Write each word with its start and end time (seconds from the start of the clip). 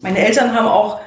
Meine 0.00 0.18
Eltern 0.18 0.54
haben 0.54 0.66
auch 0.66 1.00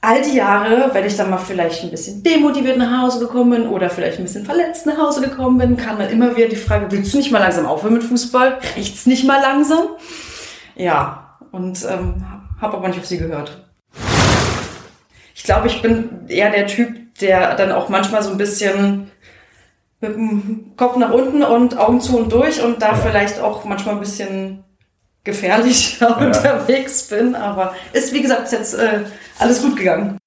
all 0.00 0.22
die 0.22 0.36
Jahre, 0.36 0.90
wenn 0.92 1.06
ich 1.06 1.16
dann 1.16 1.30
mal 1.30 1.38
vielleicht 1.38 1.84
ein 1.84 1.90
bisschen 1.90 2.22
demotiviert 2.22 2.78
nach 2.78 3.02
Hause 3.02 3.20
gekommen 3.20 3.50
bin 3.50 3.68
oder 3.68 3.90
vielleicht 3.90 4.18
ein 4.18 4.24
bisschen 4.24 4.44
verletzt 4.44 4.86
nach 4.86 4.98
Hause 4.98 5.20
gekommen 5.20 5.58
bin, 5.58 5.76
kam 5.76 5.98
dann 5.98 6.10
immer 6.10 6.36
wieder 6.36 6.48
die 6.48 6.56
Frage, 6.56 6.90
willst 6.90 7.12
du 7.12 7.18
nicht 7.18 7.30
mal 7.30 7.38
langsam 7.38 7.66
aufhören 7.66 7.94
mit 7.94 8.02
Fußball? 8.02 8.58
Reicht's 8.76 9.06
nicht 9.06 9.24
mal 9.24 9.40
langsam? 9.40 9.88
Ja, 10.74 11.38
und 11.52 11.84
ähm, 11.88 12.24
habe 12.60 12.76
aber 12.76 12.88
nicht 12.88 12.98
auf 12.98 13.06
sie 13.06 13.18
gehört. 13.18 13.68
Ich 15.34 15.44
glaube, 15.44 15.68
ich 15.68 15.80
bin 15.80 16.26
eher 16.28 16.50
der 16.50 16.66
Typ, 16.66 17.14
der 17.20 17.54
dann 17.54 17.72
auch 17.72 17.88
manchmal 17.88 18.22
so 18.22 18.30
ein 18.30 18.38
bisschen 18.38 19.10
mit 20.00 20.14
dem 20.14 20.72
Kopf 20.76 20.96
nach 20.96 21.12
unten 21.12 21.42
und 21.42 21.76
Augen 21.76 22.00
zu 22.00 22.18
und 22.18 22.32
durch 22.32 22.62
und 22.62 22.80
da 22.80 22.94
vielleicht 22.94 23.38
auch 23.40 23.64
manchmal 23.64 23.94
ein 23.94 24.00
bisschen 24.00 24.64
gefährlich 25.24 25.98
ja. 26.00 26.16
unterwegs 26.16 27.08
bin. 27.08 27.34
Aber 27.34 27.74
ist, 27.92 28.12
wie 28.12 28.22
gesagt, 28.22 28.52
jetzt 28.52 28.74
äh, 28.74 29.04
alles 29.38 29.62
gut 29.62 29.76
gegangen. 29.76 30.18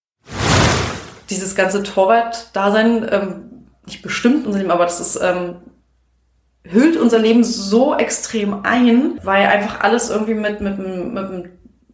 Dieses 1.30 1.56
ganze 1.56 1.84
Torwart-Dasein, 1.84 3.08
ähm, 3.12 3.68
nicht 3.86 4.02
bestimmt 4.02 4.46
unser 4.46 4.60
Leben, 4.60 4.72
aber 4.72 4.86
das 4.86 5.00
ist, 5.00 5.20
ähm, 5.22 5.56
hüllt 6.64 6.98
unser 6.98 7.20
Leben 7.20 7.44
so 7.44 7.96
extrem 7.96 8.64
ein, 8.64 9.20
weil 9.24 9.48
einfach 9.48 9.82
alles 9.82 10.10
irgendwie 10.10 10.36
mit, 10.36 10.62
mit, 10.62 10.78
mit, 10.78 11.14
mit 11.14 11.52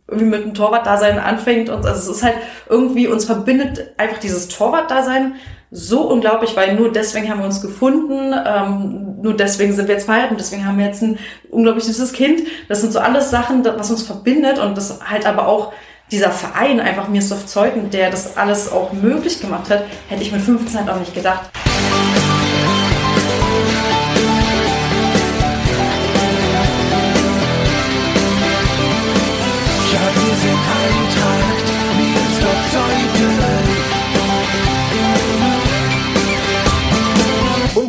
irgendwie 0.08 0.30
mit 0.30 0.44
dem 0.44 0.54
Torwart-Dasein 0.54 1.20
anfängt 1.20 1.70
und 1.70 1.86
also 1.86 2.12
es 2.12 2.18
ist 2.18 2.24
halt 2.24 2.38
irgendwie, 2.68 3.08
uns 3.08 3.26
verbindet 3.26 3.94
einfach 3.98 4.18
dieses 4.18 4.48
Torwart-Dasein 4.48 5.36
so 5.72 6.10
unglaublich, 6.10 6.56
weil 6.56 6.76
nur 6.76 6.92
deswegen 6.92 7.30
haben 7.30 7.40
wir 7.40 7.46
uns 7.46 7.62
gefunden, 7.62 8.34
ähm, 8.46 9.22
nur 9.22 9.36
deswegen 9.36 9.74
sind 9.74 9.88
wir 9.88 9.96
jetzt 9.96 10.06
verheiratet, 10.06 10.40
deswegen 10.40 10.66
haben 10.66 10.78
wir 10.78 10.86
jetzt 10.86 11.04
ein 11.04 11.20
unglaublich 11.52 11.84
süßes 11.86 12.14
Kind. 12.14 12.42
Das 12.68 12.82
sind 12.82 12.92
so 12.92 13.00
alles 13.00 13.30
Sachen, 13.30 13.64
was 13.64 13.92
uns 13.92 14.04
verbindet 14.04 14.58
und 14.58 14.76
das 14.76 15.00
halt 15.08 15.26
aber 15.26 15.48
auch 15.48 15.74
dieser 16.12 16.32
Verein, 16.32 16.80
einfach 16.80 17.08
mir 17.08 17.22
auf 17.22 17.46
Zeugen, 17.46 17.92
der 17.92 18.10
das 18.10 18.36
alles 18.36 18.72
auch 18.72 18.94
möglich 18.94 19.42
gemacht 19.42 19.70
hat, 19.70 19.84
hätte 20.08 20.24
ich 20.24 20.32
mit 20.32 20.42
15 20.42 20.80
halt 20.80 20.90
auch 20.90 21.00
nicht 21.00 21.14
gedacht. 21.14 21.52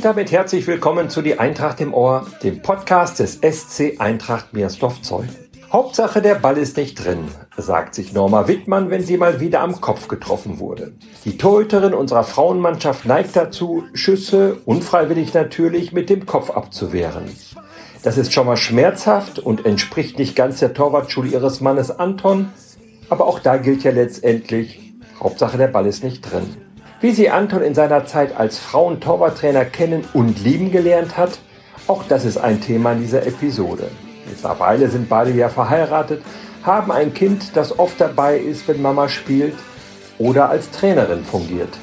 Und 0.01 0.06
damit 0.06 0.33
herzlich 0.33 0.67
willkommen 0.67 1.11
zu 1.11 1.20
Die 1.20 1.39
Eintracht 1.39 1.79
im 1.83 1.93
Ohr, 1.93 2.27
dem 2.43 2.62
Podcast 2.62 3.19
des 3.19 3.34
SC 3.34 3.97
Eintracht 3.98 4.55
Meersdorf-Zeug. 4.55 5.29
Hauptsache 5.70 6.23
der 6.23 6.37
Ball 6.37 6.56
ist 6.56 6.79
nicht 6.79 7.05
drin, 7.05 7.29
sagt 7.59 7.95
sich 7.95 8.15
Norma 8.15 8.48
Wittmann, 8.48 8.89
wenn 8.89 9.03
sie 9.03 9.19
mal 9.19 9.41
wieder 9.41 9.61
am 9.61 9.78
Kopf 9.83 10.09
getroffen 10.09 10.59
wurde. 10.59 10.95
Die 11.27 11.37
Torhüterin 11.37 11.93
unserer 11.93 12.25
Frauenmannschaft 12.25 13.05
neigt 13.05 13.37
dazu, 13.37 13.84
Schüsse, 13.93 14.56
unfreiwillig 14.65 15.34
natürlich, 15.34 15.93
mit 15.93 16.09
dem 16.09 16.25
Kopf 16.25 16.48
abzuwehren. 16.48 17.25
Das 18.03 18.17
ist 18.17 18.33
schon 18.33 18.47
mal 18.47 18.56
schmerzhaft 18.56 19.39
und 19.39 19.67
entspricht 19.67 20.19
nicht 20.19 20.34
ganz 20.34 20.61
der 20.61 20.73
Torwartschule 20.73 21.28
ihres 21.28 21.61
Mannes 21.61 21.91
Anton, 21.91 22.48
aber 23.11 23.27
auch 23.27 23.39
da 23.39 23.59
gilt 23.59 23.83
ja 23.83 23.91
letztendlich, 23.91 24.95
Hauptsache 25.23 25.59
der 25.59 25.69
Ball 25.69 25.84
ist 25.84 26.03
nicht 26.03 26.23
drin. 26.23 26.56
Wie 27.01 27.12
sie 27.12 27.31
Anton 27.31 27.62
in 27.62 27.75
seiner 27.75 28.05
Zeit 28.05 28.37
als 28.37 28.59
Frauentorwarttrainer 28.59 29.65
kennen 29.65 30.05
und 30.12 30.45
lieben 30.45 30.70
gelernt 30.70 31.17
hat, 31.17 31.39
auch 31.87 32.05
das 32.06 32.27
ist 32.27 32.37
ein 32.37 32.61
Thema 32.61 32.93
in 32.93 33.01
dieser 33.01 33.27
Episode. 33.27 33.91
Mittlerweile 34.29 34.91
sind 34.91 35.09
beide 35.09 35.31
ja 35.31 35.48
verheiratet, 35.48 36.23
haben 36.62 36.93
ein 36.93 37.15
Kind, 37.15 37.56
das 37.56 37.78
oft 37.78 37.98
dabei 38.03 38.37
ist, 38.37 38.69
wenn 38.69 38.83
Mama 38.83 39.09
spielt 39.09 39.55
oder 40.19 40.51
als 40.51 40.71
Trainerin 40.73 41.25
fungiert. 41.25 41.75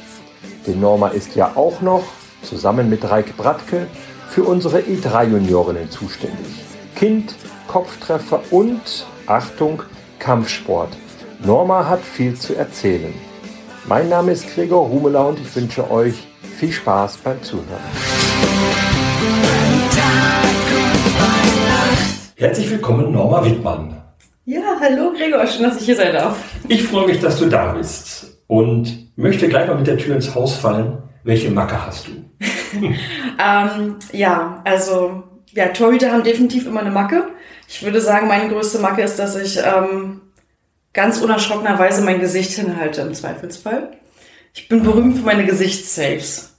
Denn 0.67 0.79
Norma 0.79 1.07
ist 1.07 1.35
ja 1.35 1.51
auch 1.55 1.81
noch, 1.81 2.03
zusammen 2.43 2.87
mit 2.87 3.09
Reik 3.09 3.35
Bratke, 3.37 3.87
für 4.29 4.43
unsere 4.43 4.81
E3-Juniorinnen 4.81 5.89
zuständig. 5.89 6.63
Kind, 6.95 7.33
Kopftreffer 7.67 8.41
und, 8.51 9.07
Achtung, 9.25 9.81
Kampfsport. 10.19 10.89
Norma 11.43 11.89
hat 11.89 12.01
viel 12.01 12.35
zu 12.35 12.55
erzählen. 12.55 13.15
Mein 13.89 14.09
Name 14.09 14.33
ist 14.33 14.53
Gregor 14.53 14.85
Rumeler 14.85 15.29
und 15.29 15.39
ich 15.39 15.55
wünsche 15.55 15.89
euch 15.89 16.27
viel 16.57 16.73
Spaß 16.73 17.19
beim 17.19 17.41
Zuhören. 17.41 17.79
Herzlich 22.35 22.69
willkommen, 22.69 23.13
Norma 23.13 23.45
Wittmann. 23.45 23.95
Ja, 24.43 24.75
hallo 24.81 25.13
Gregor, 25.13 25.47
schön, 25.47 25.63
dass 25.63 25.79
ich 25.79 25.85
hier 25.85 25.95
sein 25.95 26.11
darf. 26.11 26.37
Ich 26.67 26.83
freue 26.83 27.07
mich, 27.07 27.21
dass 27.21 27.39
du 27.39 27.45
da 27.45 27.71
bist 27.71 28.37
und 28.47 29.15
möchte 29.15 29.47
gleich 29.47 29.69
mal 29.69 29.77
mit 29.77 29.87
der 29.87 29.97
Tür 29.97 30.15
ins 30.15 30.35
Haus 30.35 30.57
fallen. 30.57 30.97
Welche 31.23 31.49
Macke 31.49 31.85
hast 31.85 32.09
du? 32.09 32.11
ähm, 33.41 33.95
ja, 34.11 34.61
also 34.65 35.23
ja, 35.51 35.69
Torhüter 35.69 36.11
haben 36.11 36.23
definitiv 36.23 36.67
immer 36.67 36.81
eine 36.81 36.91
Macke. 36.91 37.29
Ich 37.69 37.81
würde 37.81 38.01
sagen, 38.01 38.27
meine 38.27 38.49
größte 38.49 38.79
Macke 38.79 39.03
ist, 39.03 39.17
dass 39.17 39.37
ich 39.37 39.57
ähm, 39.59 40.23
ganz 40.97 41.19
unerschrockenerweise 41.19 42.01
mein 42.01 42.19
Gesicht 42.19 42.53
hinhalte 42.53 43.01
im 43.01 43.13
Zweifelsfall. 43.13 43.91
Ich 44.55 44.67
bin 44.67 44.81
berühmt 44.81 45.19
für 45.19 45.23
meine 45.23 45.45
Gesichtssaves. 45.45 46.55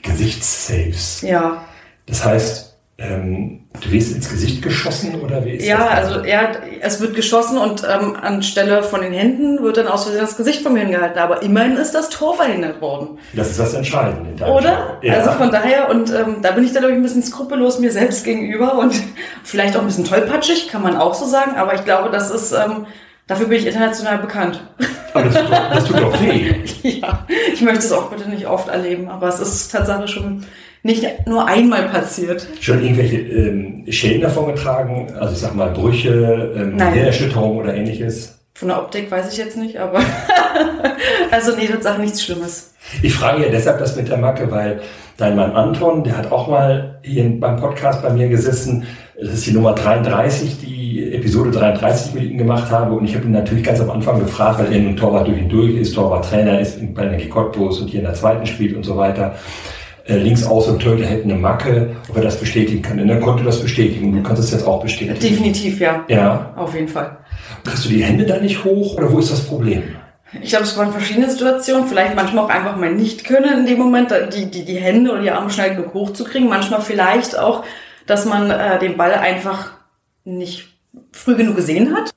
Gesichtssaves? 0.00 1.22
Ja. 1.22 1.64
Das 2.06 2.24
heißt, 2.24 2.76
ähm, 2.98 3.64
du 3.80 3.90
wirst 3.90 4.14
ins 4.14 4.30
Gesicht 4.30 4.62
geschossen 4.62 5.20
oder 5.20 5.44
wie 5.44 5.54
ist 5.54 5.66
ja, 5.66 5.76
das? 5.76 5.86
Ja, 5.86 5.90
also 5.96 6.24
ja, 6.24 6.52
es 6.80 7.00
wird 7.00 7.16
geschossen 7.16 7.58
und 7.58 7.82
ähm, 7.82 8.14
anstelle 8.22 8.84
von 8.84 9.00
den 9.00 9.12
Händen 9.12 9.60
wird 9.60 9.76
dann 9.76 9.88
aus 9.88 10.04
Versehen 10.04 10.20
das 10.20 10.36
Gesicht 10.36 10.62
von 10.62 10.72
mir 10.72 10.82
hingehalten. 10.82 11.18
Aber 11.18 11.42
immerhin 11.42 11.76
ist 11.76 11.96
das 11.96 12.10
Tor 12.10 12.36
verhindert 12.36 12.80
worden. 12.80 13.18
Das 13.34 13.50
ist 13.50 13.58
das 13.58 13.74
Entscheidende. 13.74 14.44
Oder? 14.44 14.98
Ja. 15.02 15.14
Also 15.14 15.32
von 15.32 15.50
daher, 15.50 15.90
und 15.90 16.14
ähm, 16.14 16.42
da 16.42 16.52
bin 16.52 16.62
ich 16.62 16.72
dann, 16.72 16.82
glaube 16.82 16.92
ich, 16.92 17.00
ein 17.00 17.02
bisschen 17.02 17.24
skrupellos 17.24 17.80
mir 17.80 17.90
selbst 17.90 18.22
gegenüber 18.24 18.78
und 18.78 18.94
vielleicht 19.42 19.76
auch 19.76 19.80
ein 19.80 19.86
bisschen 19.86 20.04
tollpatschig, 20.04 20.68
kann 20.68 20.82
man 20.82 20.96
auch 20.96 21.14
so 21.14 21.26
sagen. 21.26 21.56
Aber 21.56 21.74
ich 21.74 21.84
glaube, 21.84 22.10
das 22.10 22.30
ist 22.30 22.52
ähm, 22.52 22.86
Dafür 23.28 23.46
bin 23.46 23.58
ich 23.58 23.66
international 23.66 24.18
bekannt. 24.18 24.60
Aber 25.12 25.24
das 25.24 25.34
tut, 25.34 25.52
das 25.52 25.84
tut 25.84 26.00
doch 26.00 26.22
weh. 26.22 26.54
ja, 26.82 27.26
ich 27.52 27.60
möchte 27.60 27.80
es 27.80 27.92
auch 27.92 28.10
bitte 28.10 28.28
nicht 28.28 28.46
oft 28.46 28.68
erleben, 28.68 29.08
aber 29.08 29.28
es 29.28 29.38
ist 29.38 29.70
tatsächlich 29.70 30.10
schon 30.10 30.44
nicht 30.82 31.04
nur 31.26 31.46
einmal 31.46 31.88
passiert. 31.90 32.46
Schon 32.60 32.82
irgendwelche 32.82 33.18
ähm, 33.18 33.84
Schäden 33.90 34.22
davon 34.22 34.46
getragen? 34.46 35.12
Also 35.18 35.34
ich 35.34 35.40
sag 35.40 35.54
mal 35.54 35.70
Brüche, 35.70 36.54
ähm, 36.56 36.78
Erschütterung 36.78 37.58
oder 37.58 37.74
ähnliches? 37.74 38.38
Von 38.54 38.68
der 38.68 38.78
Optik 38.78 39.10
weiß 39.10 39.30
ich 39.30 39.38
jetzt 39.38 39.56
nicht, 39.56 39.78
aber 39.78 40.00
also 41.30 41.54
nee, 41.54 41.68
das 41.68 41.84
ist 41.84 41.98
nichts 41.98 42.22
Schlimmes. 42.22 42.74
Ich 43.02 43.14
frage 43.14 43.44
ja 43.44 43.50
deshalb 43.50 43.78
das 43.78 43.94
mit 43.94 44.08
der 44.08 44.16
Macke, 44.16 44.50
weil 44.50 44.80
dein 45.18 45.36
Mann 45.36 45.52
Anton, 45.52 46.02
der 46.02 46.16
hat 46.16 46.32
auch 46.32 46.48
mal 46.48 46.98
hier 47.02 47.38
beim 47.38 47.56
Podcast 47.56 48.02
bei 48.02 48.10
mir 48.10 48.28
gesessen. 48.28 48.86
Das 49.20 49.34
ist 49.34 49.46
die 49.46 49.52
Nummer 49.52 49.74
33, 49.74 50.60
die 50.60 51.12
Episode 51.12 51.50
33 51.50 52.14
mit 52.14 52.24
ihm 52.30 52.38
gemacht 52.38 52.70
habe. 52.70 52.94
Und 52.94 53.04
ich 53.04 53.16
habe 53.16 53.24
ihn 53.24 53.32
natürlich 53.32 53.64
ganz 53.64 53.80
am 53.80 53.90
Anfang 53.90 54.20
gefragt, 54.20 54.60
weil 54.60 54.72
er 54.72 54.78
nun 54.78 54.96
Torwart 54.96 55.26
durch 55.26 55.42
und 55.42 55.48
durch 55.48 55.74
ist, 55.74 55.94
Torwart-Trainer 55.96 56.60
ist 56.60 56.78
bei 56.94 57.04
den 57.04 57.28
Cottbus 57.28 57.80
und 57.80 57.88
hier 57.88 57.98
in 57.98 58.06
der 58.06 58.14
zweiten 58.14 58.46
spielt 58.46 58.76
und 58.76 58.84
so 58.84 58.96
weiter. 58.96 59.34
Äh, 60.06 60.18
links 60.18 60.46
aus 60.46 60.68
und 60.68 60.80
Töter 60.80 61.04
hätten 61.04 61.32
eine 61.32 61.40
Macke, 61.40 61.96
ob 62.08 62.16
er 62.16 62.22
das 62.22 62.38
bestätigen 62.38 62.80
kann. 62.80 63.00
Und 63.00 63.08
er 63.08 63.18
konnte 63.18 63.42
das 63.42 63.60
bestätigen. 63.60 64.12
Du 64.12 64.22
kannst 64.22 64.40
es 64.40 64.52
jetzt 64.52 64.64
auch 64.64 64.80
bestätigen. 64.80 65.18
Definitiv, 65.18 65.80
ja. 65.80 66.04
Ja. 66.06 66.52
Auf 66.54 66.74
jeden 66.74 66.88
Fall. 66.88 67.16
Kriegst 67.64 67.86
du 67.86 67.88
die 67.88 68.04
Hände 68.04 68.24
da 68.24 68.38
nicht 68.38 68.64
hoch 68.64 68.96
oder 68.96 69.12
wo 69.12 69.18
ist 69.18 69.32
das 69.32 69.40
Problem? 69.40 69.82
Ich 70.40 70.50
glaube, 70.50 70.64
es 70.64 70.76
waren 70.78 70.92
verschiedene 70.92 71.28
Situationen. 71.28 71.88
Vielleicht 71.88 72.14
manchmal 72.14 72.44
auch 72.44 72.50
einfach 72.50 72.76
mal 72.76 72.94
nicht 72.94 73.24
können 73.24 73.60
in 73.60 73.66
dem 73.66 73.78
Moment, 73.78 74.14
die, 74.32 74.46
die, 74.46 74.64
die 74.64 74.76
Hände 74.76 75.10
oder 75.10 75.22
die 75.22 75.30
Arme 75.32 75.50
schnell 75.50 75.74
genug 75.74 75.92
hochzukriegen. 75.92 76.48
Manchmal 76.48 76.82
vielleicht 76.82 77.36
auch, 77.36 77.64
dass 78.08 78.24
man 78.24 78.50
äh, 78.50 78.78
den 78.80 78.96
Ball 78.96 79.14
einfach 79.14 79.70
nicht 80.24 80.68
früh 81.12 81.36
genug 81.36 81.54
gesehen 81.54 81.94
hat. 81.94 82.10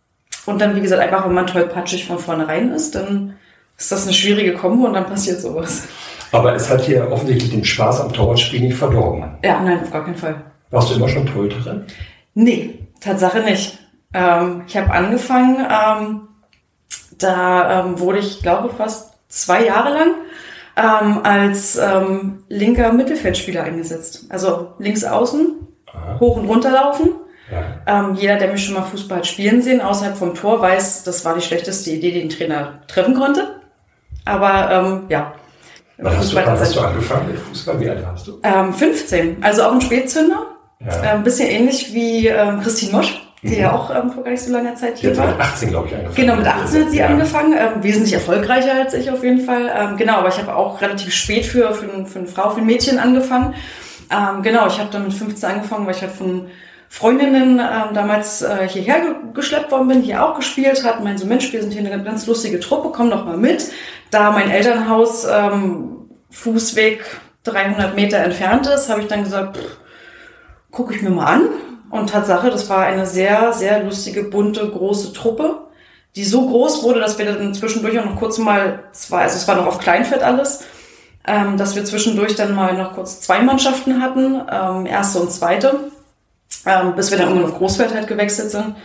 Und 0.47 0.59
dann, 0.59 0.75
wie 0.75 0.81
gesagt, 0.81 1.01
einfach, 1.01 1.25
wenn 1.25 1.33
man 1.35 1.45
tollpatschig 1.45 2.07
von 2.07 2.17
vornherein 2.17 2.71
ist, 2.71 2.95
dann 2.95 3.35
ist 3.77 3.91
das 3.91 4.03
eine 4.03 4.13
schwierige 4.13 4.53
Kombo 4.53 4.87
und 4.87 4.93
dann 4.93 5.05
passiert 5.05 5.39
sowas. 5.39 5.83
Aber 6.31 6.55
es 6.55 6.69
hat 6.69 6.81
hier 6.81 7.11
offensichtlich 7.11 7.51
den 7.51 7.65
Spaß 7.65 8.01
am 8.01 8.13
Torwartspiel 8.13 8.61
nicht 8.61 8.77
verdorben. 8.77 9.37
Ja, 9.43 9.59
nein, 9.61 9.81
auf 9.81 9.91
gar 9.91 10.05
keinen 10.05 10.15
Fall. 10.15 10.41
Warst 10.71 10.89
du 10.89 10.95
immer 10.95 11.09
schon 11.09 11.25
Torhüterin? 11.25 11.85
Nee, 12.33 12.87
Tatsache 13.01 13.41
nicht. 13.41 13.77
Ähm, 14.13 14.63
ich 14.67 14.77
habe 14.77 14.91
angefangen, 14.91 15.57
ähm, 15.57 16.21
da 17.17 17.81
ähm, 17.81 17.99
wurde 17.99 18.19
ich, 18.19 18.41
glaube 18.41 18.69
ich, 18.69 18.73
fast 18.75 19.13
zwei 19.27 19.65
Jahre 19.65 19.93
lang 19.93 20.13
ähm, 20.77 21.19
als 21.23 21.77
ähm, 21.77 22.43
linker 22.47 22.93
Mittelfeldspieler 22.93 23.63
eingesetzt. 23.63 24.25
Also 24.29 24.73
links 24.79 25.03
außen, 25.03 25.67
Aha. 25.93 26.17
hoch 26.19 26.37
und 26.37 26.47
runter 26.47 26.71
laufen 26.71 27.11
ähm, 27.85 28.15
jeder, 28.15 28.37
der 28.37 28.51
mich 28.51 28.63
schon 28.63 28.75
mal 28.75 28.83
Fußball 28.83 29.23
spielen 29.25 29.61
sehen, 29.61 29.81
außerhalb 29.81 30.17
vom 30.17 30.33
Tor, 30.35 30.61
weiß, 30.61 31.03
das 31.03 31.25
war 31.25 31.35
die 31.35 31.41
schlechteste 31.41 31.89
Idee, 31.91 32.11
die 32.11 32.21
ein 32.21 32.29
Trainer 32.29 32.79
treffen 32.87 33.13
konnte. 33.13 33.59
Aber 34.25 34.71
ähm, 34.71 35.01
ja. 35.09 35.33
Wann 35.97 36.17
hast, 36.17 36.31
du, 36.31 36.35
wann 36.37 36.45
hast 36.49 36.75
du 36.75 36.79
angefangen 36.79 37.27
mit 37.27 37.39
Fußball? 37.39 37.79
Wie 37.79 37.89
alt 37.89 38.03
warst 38.05 38.27
du? 38.27 38.39
Ähm, 38.43 38.73
15. 38.73 39.37
Also 39.43 39.63
auch 39.63 39.73
ein 39.73 39.81
Spätzünder. 39.81 40.47
Ja. 40.79 41.13
Ein 41.13 41.23
bisschen 41.23 41.47
ähnlich 41.49 41.93
wie 41.93 42.27
ähm, 42.27 42.61
Christine 42.61 42.93
Mosch. 42.93 43.21
die 43.43 43.57
ja 43.57 43.73
auch 43.73 43.89
ähm, 43.93 44.11
vor 44.11 44.23
gar 44.23 44.31
nicht 44.31 44.41
so 44.43 44.51
langer 44.51 44.75
Zeit 44.75 44.97
hier 44.97 45.15
war. 45.17 45.27
mit 45.27 45.39
18, 45.39 45.69
glaube 45.69 45.87
ich, 45.89 45.93
angefangen. 45.93 46.15
Genau, 46.15 46.35
mit 46.37 46.47
18 46.47 46.83
hat 46.83 46.89
sie 46.91 46.97
Ja. 46.97 47.07
angefangen, 47.07 47.53
ähm, 47.53 47.83
wesentlich 47.83 48.13
erfolgreicher 48.13 48.73
als 48.75 48.93
ich 48.93 49.11
auf 49.11 49.23
jeden 49.23 49.41
Fall. 49.41 49.69
Ähm, 49.75 49.97
genau, 49.97 50.17
aber 50.17 50.29
ich 50.29 50.37
habe 50.39 50.55
auch 50.55 50.81
relativ 50.81 51.13
spät 51.13 51.45
für, 51.45 51.73
für, 51.73 52.05
für 52.05 52.19
eine 52.19 52.27
Frau, 52.27 52.51
für 52.51 52.61
ein 52.61 52.65
Mädchen 52.65 52.97
angefangen. 52.97 53.53
Ähm, 54.11 54.41
genau, 54.43 54.67
ich 54.67 54.79
habe 54.79 54.89
dann 54.91 55.03
mit 55.03 55.13
15 55.13 55.49
angefangen, 55.49 55.85
weil 55.85 55.95
ich 55.95 56.01
halt 56.01 56.11
von 56.11 56.47
Freundinnen 56.89 57.59
ähm, 57.59 57.93
damals 57.93 58.41
äh, 58.41 58.67
hierher 58.67 58.99
ge 58.99 59.15
geschleppt 59.33 59.71
worden 59.71 59.87
bin, 59.87 60.01
hier 60.01 60.25
auch 60.25 60.35
gespielt 60.35 60.83
hat. 60.83 61.01
Mein 61.01 61.17
so, 61.17 61.25
Mensch, 61.25 61.53
wir 61.53 61.61
sind 61.61 61.71
hier 61.71 61.89
eine 61.89 62.03
ganz 62.03 62.27
lustige 62.27 62.59
Truppe, 62.59 62.89
komm 62.93 63.09
doch 63.09 63.23
mal 63.23 63.37
mit. 63.37 63.71
Da 64.09 64.31
mein 64.31 64.51
Elternhaus 64.51 65.25
ähm, 65.25 66.09
Fußweg 66.31 67.05
300 67.43 67.95
Meter 67.95 68.17
entfernt 68.17 68.67
ist, 68.67 68.89
habe 68.89 69.01
ich 69.01 69.07
dann 69.07 69.23
gesagt, 69.23 69.57
gucke 70.69 70.93
ich 70.93 71.01
mir 71.01 71.11
mal 71.11 71.27
an. 71.27 71.49
Und 71.89 72.09
Tatsache, 72.09 72.49
das 72.49 72.69
war 72.69 72.79
eine 72.79 73.05
sehr, 73.05 73.53
sehr 73.53 73.83
lustige, 73.83 74.23
bunte, 74.23 74.67
große 74.69 75.13
Truppe, 75.13 75.67
die 76.15 76.25
so 76.25 76.47
groß 76.47 76.83
wurde, 76.83 76.99
dass 76.99 77.17
wir 77.17 77.25
dann 77.25 77.53
zwischendurch 77.53 77.97
auch 77.99 78.05
noch 78.05 78.17
kurz 78.17 78.37
mal 78.37 78.83
zwei, 78.91 79.23
also 79.23 79.37
es 79.37 79.47
war 79.47 79.55
noch 79.55 79.67
auf 79.67 79.79
Kleinfeld 79.79 80.23
alles, 80.23 80.63
ähm, 81.27 81.57
dass 81.57 81.75
wir 81.75 81.85
zwischendurch 81.85 82.35
dann 82.35 82.55
mal 82.55 82.77
noch 82.77 82.93
kurz 82.93 83.21
zwei 83.21 83.41
Mannschaften 83.41 84.01
hatten, 84.01 84.41
ähm, 84.51 84.85
erste 84.85 85.19
und 85.19 85.31
zweite, 85.31 85.91
ähm, 86.65 86.95
bis 86.95 87.11
wir 87.11 87.17
dann 87.17 87.29
irgendwann 87.29 87.51
auf 87.51 87.57
Großfeld 87.57 87.93
halt 87.93 88.07
gewechselt 88.07 88.51
sind. 88.51 88.75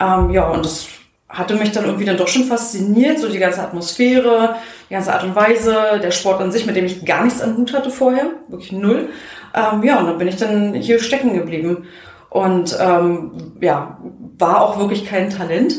Ähm, 0.00 0.30
ja, 0.30 0.48
und 0.48 0.64
das 0.64 0.86
hatte 1.28 1.54
mich 1.54 1.72
dann 1.72 1.84
irgendwie 1.84 2.04
dann 2.04 2.16
doch 2.16 2.28
schon 2.28 2.44
fasziniert, 2.44 3.18
so 3.18 3.28
die 3.28 3.38
ganze 3.38 3.62
Atmosphäre, 3.62 4.56
die 4.88 4.94
ganze 4.94 5.12
Art 5.12 5.24
und 5.24 5.34
Weise, 5.34 6.00
der 6.02 6.10
Sport 6.10 6.40
an 6.40 6.52
sich, 6.52 6.66
mit 6.66 6.76
dem 6.76 6.84
ich 6.84 7.04
gar 7.04 7.24
nichts 7.24 7.40
an 7.40 7.56
Hut 7.56 7.72
hatte 7.74 7.90
vorher, 7.90 8.26
wirklich 8.48 8.72
null. 8.72 9.08
Ähm, 9.54 9.82
ja, 9.82 9.98
und 9.98 10.06
dann 10.06 10.18
bin 10.18 10.28
ich 10.28 10.36
dann 10.36 10.74
hier 10.74 11.00
stecken 11.00 11.34
geblieben. 11.34 11.86
Und 12.30 12.76
ähm, 12.80 13.54
ja, 13.60 13.98
war 14.38 14.60
auch 14.60 14.78
wirklich 14.78 15.06
kein 15.06 15.30
Talent. 15.30 15.74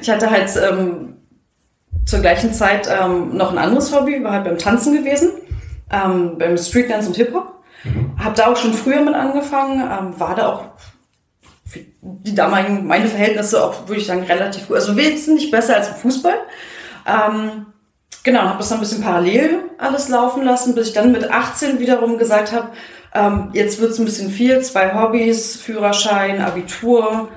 Ich 0.00 0.10
hatte 0.10 0.30
halt 0.30 0.50
ähm, 0.56 1.16
zur 2.06 2.20
gleichen 2.20 2.54
Zeit 2.54 2.88
ähm, 2.88 3.36
noch 3.36 3.52
ein 3.52 3.58
anderes 3.58 3.94
Hobby, 3.94 4.22
war 4.24 4.32
halt 4.32 4.44
beim 4.44 4.58
Tanzen 4.58 4.96
gewesen, 4.96 5.30
ähm, 5.90 6.38
beim 6.38 6.56
Streetdance 6.56 7.08
und 7.08 7.16
Hip-Hop. 7.16 7.52
Hab 8.18 8.34
da 8.34 8.46
auch 8.46 8.56
schon 8.56 8.72
früher 8.72 9.00
mit 9.02 9.14
angefangen, 9.14 9.80
ähm, 9.80 10.18
war 10.18 10.34
da 10.34 10.48
auch 10.48 10.64
für 11.66 11.80
die 12.00 12.34
damaligen, 12.34 12.86
meine 12.86 13.08
Verhältnisse 13.08 13.62
auch, 13.62 13.86
würde 13.88 14.00
ich 14.00 14.06
sagen, 14.06 14.22
relativ 14.22 14.68
gut. 14.68 14.76
Also 14.76 14.96
wesentlich 14.96 15.50
besser 15.50 15.76
als 15.76 15.88
im 15.88 15.94
Fußball. 15.96 16.34
Ähm, 17.06 17.66
genau, 18.22 18.42
habe 18.42 18.58
das 18.58 18.68
dann 18.68 18.78
ein 18.78 18.80
bisschen 18.80 19.02
parallel 19.02 19.64
alles 19.78 20.08
laufen 20.08 20.44
lassen, 20.44 20.74
bis 20.74 20.88
ich 20.88 20.94
dann 20.94 21.12
mit 21.12 21.30
18 21.30 21.80
wiederum 21.80 22.18
gesagt 22.18 22.52
habe, 22.52 22.70
ähm, 23.14 23.50
jetzt 23.52 23.80
wird's 23.80 23.98
ein 23.98 24.04
bisschen 24.04 24.30
viel, 24.30 24.60
zwei 24.62 24.94
Hobbys, 24.94 25.56
Führerschein, 25.56 26.40
Abitur, 26.40 27.28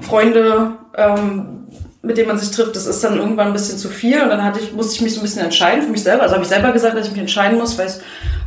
Freunde, 0.00 0.76
ähm, 0.96 1.68
mit 2.04 2.16
denen 2.16 2.28
man 2.28 2.38
sich 2.38 2.50
trifft, 2.50 2.76
das 2.76 2.86
ist 2.86 3.02
dann 3.02 3.16
irgendwann 3.16 3.48
ein 3.48 3.52
bisschen 3.52 3.78
zu 3.78 3.88
viel. 3.88 4.22
Und 4.22 4.28
dann 4.28 4.44
hatte 4.44 4.60
ich, 4.60 4.72
musste 4.72 4.94
ich 4.94 5.00
mich 5.00 5.14
so 5.14 5.20
ein 5.20 5.22
bisschen 5.22 5.42
entscheiden 5.42 5.82
für 5.82 5.90
mich 5.90 6.02
selber. 6.02 6.22
Also 6.22 6.34
habe 6.34 6.44
ich 6.44 6.50
selber 6.50 6.72
gesagt, 6.72 6.96
dass 6.96 7.06
ich 7.06 7.12
mich 7.12 7.20
entscheiden 7.20 7.58
muss, 7.58 7.78
weil 7.78 7.86
es 7.86 8.00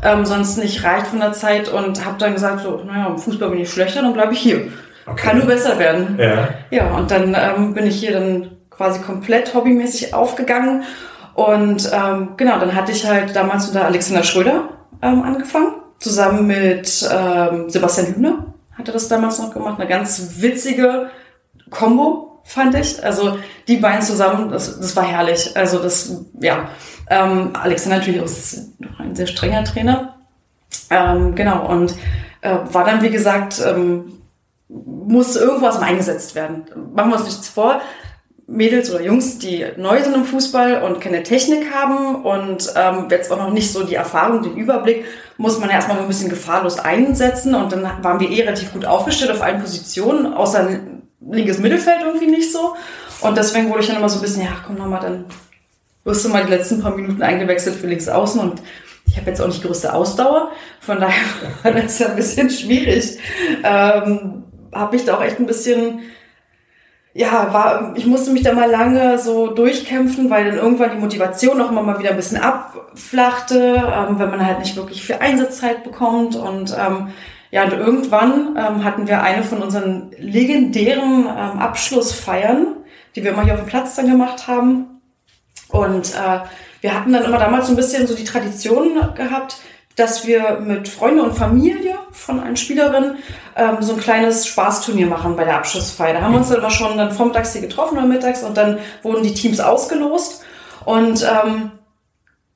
ähm, 0.04 0.26
sonst 0.26 0.58
nicht 0.58 0.84
reicht 0.84 1.08
von 1.08 1.20
der 1.20 1.34
Zeit. 1.34 1.70
Und 1.70 2.06
habe 2.06 2.18
dann 2.18 2.34
gesagt, 2.34 2.62
so, 2.62 2.82
naja, 2.86 3.08
im 3.08 3.18
Fußball 3.18 3.50
bin 3.50 3.60
ich 3.60 3.72
schlechter, 3.72 4.02
dann 4.02 4.14
bleibe 4.14 4.34
ich 4.34 4.40
hier. 4.40 4.68
Okay. 5.06 5.22
Kann 5.28 5.38
nur 5.38 5.48
besser 5.48 5.80
werden. 5.80 6.18
Ja. 6.20 6.50
Ja, 6.70 6.96
und 6.96 7.12
dann 7.12 7.36
ähm, 7.40 7.74
bin 7.74 7.88
ich 7.88 7.96
hier 8.00 8.14
dann 8.14 8.52
quasi 8.70 9.00
komplett 9.02 9.54
hobbymäßig 9.54 10.14
aufgegangen. 10.14 10.84
Und 11.34 11.90
ähm, 11.94 12.30
genau, 12.38 12.60
dann 12.60 12.76
hatte 12.76 12.92
ich 12.92 13.08
halt 13.08 13.36
damals 13.36 13.68
unter 13.68 13.86
Alexander 13.86 14.24
Schröder 14.24 14.70
ähm, 15.02 15.24
angefangen, 15.24 15.74
zusammen 16.00 16.48
mit 16.48 17.08
ähm, 17.12 17.70
Sebastian 17.70 18.08
Hübner 18.08 18.48
hatte 18.78 18.92
das 18.92 19.08
damals 19.08 19.40
noch 19.40 19.54
gemacht. 19.54 19.80
Eine 19.80 19.90
ganz 19.90 20.42
witzige 20.42 21.10
Combo, 21.70 22.27
fand 22.48 22.74
ich. 22.76 23.04
Also 23.04 23.38
die 23.68 23.78
beiden 23.78 24.02
zusammen, 24.02 24.50
das, 24.50 24.80
das 24.80 24.96
war 24.96 25.04
herrlich. 25.04 25.56
Also 25.56 25.80
das, 25.80 26.24
ja, 26.40 26.70
ähm, 27.10 27.52
Alexander 27.54 27.98
natürlich 27.98 28.24
ist 28.24 28.80
noch 28.80 29.00
ein 29.00 29.16
sehr 29.16 29.28
strenger 29.28 29.64
Trainer. 29.66 30.16
Ähm, 30.90 31.36
genau, 31.36 31.68
und 31.68 31.94
äh, 32.42 32.58
war 32.72 32.86
dann, 32.86 33.02
wie 33.02 33.10
gesagt, 33.10 33.62
ähm, 33.66 34.14
muss 34.70 35.36
irgendwas 35.36 35.80
mal 35.80 35.88
eingesetzt 35.88 36.36
werden. 36.36 36.66
Machen 36.94 37.12
wir 37.12 37.18
uns 37.18 37.26
nichts 37.26 37.50
vor. 37.50 37.82
Mädels 38.50 38.90
oder 38.90 39.04
Jungs, 39.04 39.40
die 39.40 39.66
neu 39.76 40.02
sind 40.02 40.16
im 40.16 40.24
Fußball 40.24 40.82
und 40.84 41.02
keine 41.02 41.24
Technik 41.24 41.74
haben 41.74 42.24
und 42.24 42.72
ähm, 42.78 43.08
jetzt 43.10 43.30
auch 43.30 43.38
noch 43.38 43.52
nicht 43.52 43.74
so 43.74 43.84
die 43.84 43.96
Erfahrung, 43.96 44.42
den 44.42 44.56
Überblick, 44.56 45.04
muss 45.36 45.60
man 45.60 45.68
ja 45.68 45.76
erstmal 45.76 46.00
ein 46.00 46.08
bisschen 46.08 46.30
gefahrlos 46.30 46.80
einsetzen 46.80 47.56
und 47.56 47.74
dann 47.74 47.84
waren 47.84 48.22
wir 48.22 48.30
eh 48.30 48.44
relativ 48.44 48.72
gut 48.72 48.86
aufgestellt 48.86 49.32
auf 49.32 49.42
allen 49.42 49.60
Positionen, 49.60 50.34
außer 50.34 50.70
linkes 51.30 51.60
Mittelfeld 51.60 52.02
irgendwie 52.04 52.28
nicht 52.28 52.52
so. 52.52 52.76
Und 53.22 53.38
deswegen 53.38 53.70
wurde 53.70 53.82
ich 53.82 53.88
dann 53.88 53.98
immer 53.98 54.10
so 54.10 54.20
ein 54.20 54.22
bisschen, 54.22 54.44
ja, 54.44 54.58
komm 54.66 54.76
nochmal, 54.76 55.02
dann 55.02 55.26
wirst 56.04 56.26
du 56.26 56.30
mal 56.30 56.44
die 56.46 56.52
letzten 56.52 56.82
paar 56.82 56.96
Minuten 56.96 57.22
eingewechselt 57.22 57.76
für 57.76 57.88
links 57.88 58.08
außen 58.08 58.40
und 58.40 58.62
ich 59.06 59.18
habe 59.18 59.30
jetzt 59.30 59.42
auch 59.42 59.48
nicht 59.48 59.64
größte 59.64 59.94
Ausdauer, 59.94 60.52
von 60.80 61.00
daher 61.00 61.24
war 61.64 61.72
das 61.72 62.00
ja 62.00 62.08
ein 62.08 62.16
bisschen 62.16 62.50
schwierig. 62.50 63.18
Ähm, 63.64 64.44
habe 64.74 64.96
ich 64.96 65.06
da 65.06 65.18
auch 65.18 65.24
echt 65.24 65.40
ein 65.40 65.46
bisschen, 65.46 66.02
ja, 67.14 67.54
war, 67.54 67.94
ich 67.96 68.06
musste 68.06 68.32
mich 68.32 68.44
da 68.44 68.54
mal 68.54 68.70
lange 68.70 69.18
so 69.18 69.48
durchkämpfen, 69.48 70.30
weil 70.30 70.46
dann 70.46 70.58
irgendwann 70.58 70.92
die 70.92 70.98
Motivation 70.98 71.62
auch 71.62 71.72
immer 71.72 71.84
mal 71.84 72.00
wieder 72.00 72.12
ein 72.12 72.18
bisschen 72.18 72.42
abflachte, 72.42 73.76
ähm, 73.76 74.20
wenn 74.20 74.30
man 74.30 74.46
halt 74.46 74.60
nicht 74.60 74.76
wirklich 74.76 75.06
viel 75.06 75.16
Einsatzzeit 75.16 75.84
bekommt 75.84 76.36
und 76.36 76.76
ähm, 76.78 77.10
ja, 77.52 77.64
und 77.64 77.74
irgendwann 77.74 78.58
ähm, 78.58 78.84
hatten 78.84 79.08
wir 79.08 79.22
eine 79.22 79.44
von 79.44 79.62
unseren 79.62 80.12
legendären 80.18 81.26
ähm, 81.26 81.60
Abschlussfeiern, 81.60 82.76
die 83.16 83.24
wir 83.24 83.32
immer 83.32 83.44
hier 83.44 83.54
auf 83.54 83.62
dem 83.62 83.70
Platz 83.70 83.96
dann 83.96 84.10
gemacht 84.10 84.48
haben. 84.48 85.02
Und 85.70 86.14
äh, 86.14 86.40
wir 86.82 86.94
hatten 86.94 87.14
dann 87.14 87.24
immer 87.24 87.38
damals 87.38 87.68
so 87.68 87.74
ein 87.74 87.78
bisschen 87.78 88.08
so 88.08 88.16
die 88.16 88.24
Tradition 88.24 89.00
gehabt, 89.16 89.58
dass 89.96 90.28
wir 90.28 90.60
mit 90.60 90.88
Freunde 90.88 91.24
und 91.24 91.34
Familie 91.34 91.98
von 92.12 92.40
einer 92.40 92.56
Spielerin 92.56 93.16
ähm, 93.56 93.78
so 93.80 93.94
ein 93.94 94.00
kleines 94.00 94.46
Spaßturnier 94.46 95.08
machen 95.08 95.36
bei 95.36 95.44
der 95.44 95.58
Abschlussfeier. 95.58 96.14
Da 96.14 96.22
haben 96.22 96.34
wir 96.34 96.38
uns 96.38 96.50
dann 96.50 96.60
immer 96.60 96.70
schon 96.70 96.98
dann 96.98 97.12
vormittags 97.12 97.54
hier 97.54 97.62
getroffen 97.62 97.98
oder 97.98 98.06
mittags 98.06 98.44
und 98.44 98.56
dann 98.56 98.78
wurden 99.02 99.24
die 99.24 99.34
Teams 99.34 99.60
ausgelost. 99.60 100.44
Und 100.86 101.24
ähm, 101.24 101.72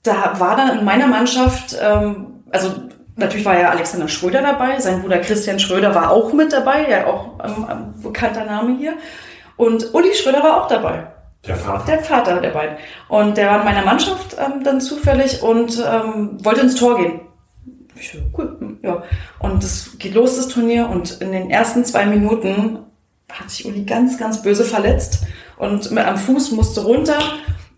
da 0.04 0.40
war 0.40 0.56
dann 0.56 0.78
in 0.78 0.86
meiner 0.86 1.08
Mannschaft, 1.08 1.76
ähm, 1.82 2.44
also 2.52 2.74
natürlich 3.22 3.46
war 3.46 3.58
ja 3.58 3.70
Alexander 3.70 4.08
Schröder 4.08 4.42
dabei, 4.42 4.80
sein 4.80 5.02
Bruder 5.02 5.20
Christian 5.20 5.60
Schröder 5.60 5.96
war 5.96 6.12
auch 6.12 6.34
mit 6.34 6.52
dabei, 6.52 6.90
ja 6.90 7.08
auch 7.08 7.40
ähm, 7.44 7.66
ein 7.66 7.94
bekannter 8.02 8.46
Name 8.46 8.78
hier. 8.78 8.94
Und 9.56 9.94
Uli 9.94 10.14
Schröder 10.14 10.44
war 10.44 10.62
auch 10.62 10.68
dabei. 10.68 11.08
Der 11.48 11.56
Vater. 11.56 11.86
Der 11.86 12.00
Vater 12.04 12.42
der 12.42 12.50
beiden. 12.50 12.78
Und 13.08 13.38
der 13.38 13.50
war 13.50 13.60
in 13.60 13.66
meiner 13.66 13.86
Mannschaft 13.86 14.36
ähm, 14.38 14.64
dann 14.64 14.80
zufällig 14.80 15.42
und 15.42 15.78
ähm, 15.80 16.44
wollte 16.44 16.62
ins 16.62 16.76
Tor 16.76 16.98
gehen. 16.98 17.22
Ich 17.96 18.12
so, 18.12 18.20
cool, 18.38 18.56
hm, 18.60 18.80
ja. 18.84 19.04
Und 19.40 19.64
es 19.64 19.98
geht 19.98 20.14
los, 20.14 20.36
das 20.36 20.48
Turnier. 20.48 20.90
Und 20.90 21.22
in 21.22 21.32
den 21.32 21.50
ersten 21.50 21.84
zwei 21.86 22.06
Minuten 22.06 22.80
hat 23.32 23.50
sich 23.50 23.66
Uli 23.66 23.84
ganz, 23.84 24.18
ganz 24.18 24.42
böse 24.42 24.66
verletzt 24.66 25.26
und 25.58 25.92
mit 25.92 26.06
am 26.06 26.18
Fuß 26.18 26.52
musste 26.52 26.82
runter. 26.82 27.20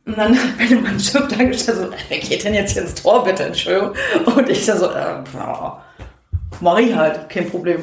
Und 0.05 0.17
dann 0.17 0.37
hat 0.37 0.57
meine 0.57 0.81
Mannschaft 0.81 1.31
da 1.31 1.43
gestellt, 1.43 1.77
so, 1.77 1.89
wer 2.09 2.19
geht 2.19 2.43
denn 2.43 2.53
jetzt 2.53 2.73
hier 2.73 2.81
ins 2.81 2.95
Tor, 2.95 3.23
bitte, 3.23 3.43
Entschuldigung. 3.43 3.93
Und 4.25 4.49
ich 4.49 4.65
da 4.65 4.75
so, 4.77 4.87
äh, 4.87 5.23
mach 6.59 6.77
ich 6.77 6.93
halt, 6.93 7.29
kein 7.29 7.49
Problem. 7.49 7.79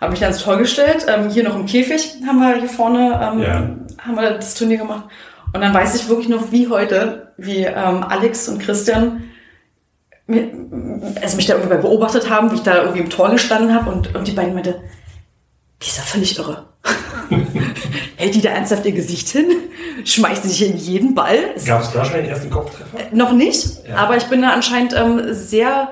Habe 0.00 0.12
mich 0.12 0.20
dann 0.20 0.30
ins 0.30 0.42
Tor 0.42 0.58
gestellt. 0.58 1.06
Ähm, 1.08 1.28
hier 1.30 1.42
noch 1.42 1.56
im 1.56 1.66
Käfig 1.66 2.16
haben 2.26 2.38
wir 2.38 2.56
hier 2.56 2.68
vorne 2.68 3.18
ähm, 3.20 3.42
Ja. 3.42 3.70
haben 3.98 4.14
wir 4.14 4.30
das 4.32 4.54
Turnier 4.54 4.78
gemacht. 4.78 5.04
Und 5.52 5.60
dann 5.60 5.74
weiß 5.74 5.94
ich 5.96 6.08
wirklich 6.08 6.28
noch 6.28 6.52
wie 6.52 6.68
heute, 6.68 7.32
wie 7.36 7.64
ähm, 7.64 8.04
Alex 8.04 8.48
und 8.48 8.58
Christian 8.58 9.24
mir, 10.26 10.50
also 11.22 11.36
mich 11.36 11.46
da 11.46 11.54
irgendwie 11.54 11.78
beobachtet 11.78 12.28
haben, 12.30 12.50
wie 12.50 12.56
ich 12.56 12.62
da 12.62 12.82
irgendwie 12.82 13.00
im 13.00 13.10
Tor 13.10 13.30
gestanden 13.30 13.74
habe 13.74 13.90
und, 13.90 14.14
und 14.14 14.26
die 14.26 14.32
beiden 14.32 14.54
meinte, 14.54 14.82
die 15.82 15.86
ist 15.86 15.98
ja 15.98 16.02
völlig 16.02 16.38
irre. 16.38 16.66
Hält 18.16 18.34
die 18.34 18.40
da 18.40 18.50
ernsthaft 18.50 18.84
ihr 18.86 18.92
Gesicht 18.92 19.28
hin? 19.28 19.46
Schmeißt 20.04 20.42
sie 20.42 20.48
sich 20.48 20.70
in 20.70 20.76
jeden 20.76 21.14
Ball? 21.14 21.38
Gab 21.66 21.82
es 21.82 21.92
da 21.92 22.04
schon 22.04 22.16
den 22.16 22.26
ersten 22.26 22.50
Kopftreffer? 22.50 22.98
noch 23.12 23.32
nicht, 23.32 23.86
Ja. 23.88 23.96
aber 23.96 24.16
ich 24.16 24.24
bin 24.24 24.42
da 24.42 24.50
anscheinend 24.50 24.94
ähm, 24.94 25.22
sehr 25.32 25.88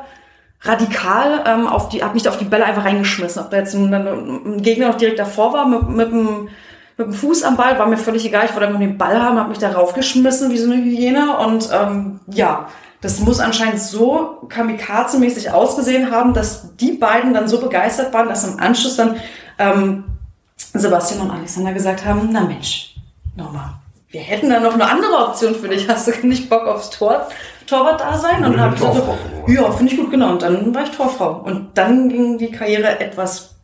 radikal 0.63 1.45
ähm, 1.47 1.67
auf 1.67 1.91
die, 1.91 2.03
hab 2.03 2.15
mich 2.15 2.23
da 2.23 2.31
auf 2.31 2.39
die 2.39 2.45
Bälle 2.47 2.65
einfach 2.65 2.85
reingeschmissen. 2.85 3.43
Ob 3.43 3.51
da 3.51 3.59
jetzt 3.59 3.75
ein, 3.75 3.93
ein 3.93 4.63
Gegner 4.63 4.89
noch 4.89 4.97
direkt 4.97 5.19
davor 5.19 5.53
war 5.53 5.69
mit, 5.69 5.89
mit, 5.91 6.11
dem, 6.11 6.49
mit 6.97 7.07
dem 7.07 7.13
Fuß 7.13 7.43
am 7.43 7.57
Ball, 7.57 7.79
war 7.79 7.87
mir 7.87 7.99
völlig 7.99 8.25
egal. 8.25 8.47
Ich 8.47 8.53
wollte 8.53 8.67
einfach 8.67 8.79
nur 8.79 8.89
den 8.89 8.97
Ball 8.97 9.23
haben, 9.23 9.39
habe 9.39 9.51
mich 9.51 9.59
da 9.59 9.73
raufgeschmissen 9.73 10.51
wie 10.51 10.59
so 10.59 10.71
eine 10.71 10.83
Hyäne 10.83 11.37
und 11.39 11.69
ähm, 11.73 12.21
ja, 12.29 12.69
das 13.03 13.21
muss 13.21 13.39
anscheinend 13.41 13.81
so 13.81 14.39
kamikaze-mäßig 14.49 15.51
ausgesehen 15.53 16.11
haben, 16.11 16.33
dass 16.33 16.75
die 16.77 16.93
beiden 16.93 17.35
dann 17.35 17.49
so 17.49 17.61
begeistert 17.61 18.15
waren, 18.15 18.29
dass 18.31 18.49
im 18.51 18.59
Anschluss 18.59 18.97
dann 18.97 19.17
ähm, 19.59 20.05
Sebastian 20.57 21.21
und 21.23 21.31
Alexander 21.31 21.73
gesagt 21.73 22.05
haben, 22.05 22.29
na 22.33 22.43
Mensch, 22.43 22.95
nochmal, 23.37 23.75
wir 24.11 24.21
hätten 24.21 24.51
da 24.51 24.61
noch 24.61 24.75
eine 24.75 24.89
andere 24.89 25.29
Option 25.29 25.55
für 25.55 25.69
dich. 25.69 25.89
Hast 25.89 26.07
du 26.09 26.27
nicht 26.27 26.49
Bock 26.49 26.67
aufs 26.67 26.91
Tor, 26.91 27.29
Torwart 27.67 28.01
da 28.01 28.17
sein? 28.17 28.45
Und 28.45 28.53
dann 28.53 28.61
habe 28.61 28.75
ich 28.77 28.81
gesagt, 28.81 29.07
ja, 29.49 29.71
finde 29.73 29.93
ich 29.93 29.99
gut, 29.99 30.11
genau. 30.11 30.31
Und 30.33 30.43
dann 30.43 30.75
war 30.75 30.85
ich 30.85 30.91
Torfrau. 30.91 31.43
Und 31.45 31.77
dann 31.77 32.09
ging 32.09 32.39
die 32.39 32.51
Karriere 32.51 33.01
etwas 33.01 33.55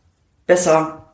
besser 0.47 1.05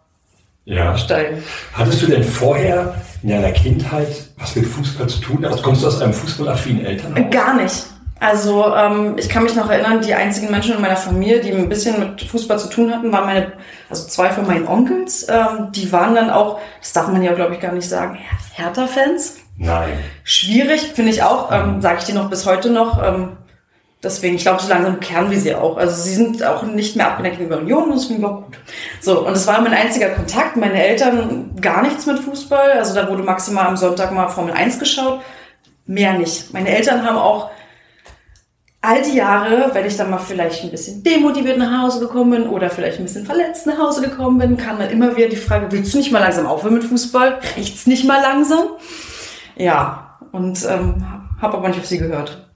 Ja. 0.64 0.96
steigen. 0.96 1.42
Hattest 1.74 2.02
du 2.02 2.06
denn 2.06 2.24
vorher 2.24 2.94
in 3.22 3.28
deiner 3.30 3.52
Kindheit 3.52 4.08
was 4.38 4.56
mit 4.56 4.66
Fußball 4.66 5.06
zu 5.08 5.20
tun? 5.20 5.44
Also 5.44 5.62
kommst 5.62 5.82
du 5.82 5.86
aus 5.88 6.00
einem 6.00 6.14
fußballaffinen 6.14 6.84
Elternhaus? 6.86 7.30
Gar 7.30 7.54
nicht. 7.56 7.86
Also 8.18 8.74
ähm, 8.74 9.16
ich 9.18 9.28
kann 9.28 9.42
mich 9.42 9.54
noch 9.54 9.68
erinnern, 9.68 10.00
die 10.00 10.14
einzigen 10.14 10.50
Menschen 10.50 10.74
in 10.74 10.80
meiner 10.80 10.96
Familie, 10.96 11.40
die 11.40 11.52
ein 11.52 11.68
bisschen 11.68 12.00
mit 12.00 12.22
Fußball 12.22 12.58
zu 12.58 12.68
tun 12.68 12.90
hatten, 12.90 13.12
waren 13.12 13.26
meine, 13.26 13.52
also 13.90 14.08
zwei 14.08 14.30
von 14.30 14.46
meinen 14.46 14.66
Onkels. 14.66 15.26
Ähm, 15.28 15.70
die 15.72 15.92
waren 15.92 16.14
dann 16.14 16.30
auch, 16.30 16.58
das 16.80 16.94
darf 16.94 17.08
man 17.08 17.22
ja 17.22 17.34
glaube 17.34 17.54
ich 17.54 17.60
gar 17.60 17.72
nicht 17.72 17.88
sagen, 17.88 18.18
Hertha-Fans. 18.54 19.36
Nein. 19.58 19.98
Schwierig, 20.24 20.92
finde 20.94 21.10
ich 21.10 21.22
auch, 21.22 21.52
ähm, 21.52 21.82
sage 21.82 21.98
ich 21.98 22.04
dir 22.04 22.14
noch 22.14 22.30
bis 22.30 22.46
heute 22.46 22.70
noch. 22.70 23.02
Ähm, 23.02 23.36
deswegen, 24.02 24.36
ich 24.36 24.42
glaube, 24.42 24.62
so 24.62 24.68
langsam 24.68 24.98
kehren 25.00 25.30
wir 25.30 25.38
sie 25.38 25.54
auch. 25.54 25.76
Also 25.76 26.02
sie 26.02 26.14
sind 26.14 26.42
auch 26.42 26.62
nicht 26.62 26.96
mehr 26.96 27.08
abgeneigt 27.08 27.36
gegenüber 27.36 27.60
Union 27.60 27.84
und 27.84 27.96
das 27.96 28.06
finde 28.06 28.22
ich 28.22 28.26
auch 28.26 28.42
gut. 28.42 28.58
So, 29.00 29.26
und 29.26 29.32
es 29.34 29.46
war 29.46 29.60
mein 29.60 29.74
einziger 29.74 30.08
Kontakt. 30.10 30.56
Meine 30.56 30.82
Eltern 30.82 31.54
gar 31.60 31.82
nichts 31.82 32.06
mit 32.06 32.18
Fußball. 32.18 32.72
Also 32.72 32.94
da 32.94 33.08
wurde 33.10 33.22
maximal 33.22 33.66
am 33.66 33.76
Sonntag 33.76 34.10
mal 34.12 34.28
Formel 34.28 34.54
1 34.54 34.78
geschaut. 34.78 35.20
Mehr 35.86 36.14
nicht. 36.14 36.52
Meine 36.52 36.74
Eltern 36.74 37.04
haben 37.04 37.18
auch 37.18 37.50
all 38.86 39.02
die 39.02 39.16
Jahre, 39.16 39.70
wenn 39.72 39.84
ich 39.86 39.96
dann 39.96 40.10
mal 40.10 40.18
vielleicht 40.18 40.62
ein 40.64 40.70
bisschen 40.70 41.02
demotiviert 41.02 41.58
nach 41.58 41.82
Hause 41.82 42.00
gekommen 42.00 42.30
bin 42.30 42.48
oder 42.48 42.70
vielleicht 42.70 42.98
ein 42.98 43.04
bisschen 43.04 43.26
verletzt 43.26 43.66
nach 43.66 43.78
Hause 43.78 44.00
gekommen 44.02 44.38
bin, 44.38 44.56
kam 44.56 44.78
dann 44.78 44.90
immer 44.90 45.16
wieder 45.16 45.28
die 45.28 45.36
Frage, 45.36 45.66
willst 45.70 45.92
du 45.92 45.98
nicht 45.98 46.12
mal 46.12 46.20
langsam 46.20 46.46
aufhören 46.46 46.74
mit 46.74 46.84
Fußball? 46.84 47.40
Reicht's 47.56 47.86
nicht 47.86 48.04
mal 48.06 48.20
langsam? 48.22 48.64
Ja, 49.56 50.16
und 50.32 50.58
ähm, 50.68 51.04
habe 51.40 51.56
aber 51.56 51.68
nicht 51.68 51.80
auf 51.80 51.86
sie 51.86 51.98
gehört. 51.98 52.46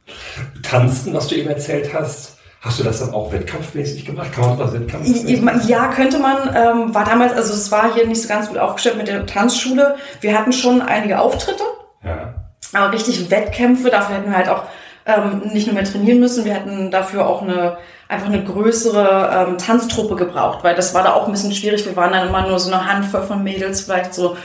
Tanzen, 0.62 1.14
was 1.14 1.28
du 1.28 1.34
eben 1.36 1.48
erzählt 1.48 1.92
hast, 1.94 2.36
hast 2.60 2.78
du 2.78 2.84
das 2.84 3.00
dann 3.00 3.14
auch 3.14 3.32
wettkampfmäßig 3.32 4.04
gemacht? 4.04 4.32
Kann 4.32 4.48
man 4.50 4.58
das 4.58 4.72
wettkampfmäßig? 4.72 5.42
Ja, 5.68 5.88
könnte 5.88 6.18
man. 6.18 6.36
Ähm, 6.54 6.94
war 6.94 7.04
damals, 7.04 7.32
also 7.32 7.52
es 7.54 7.70
war 7.70 7.94
hier 7.94 8.06
nicht 8.06 8.20
so 8.22 8.28
ganz 8.28 8.48
gut 8.48 8.58
aufgestellt 8.58 8.96
mit 8.96 9.08
der 9.08 9.26
Tanzschule. 9.26 9.96
Wir 10.20 10.36
hatten 10.38 10.52
schon 10.52 10.82
einige 10.82 11.18
Auftritte, 11.20 11.62
Ja. 12.04 12.34
aber 12.72 12.92
richtig 12.92 13.30
Wettkämpfe, 13.30 13.90
dafür 13.90 14.16
hätten 14.16 14.30
wir 14.30 14.36
halt 14.36 14.48
auch 14.48 14.64
ähm, 15.06 15.42
nicht 15.52 15.66
nur 15.66 15.74
mehr 15.74 15.84
trainieren 15.84 16.20
müssen, 16.20 16.44
wir 16.44 16.54
hätten 16.54 16.90
dafür 16.90 17.26
auch 17.26 17.42
eine 17.42 17.78
einfach 18.10 18.26
eine 18.26 18.42
größere 18.42 19.46
ähm, 19.48 19.58
Tanztruppe 19.58 20.16
gebraucht, 20.16 20.64
weil 20.64 20.74
das 20.74 20.94
war 20.94 21.04
da 21.04 21.14
auch 21.14 21.26
ein 21.26 21.32
bisschen 21.32 21.52
schwierig. 21.52 21.86
Wir 21.86 21.94
waren 21.94 22.12
dann 22.12 22.28
immer 22.28 22.46
nur 22.46 22.58
so 22.58 22.72
eine 22.72 22.84
Handvoll 22.84 23.22
von 23.22 23.44
Mädels, 23.44 23.82
vielleicht 23.82 24.14
so 24.14 24.36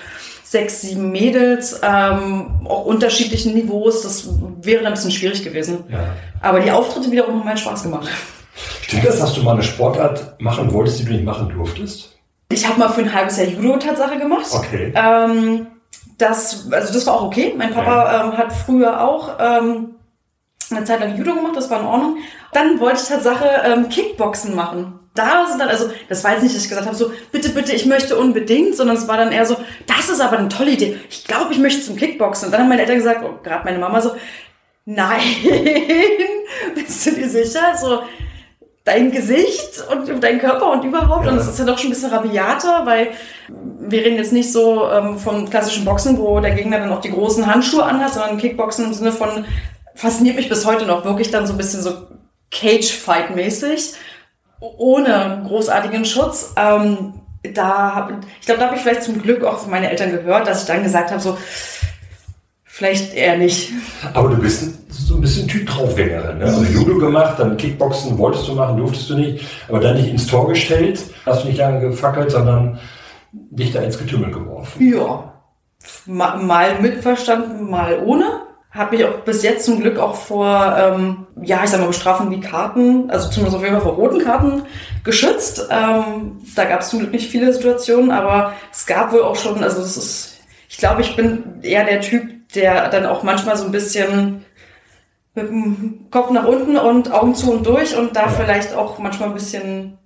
sechs, 0.43 0.81
sieben 0.81 1.11
Mädels, 1.11 1.81
ähm, 1.81 2.61
auch 2.65 2.85
unterschiedlichen 2.85 3.55
Niveaus. 3.55 4.03
Das 4.03 4.29
wäre 4.61 4.83
dann 4.83 4.91
ein 4.91 4.93
bisschen 4.93 5.11
schwierig 5.11 5.43
gewesen. 5.43 5.83
ja. 5.89 6.13
Aber 6.41 6.59
die 6.59 6.71
Auftritte 6.71 7.11
wiederum 7.11 7.39
haben 7.39 7.45
meinen 7.45 7.57
Spaß 7.57 7.83
gemacht. 7.83 8.07
Stimmt 8.81 9.05
das, 9.05 9.19
dass 9.19 9.33
du 9.33 9.41
mal 9.41 9.53
eine 9.53 9.63
Sportart 9.63 10.39
machen 10.39 10.71
wolltest, 10.71 10.99
die 10.99 11.05
du 11.05 11.13
nicht 11.13 11.25
machen 11.25 11.49
durftest? 11.49 12.15
Ich 12.49 12.67
habe 12.67 12.79
mal 12.79 12.89
für 12.89 13.01
ein 13.01 13.11
halbes 13.11 13.37
Jahr 13.37 13.47
Judo 13.47 13.77
Tatsache 13.77 14.19
gemacht. 14.19 14.45
Okay. 14.51 14.93
Ähm, 14.95 15.67
das, 16.19 16.67
also 16.71 16.93
das 16.93 17.07
war 17.07 17.15
auch 17.15 17.23
okay. 17.23 17.55
Mein 17.57 17.73
Papa 17.73 18.25
ähm, 18.25 18.37
hat 18.37 18.53
früher 18.53 19.03
auch 19.03 19.31
ähm, 19.39 19.94
eine 20.71 20.85
Zeit 20.85 20.99
lang 20.99 21.17
Judo 21.17 21.35
gemacht, 21.35 21.55
das 21.55 21.69
war 21.69 21.79
in 21.79 21.85
Ordnung. 21.85 22.17
Dann 22.53 22.79
wollte 22.79 23.01
ich 23.01 23.07
Tatsache 23.07 23.49
ähm, 23.65 23.89
Kickboxen 23.89 24.55
machen. 24.55 24.99
Da 25.13 25.45
sind 25.47 25.59
dann, 25.59 25.69
also 25.69 25.89
das 26.09 26.23
war 26.23 26.31
jetzt 26.31 26.43
nicht, 26.43 26.55
dass 26.55 26.63
ich 26.63 26.69
gesagt 26.69 26.85
habe, 26.85 26.95
so 26.95 27.11
bitte, 27.31 27.49
bitte, 27.49 27.73
ich 27.73 27.85
möchte 27.85 28.17
unbedingt, 28.17 28.75
sondern 28.75 28.97
es 28.97 29.07
war 29.07 29.15
dann 29.15 29.31
eher 29.31 29.45
so, 29.45 29.55
das 29.87 30.09
ist 30.09 30.19
aber 30.19 30.37
eine 30.37 30.49
tolle 30.49 30.71
Idee. 30.71 30.99
Ich 31.09 31.23
glaube, 31.25 31.53
ich 31.53 31.59
möchte 31.59 31.81
zum 31.81 31.95
Kickboxen. 31.95 32.47
Und 32.47 32.51
dann 32.51 32.61
haben 32.61 32.69
meine 32.69 32.81
Eltern 32.81 32.97
gesagt, 32.97 33.23
oh, 33.23 33.41
gerade 33.41 33.63
meine 33.63 33.79
Mama 33.79 34.01
so, 34.01 34.11
nein, 34.83 35.21
bist 36.75 37.05
du 37.05 37.11
dir 37.11 37.29
sicher? 37.29 37.77
So, 37.79 38.01
dein 38.85 39.11
Gesicht 39.11 39.83
und 39.91 40.23
dein 40.23 40.39
Körper 40.39 40.71
und 40.71 40.83
überhaupt. 40.83 41.25
Ja. 41.25 41.31
Und 41.31 41.37
es 41.37 41.47
ist 41.47 41.59
ja 41.59 41.65
doch 41.65 41.77
schon 41.77 41.87
ein 41.87 41.93
bisschen 41.93 42.11
rabiater, 42.11 42.85
weil 42.85 43.11
wir 43.47 44.01
reden 44.03 44.17
jetzt 44.17 44.31
nicht 44.31 44.51
so 44.51 44.89
ähm, 44.89 45.17
vom 45.17 45.49
klassischen 45.49 45.85
Boxen, 45.85 46.17
wo 46.17 46.39
der 46.39 46.51
Gegner 46.51 46.79
dann 46.79 46.91
auch 46.91 47.01
die 47.01 47.11
großen 47.11 47.45
Handschuhe 47.47 47.83
anhat, 47.83 48.13
sondern 48.13 48.37
Kickboxen 48.37 48.85
im 48.85 48.93
Sinne 48.93 49.11
von, 49.11 49.45
fasziniert 49.95 50.35
mich 50.35 50.49
bis 50.49 50.65
heute 50.65 50.85
noch, 50.85 51.03
wirklich 51.05 51.31
dann 51.31 51.47
so 51.47 51.53
ein 51.53 51.57
bisschen 51.57 51.81
so 51.81 51.91
Cage-Fight-mäßig, 52.51 53.93
ohne 54.59 55.41
großartigen 55.47 56.05
Schutz. 56.05 56.53
Ähm, 56.55 57.13
da 57.53 58.09
ich 58.39 58.45
glaube, 58.45 58.59
da 58.59 58.67
habe 58.67 58.75
ich 58.75 58.81
vielleicht 58.81 59.03
zum 59.03 59.21
Glück 59.21 59.43
auch 59.43 59.59
von 59.59 59.71
meinen 59.71 59.85
Eltern 59.85 60.11
gehört, 60.11 60.47
dass 60.47 60.61
ich 60.61 60.67
dann 60.67 60.83
gesagt 60.83 61.11
habe, 61.11 61.21
so, 61.21 61.37
vielleicht 62.63 63.13
eher 63.13 63.37
nicht. 63.37 63.71
Aber 64.13 64.29
du 64.29 64.37
bist 64.37 64.73
so 64.89 65.15
ein 65.15 65.21
bisschen 65.21 65.47
Typ 65.47 65.67
Draufgängerin. 65.67 66.39
Ne? 66.39 66.45
Also 66.45 66.63
Judo 66.63 66.97
gemacht, 66.97 67.35
dann 67.37 67.57
Kickboxen 67.57 68.17
wolltest 68.17 68.47
du 68.47 68.53
machen, 68.53 68.77
durftest 68.77 69.09
du 69.09 69.15
nicht, 69.15 69.45
aber 69.67 69.79
dann 69.79 69.95
nicht 69.95 70.09
ins 70.09 70.27
Tor 70.27 70.47
gestellt, 70.47 71.01
hast 71.25 71.43
du 71.43 71.47
nicht 71.47 71.57
lange 71.57 71.79
gefackelt, 71.81 72.31
sondern 72.31 72.79
dich 73.31 73.71
da 73.71 73.81
ins 73.81 73.97
Getümmel 73.97 74.31
geworfen. 74.31 74.91
Ja, 74.91 75.33
Ma- 76.07 76.37
mal 76.37 76.81
mitverstanden, 76.81 77.69
mal 77.69 77.99
ohne. 78.03 78.44
Habe 78.75 78.97
mich 78.97 79.05
auch 79.05 79.19
bis 79.21 79.41
jetzt 79.41 79.65
zum 79.65 79.79
Glück 79.79 79.97
auch 79.97 80.15
vor, 80.15 80.75
ähm, 80.77 81.27
ja, 81.41 81.63
ich 81.63 81.69
sag 81.69 81.79
mal, 81.79 81.87
Bestrafungen 81.87 82.31
wie 82.31 82.41
Karten, 82.41 83.09
also 83.09 83.29
zumindest 83.29 83.55
auf 83.55 83.63
jeden 83.63 83.75
Fall 83.75 83.83
vor 83.83 83.93
roten 83.93 84.19
Karten 84.19 84.63
geschützt. 85.05 85.69
Ähm, 85.71 86.41
da 86.55 86.65
gab 86.65 86.81
es 86.81 86.89
zum 86.89 86.99
Glück 86.99 87.13
nicht 87.13 87.31
viele 87.31 87.53
Situationen, 87.53 88.11
aber 88.11 88.51
es 88.73 88.85
gab 88.85 89.13
wohl 89.13 89.23
auch 89.23 89.37
schon, 89.37 89.63
also 89.63 89.81
es 89.81 89.95
ist, 89.95 90.39
ich 90.67 90.77
glaube, 90.77 91.01
ich 91.01 91.15
bin 91.15 91.61
eher 91.61 91.85
der 91.85 92.01
Typ, 92.01 92.49
der 92.53 92.89
dann 92.89 93.05
auch 93.05 93.23
manchmal 93.23 93.55
so 93.55 93.63
ein 93.63 93.71
bisschen 93.71 94.43
mit 95.35 95.47
dem 95.47 96.07
Kopf 96.11 96.29
nach 96.31 96.45
unten 96.45 96.75
und 96.75 97.13
Augen 97.13 97.33
zu 97.33 97.51
und 97.53 97.65
durch 97.65 97.95
und 97.95 98.15
da 98.15 98.27
vielleicht 98.27 98.73
auch 98.73 98.99
manchmal 98.99 99.29
ein 99.29 99.35
bisschen 99.35 99.97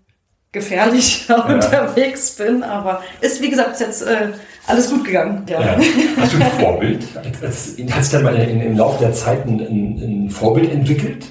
gefährlicher 0.52 1.46
unterwegs 1.50 2.32
bin, 2.32 2.64
aber 2.64 3.04
ist 3.22 3.42
wie 3.42 3.50
gesagt 3.50 3.72
bis 3.72 3.80
jetzt 3.80 4.02
äh, 4.02 4.30
alles 4.68 4.90
gut 4.90 5.06
gegangen. 5.06 5.46
Ja. 5.48 5.78
Hast 6.18 6.34
du 6.34 6.38
ein 6.38 6.52
Vorbild? 6.60 7.04
Hast 7.42 7.78
hast 7.92 8.14
du 8.14 8.18
dann 8.18 8.24
mal 8.24 8.36
in, 8.36 8.62
im 8.62 8.78
Laufe 8.78 9.00
der 9.00 9.14
Zeit 9.14 9.46
ein, 9.46 9.60
ein, 9.60 10.26
ein 10.26 10.30
Vorbild 10.30 10.72
entwickelt? 10.72 11.26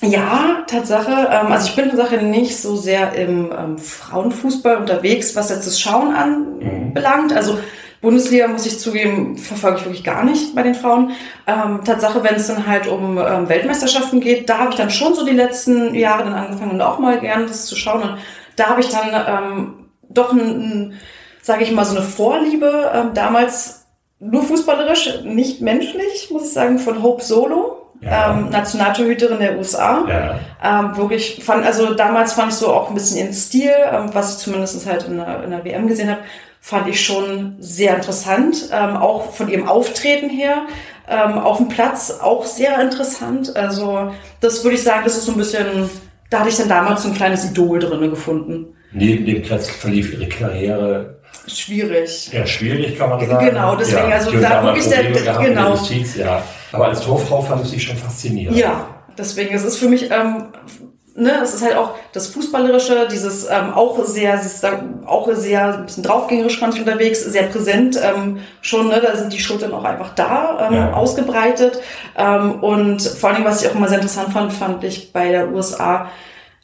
Ja, 0.00 0.64
Tatsache. 0.66 1.28
Ähm, 1.30 1.52
also 1.52 1.68
ich 1.68 1.76
bin 1.76 1.90
Tatsache 1.90 2.22
nicht 2.22 2.56
so 2.56 2.76
sehr 2.76 3.14
im 3.14 3.52
ähm, 3.56 3.78
Frauenfußball 3.78 4.76
unterwegs, 4.76 5.36
was 5.36 5.50
jetzt 5.50 5.66
das 5.66 5.78
Schauen 5.78 6.14
anbelangt. 6.14 7.32
Also 7.32 7.58
Bundesliga, 8.02 8.48
muss 8.48 8.66
ich 8.66 8.80
zugeben, 8.80 9.38
verfolge 9.38 9.78
ich 9.78 9.84
wirklich 9.84 10.04
gar 10.04 10.24
nicht 10.24 10.56
bei 10.56 10.62
den 10.62 10.74
Frauen. 10.74 11.12
Ähm, 11.46 11.84
Tatsache, 11.84 12.22
wenn 12.24 12.34
es 12.34 12.48
dann 12.48 12.66
halt 12.66 12.88
um 12.88 13.16
ähm, 13.16 13.48
Weltmeisterschaften 13.48 14.20
geht, 14.20 14.50
da 14.50 14.58
habe 14.58 14.70
ich 14.70 14.76
dann 14.76 14.90
schon 14.90 15.14
so 15.14 15.24
die 15.24 15.32
letzten 15.32 15.94
Jahre 15.94 16.24
dann 16.24 16.34
angefangen 16.34 16.72
und 16.72 16.82
auch 16.82 16.98
mal 16.98 17.20
gern 17.20 17.46
das 17.46 17.64
zu 17.66 17.76
schauen. 17.76 18.02
Und 18.02 18.18
da 18.56 18.66
habe 18.66 18.80
ich 18.80 18.88
dann 18.88 19.08
ähm, 19.28 19.74
doch 20.08 20.32
ein, 20.32 20.40
ein 20.40 20.94
sage 21.42 21.62
ich 21.62 21.70
mal, 21.70 21.84
so 21.84 21.96
eine 21.96 22.04
Vorliebe, 22.04 22.90
ähm, 22.92 23.14
damals 23.14 23.86
nur 24.18 24.42
fußballerisch, 24.42 25.22
nicht 25.22 25.60
menschlich, 25.60 26.28
muss 26.30 26.44
ich 26.44 26.52
sagen, 26.52 26.80
von 26.80 27.02
Hope 27.02 27.22
Solo. 27.22 27.78
Ja. 28.00 28.32
Ähm, 28.32 28.50
Nationaltorhüterin 28.50 29.38
der 29.38 29.56
USA. 29.56 30.04
Ja. 30.08 30.40
Ähm, 30.60 30.96
wirklich 30.96 31.40
fand, 31.44 31.64
also 31.64 31.94
damals 31.94 32.32
fand 32.32 32.50
ich 32.50 32.58
so 32.58 32.72
auch 32.72 32.88
ein 32.88 32.94
bisschen 32.94 33.18
ihren 33.18 33.32
Stil, 33.32 33.70
ähm, 33.92 34.10
was 34.12 34.32
ich 34.32 34.38
zumindest 34.38 34.84
halt 34.86 35.04
in 35.04 35.18
der, 35.18 35.44
in 35.44 35.50
der 35.50 35.64
WM 35.64 35.86
gesehen 35.86 36.10
habe, 36.10 36.22
fand 36.64 36.88
ich 36.88 37.04
schon 37.04 37.56
sehr 37.58 37.96
interessant. 37.96 38.68
Ähm, 38.72 38.96
auch 38.96 39.32
von 39.32 39.48
ihrem 39.50 39.68
Auftreten 39.68 40.30
her. 40.30 40.62
Ähm, 41.08 41.36
auf 41.38 41.58
dem 41.58 41.68
Platz 41.68 42.18
auch 42.22 42.46
sehr 42.46 42.80
interessant. 42.80 43.54
Also 43.56 44.12
das 44.40 44.62
würde 44.62 44.76
ich 44.76 44.82
sagen, 44.82 45.02
das 45.04 45.16
ist 45.18 45.26
so 45.26 45.32
ein 45.32 45.38
bisschen, 45.38 45.90
da 46.30 46.38
hatte 46.38 46.48
ich 46.48 46.56
dann 46.56 46.68
damals 46.68 47.02
so 47.02 47.08
ein 47.08 47.14
kleines 47.14 47.44
Idol 47.50 47.80
drinne 47.80 48.08
gefunden. 48.08 48.76
Neben 48.92 49.26
dem 49.26 49.42
Platz 49.42 49.68
verlief 49.68 50.12
ihre 50.12 50.28
Karriere 50.28 51.18
Schwierig. 51.48 52.30
eher 52.32 52.46
schwierig, 52.46 52.96
kann 52.96 53.10
man 53.10 53.26
sagen. 53.26 53.46
Genau, 53.46 53.74
deswegen, 53.74 54.12
also 54.12 54.30
die 54.30 54.36
hat 54.36 54.52
da 54.52 54.62
wirklich 54.64 54.86
der- 54.86 54.96
Probleme 54.98 55.20
gehabt 55.24 55.44
genau. 55.44 55.62
der 55.62 55.70
Justiz, 55.70 56.16
ja. 56.16 56.42
Aber 56.70 56.86
als 56.86 57.00
Torfrau 57.00 57.42
fand 57.42 57.64
ich 57.64 57.70
sie 57.70 57.80
schon 57.80 57.96
faszinierend. 57.96 58.56
Ja, 58.56 58.86
deswegen, 59.18 59.52
es 59.54 59.64
ist 59.64 59.78
für 59.78 59.88
mich, 59.88 60.08
ähm, 60.10 60.46
ne, 61.14 61.40
es 61.42 61.54
ist 61.54 61.62
halt 61.62 61.76
auch 61.76 61.94
das 62.12 62.28
Fußballerische, 62.28 63.08
dieses 63.10 63.44
ähm, 63.50 63.72
auch 63.74 64.02
sehr, 64.04 64.40
auch 65.06 65.28
sehr 65.32 65.74
ein 65.78 65.86
bisschen 65.86 66.02
draufgängerisch 66.02 66.58
fand 66.58 66.74
ich 66.74 66.80
unterwegs, 66.80 67.24
sehr 67.24 67.44
präsent 67.44 67.98
ähm, 68.02 68.38
schon, 68.60 68.88
ne, 68.88 69.00
da 69.00 69.16
sind 69.16 69.32
die 69.32 69.40
Schultern 69.40 69.72
auch 69.72 69.84
einfach 69.84 70.14
da, 70.14 70.68
ähm, 70.68 70.74
Ja. 70.74 70.92
ausgebreitet. 70.92 71.80
Ähm, 72.16 72.62
und 72.62 73.02
vor 73.02 73.30
allem, 73.30 73.44
was 73.44 73.62
ich 73.62 73.70
auch 73.70 73.74
immer 73.74 73.88
sehr 73.88 73.98
interessant 73.98 74.32
fand, 74.32 74.52
fand 74.52 74.82
ich 74.84 75.12
bei 75.12 75.30
der 75.30 75.50
USA, 75.52 76.08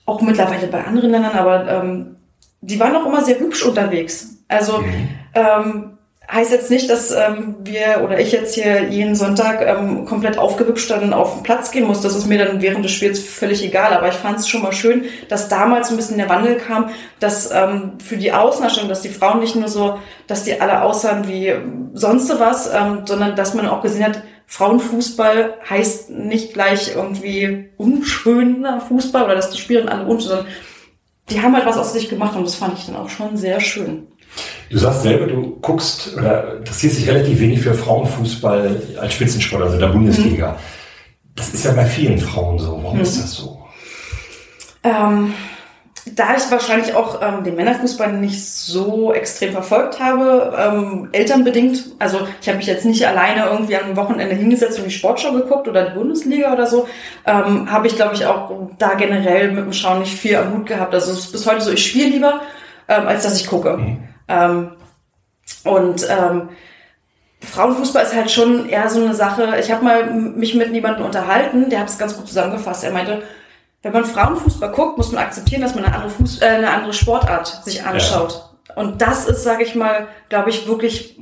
auch 0.07 0.21
mittlerweile 0.23 0.67
bei 0.69 0.85
anderen 0.85 1.11
Ländern, 1.11 1.33
aber 1.37 1.69
ähm, 1.69 2.17
die 2.61 2.81
waren 2.81 2.97
auch 2.97 3.07
immer 3.07 3.23
sehr 3.23 3.39
hübsch 3.39 3.65
unterwegs. 3.65 4.29
Also 4.49 4.79
Mhm. 4.79 5.09
ähm, 5.35 5.98
heißt 6.31 6.53
jetzt 6.53 6.71
nicht, 6.71 6.91
dass 6.91 7.11
ähm, 7.11 7.57
wir 7.61 8.03
oder 8.05 8.21
ich 8.21 8.33
jetzt 8.33 8.55
hier 8.55 8.85
jeden 8.91 9.15
Sonntag 9.15 9.67
ähm, 9.67 10.05
komplett 10.05 10.37
aufgehübscht 10.37 10.91
dann 10.91 11.15
auf 11.15 11.35
den 11.35 11.43
Platz 11.43 11.71
gehen 11.71 11.87
muss. 11.87 12.03
Das 12.03 12.15
ist 12.15 12.27
mir 12.27 12.45
dann 12.45 12.61
während 12.61 12.85
des 12.85 12.93
Spiels 12.93 13.19
völlig 13.21 13.65
egal. 13.65 13.95
Aber 13.95 14.09
ich 14.09 14.15
fand 14.15 14.39
es 14.39 14.49
schon 14.49 14.63
mal 14.63 14.73
schön, 14.73 15.07
dass 15.29 15.49
damals 15.49 15.91
ein 15.91 15.97
bisschen 15.97 16.19
der 16.19 16.29
Wandel 16.29 16.57
kam, 16.57 16.91
dass 17.19 17.51
ähm, 17.51 17.93
für 18.05 18.19
die 18.19 18.33
Außendarstellung, 18.33 18.91
dass 18.91 19.01
die 19.01 19.09
Frauen 19.09 19.41
nicht 19.41 19.57
nur 19.57 19.69
so, 19.69 19.99
dass 20.27 20.45
die 20.45 20.61
alle 20.61 20.83
aussahen 20.83 21.29
wie 21.29 21.55
sonst 21.95 22.29
was, 22.39 22.73
ähm, 22.75 23.07
sondern 23.07 23.35
dass 23.35 23.55
man 23.55 23.67
auch 23.67 23.81
gesehen 23.81 24.05
hat, 24.05 24.23
Frauenfußball 24.47 25.55
heißt 25.69 26.11
nicht 26.11 26.55
gleich 26.55 26.95
irgendwie 26.95 27.71
unschöner 27.77 28.81
Fußball 28.81 29.25
oder 29.25 29.35
dass 29.35 29.51
die 29.51 29.59
Spielerinnen 29.59 29.93
alle 29.93 30.07
unschön, 30.07 30.29
sondern 30.29 30.47
die 31.31 31.43
haben 31.43 31.55
halt 31.55 31.67
was 31.67 31.77
aus 31.77 31.93
sich 31.93 32.09
gemacht 32.09 32.35
und 32.37 32.45
das 32.45 32.55
fand 32.55 32.79
ich 32.79 32.87
dann 32.87 32.97
auch 32.97 33.11
schon 33.11 33.37
sehr 33.37 33.61
schön. 33.61 34.09
Du 34.71 34.79
sagst 34.79 35.03
selber, 35.03 35.27
du 35.27 35.59
guckst 35.61 36.15
oder 36.17 36.59
interessierst 36.59 36.99
dich 36.99 37.09
relativ 37.09 37.41
wenig 37.41 37.61
für 37.61 37.75
Frauenfußball 37.75 38.83
als 39.01 39.15
Spitzensport, 39.15 39.63
also 39.63 39.75
in 39.75 39.81
der 39.81 39.89
Bundesliga. 39.89 40.53
Mhm. 40.53 40.57
Das 41.35 41.55
ist 41.55 41.65
ja 41.65 41.73
bei 41.73 41.87
vielen 41.87 42.19
Frauen 42.19 42.59
so. 42.59 42.81
Warum 42.83 42.97
mhm. 42.97 43.03
ist 43.03 43.23
das 43.23 43.33
so? 43.33 43.59
Ähm, 44.85 45.33
da 46.15 46.37
ich 46.37 46.51
wahrscheinlich 46.51 46.95
auch 46.95 47.21
ähm, 47.23 47.45
den 47.45 47.55
Männerfußball 47.57 48.13
nicht 48.13 48.45
so 48.45 49.13
extrem 49.13 49.53
verfolgt 49.53 50.01
habe, 50.01 50.55
ähm, 50.59 51.09
elternbedingt, 51.13 51.85
also 51.99 52.21
ich 52.41 52.49
habe 52.49 52.59
mich 52.59 52.67
jetzt 52.67 52.85
nicht 52.85 53.07
alleine 53.07 53.47
irgendwie 53.47 53.77
am 53.77 53.97
Wochenende 53.97 54.35
hingesetzt 54.35 54.79
und 54.79 54.87
die 54.87 54.91
Sportschau 54.91 55.33
geguckt 55.33 55.69
oder 55.69 55.91
die 55.91 55.95
Bundesliga 55.95 56.53
oder 56.53 56.67
so, 56.67 56.89
ähm, 57.27 57.71
habe 57.71 57.87
ich 57.87 57.97
glaube 57.97 58.15
ich 58.15 58.27
auch 58.27 58.51
da 58.79 58.95
generell 58.95 59.51
mit 59.53 59.65
dem 59.65 59.73
Schauen 59.73 60.01
nicht 60.01 60.17
viel 60.17 60.37
am 60.37 60.53
Hut 60.55 60.67
gehabt. 60.67 60.95
Also 60.95 61.13
es 61.13 61.19
ist 61.19 61.33
bis 61.33 61.47
heute 61.47 61.61
so, 61.61 61.73
ich 61.73 61.85
spiele 61.85 62.11
lieber, 62.11 62.41
ähm, 62.89 63.07
als 63.07 63.25
dass 63.25 63.41
ich 63.41 63.47
gucke. 63.47 63.77
Mhm. 63.77 64.08
Ähm, 64.29 64.73
und 65.65 66.07
ähm, 66.09 66.51
Frauenfußball 67.41 68.03
ist 68.03 68.15
halt 68.15 68.31
schon 68.31 68.69
eher 68.69 68.89
so 68.89 69.03
eine 69.03 69.15
Sache. 69.15 69.57
Ich 69.61 69.71
habe 69.71 69.85
mal 69.85 70.11
mich 70.13 70.55
mit 70.55 70.73
jemandem 70.73 71.05
unterhalten, 71.05 71.71
der 71.71 71.81
hat 71.81 71.89
es 71.89 71.99
ganz 71.99 72.17
gut 72.17 72.27
zusammengefasst. 72.27 72.85
Er 72.85 72.93
meinte, 72.93 73.23
wenn 73.83 73.93
man 73.93 74.05
Frauenfußball 74.05 74.73
guckt, 74.73 74.99
muss 74.99 75.13
man 75.13 75.23
akzeptieren, 75.23 75.63
dass 75.63 75.75
man 75.75 75.85
eine 75.85 75.95
andere, 75.95 76.11
Fuß, 76.11 76.43
äh, 76.43 76.47
eine 76.47 76.71
andere 76.71 76.93
Sportart 76.93 77.65
sich 77.65 77.85
anschaut. 77.85 78.51
Ja. 78.69 78.75
Und 78.75 79.01
das 79.01 79.27
ist, 79.27 79.45
sage 79.45 79.63
ich 79.63 79.75
mal, 79.75 80.09
glaube 80.29 80.51
ich, 80.51 80.67
wirklich 80.67 81.19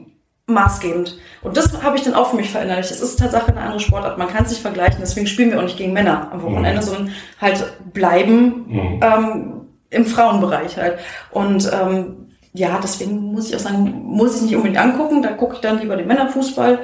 maßgebend. 0.47 1.19
Und 1.43 1.57
das 1.57 1.83
habe 1.83 1.97
ich 1.97 2.05
dann 2.05 2.15
auch 2.15 2.31
für 2.31 2.37
mich 2.37 2.51
verinnerlicht. 2.51 2.91
Es 2.91 3.01
ist 3.01 3.19
tatsächlich 3.19 3.51
eine 3.51 3.63
andere 3.63 3.81
Sportart. 3.81 4.17
Man 4.17 4.29
kann 4.29 4.45
es 4.45 4.51
nicht 4.51 4.63
vergleichen. 4.63 4.99
Deswegen 5.01 5.27
spielen 5.27 5.51
wir 5.51 5.59
auch 5.59 5.65
nicht 5.65 5.77
gegen 5.77 5.93
Männer 5.93 6.29
am 6.33 6.43
Wochenende, 6.43 6.81
mhm. 6.81 6.85
sondern 6.85 7.13
halt 7.41 7.65
bleiben 7.93 8.65
mhm. 8.69 9.01
ähm, 9.03 9.61
im 9.91 10.07
Frauenbereich 10.07 10.77
halt. 10.77 10.99
Und 11.31 11.71
ähm, 11.73 12.26
ja, 12.57 12.81
deswegen 12.83 13.33
muss 13.33 13.49
ich 13.49 13.57
auch 13.57 13.61
sagen, 13.61 14.03
muss 14.05 14.37
ich 14.37 14.43
nicht 14.43 14.57
unbedingt 14.57 14.81
angucken. 14.81 15.23
Da 15.23 15.31
gucke 15.31 15.55
ich 15.55 15.61
dann 15.61 15.81
lieber 15.81 15.97
den 15.97 16.07
Männerfußball. 16.07 16.79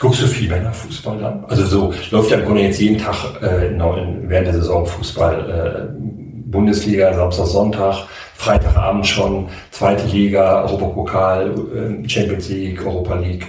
Guckst 0.00 0.22
du 0.22 0.26
viel 0.26 0.50
Männerfußball 0.50 1.18
dann? 1.18 1.44
Also 1.46 1.64
so 1.64 1.94
läuft 2.10 2.30
ja 2.30 2.38
im 2.38 2.46
Grunde 2.46 2.62
jetzt 2.62 2.80
jeden 2.80 2.98
Tag 2.98 3.16
äh, 3.42 3.70
während 3.78 4.46
der 4.46 4.54
Saison 4.54 4.86
Fußball. 4.86 5.90
Äh, 6.00 6.14
Bundesliga, 6.54 7.12
Samstag, 7.12 7.46
Sonntag, 7.46 8.06
Freitagabend 8.34 9.06
schon, 9.06 9.48
zweite 9.72 10.06
Liga, 10.06 10.62
Europapokal, 10.62 11.52
äh, 11.74 12.08
Champions 12.08 12.48
League, 12.48 12.84
Europa 12.86 13.16
League. 13.16 13.46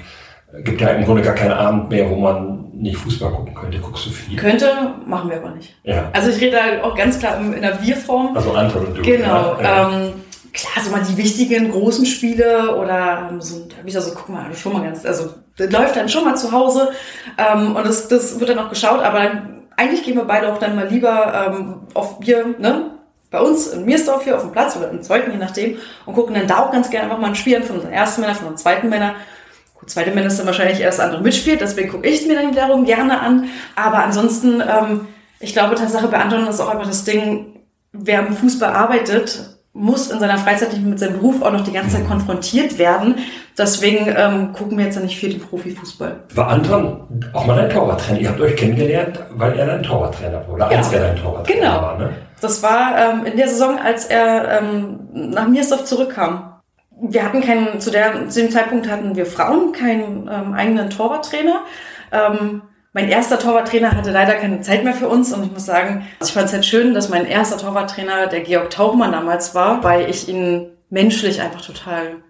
Gibt 0.63 0.81
ja 0.81 0.89
im 0.89 1.05
Grunde 1.05 1.21
gar 1.21 1.35
keinen 1.35 1.51
Abend 1.51 1.89
mehr, 1.89 2.09
wo 2.09 2.15
man 2.15 2.71
nicht 2.73 2.97
Fußball 2.97 3.31
gucken 3.31 3.53
könnte. 3.53 3.79
Guckst 3.79 4.05
du 4.05 4.09
viel? 4.09 4.37
Könnte, 4.37 4.65
machen 5.05 5.29
wir 5.29 5.37
aber 5.37 5.51
nicht. 5.51 5.75
Ja. 5.83 6.09
Also 6.13 6.29
ich 6.29 6.41
rede 6.41 6.57
da 6.57 6.87
auch 6.87 6.95
ganz 6.95 7.19
klar 7.19 7.39
in 7.39 7.61
der 7.61 7.81
Wir-Form. 7.81 8.35
Also 8.35 8.53
Anton 8.53 8.85
und 8.85 8.97
du. 8.97 9.01
Genau. 9.01 9.57
Ja. 9.61 9.91
Ähm, 9.91 10.13
klar, 10.55 10.83
so 10.83 10.91
mal 10.91 11.03
die 11.03 11.17
wichtigen 11.17 11.71
großen 11.71 12.05
Spiele 12.05 12.75
oder 12.75 13.31
so, 13.39 13.65
da 13.69 13.77
habe 13.77 13.87
ich 13.87 13.93
da 13.93 14.01
so, 14.01 14.11
guck 14.15 14.29
mal, 14.29 14.53
schon 14.55 14.73
mal 14.73 14.83
ganz, 14.83 15.05
also 15.05 15.33
das 15.57 15.71
läuft 15.71 15.95
dann 15.95 16.09
schon 16.09 16.23
mal 16.23 16.35
zu 16.35 16.51
Hause 16.51 16.91
ähm, 17.37 17.75
und 17.75 17.85
das, 17.85 18.07
das 18.07 18.39
wird 18.39 18.49
dann 18.49 18.59
auch 18.59 18.69
geschaut, 18.69 19.01
aber 19.01 19.19
dann, 19.19 19.67
eigentlich 19.77 20.03
gehen 20.03 20.15
wir 20.15 20.23
beide 20.23 20.51
auch 20.51 20.57
dann 20.57 20.75
mal 20.75 20.87
lieber 20.87 21.47
ähm, 21.47 21.81
auf 21.93 22.19
Bier, 22.19 22.55
ne? 22.57 22.91
Bei 23.31 23.41
uns 23.41 23.67
in 23.67 23.83
Miersdorf 23.83 24.23
hier 24.23 24.37
auf 24.37 24.43
dem 24.43 24.53
Platz 24.53 24.77
oder 24.77 24.89
im 24.89 25.01
zweiten, 25.01 25.31
je 25.31 25.37
nachdem, 25.37 25.77
und 26.05 26.13
gucken 26.13 26.35
dann 26.35 26.47
da 26.47 26.59
auch 26.59 26.71
ganz 26.71 26.89
gerne 26.89 27.07
einfach 27.07 27.19
mal 27.19 27.27
ein 27.27 27.35
Spiel 27.35 27.57
an 27.57 27.63
von 27.63 27.77
unseren 27.77 27.91
ersten 27.91 28.21
Männer, 28.21 28.35
von 28.35 28.47
unseren 28.47 28.63
zweiten 28.63 28.87
Männer. 28.87 29.15
Gut, 29.77 29.89
zweite 29.89 30.11
Männer 30.11 30.27
ist 30.27 30.39
dann 30.39 30.45
wahrscheinlich 30.45 30.79
erst 30.79 31.01
andere 31.01 31.21
mitspielt, 31.21 31.59
deswegen 31.59 31.89
gucke 31.89 32.07
ich 32.07 32.25
mir 32.25 32.35
dann 32.35 32.51
wiederum 32.51 32.85
gerne 32.85 33.19
an. 33.19 33.49
Aber 33.75 33.97
ansonsten, 33.97 34.61
ähm, 34.61 35.07
ich 35.41 35.51
glaube, 35.51 35.75
Tatsache 35.75 36.07
bei 36.07 36.17
Anton 36.17 36.47
ist 36.47 36.61
auch 36.61 36.69
einfach 36.69 36.87
das 36.87 37.03
Ding, 37.03 37.59
wer 37.91 38.25
im 38.25 38.37
Fußball 38.37 38.71
arbeitet, 38.71 39.54
muss 39.75 40.09
in 40.09 40.19
seiner 40.19 40.37
Freizeit 40.37 40.71
nicht 40.71 40.85
mit 40.85 40.97
seinem 40.97 41.17
Beruf 41.17 41.41
auch 41.41 41.51
noch 41.51 41.65
die 41.65 41.73
ganze 41.73 41.97
Zeit 41.97 42.07
konfrontiert 42.07 42.79
werden. 42.79 43.15
Deswegen 43.57 44.07
ähm, 44.15 44.53
gucken 44.53 44.77
wir 44.77 44.85
jetzt 44.85 44.95
ja 44.95 45.01
nicht 45.01 45.17
viel 45.17 45.31
den 45.31 45.41
Profifußball. 45.41 46.21
War 46.33 46.47
Anton 46.47 47.01
auch 47.33 47.45
mal 47.45 47.59
ein 47.59 47.69
Torwarttrainer? 47.69 48.19
Ihr 48.21 48.29
habt 48.29 48.39
euch 48.39 48.55
kennengelernt, 48.55 49.19
weil 49.31 49.59
er 49.59 49.73
ein 49.73 49.83
Torwarttrainer 49.83 50.47
wurde, 50.47 50.65
als 50.65 50.91
ja. 50.93 50.99
er 50.99 51.11
ein 51.11 51.17
Torwarttrainer 51.17 51.59
genau. 51.59 51.81
war, 51.81 51.97
ne? 51.97 52.09
Das 52.39 52.63
war 52.63 52.95
ähm, 52.97 53.25
in 53.25 53.35
der 53.35 53.49
Saison, 53.49 53.77
als 53.77 54.05
er 54.05 54.61
ähm, 54.61 54.99
nach 55.11 55.47
Miersdorf 55.47 55.83
zurückkam. 55.83 56.53
Wir 57.01 57.23
hatten 57.23 57.41
keinen, 57.41 57.81
zu, 57.81 57.91
der, 57.91 58.29
zu 58.29 58.41
dem 58.41 58.51
Zeitpunkt 58.51 58.89
hatten 58.89 59.17
wir 59.17 59.25
Frauen 59.25 59.73
keinen 59.73 60.29
ähm, 60.31 60.53
eigenen 60.53 60.89
Torwarttrainer. 60.89 61.63
Ähm, 62.13 62.61
mein 62.95 63.09
erster 63.09 63.37
Torwarttrainer 63.37 63.91
hatte 63.91 64.09
leider 64.09 64.35
keine 64.35 64.61
Zeit 64.61 64.85
mehr 64.85 64.93
für 64.93 65.09
uns 65.09 65.33
und 65.33 65.43
ich 65.43 65.51
muss 65.51 65.65
sagen, 65.65 66.07
ich 66.23 66.31
fand 66.31 66.47
es 66.47 66.53
halt 66.53 66.65
schön, 66.65 66.93
dass 66.93 67.09
mein 67.09 67.25
erster 67.25 67.57
Torwarttrainer 67.57 68.27
der 68.27 68.39
Georg 68.39 68.69
Tauchmann 68.69 69.11
damals 69.11 69.53
war, 69.53 69.83
weil 69.83 70.09
ich 70.09 70.29
ihn 70.29 70.67
menschlich 70.89 71.41
einfach 71.41 71.59
total 71.59 72.23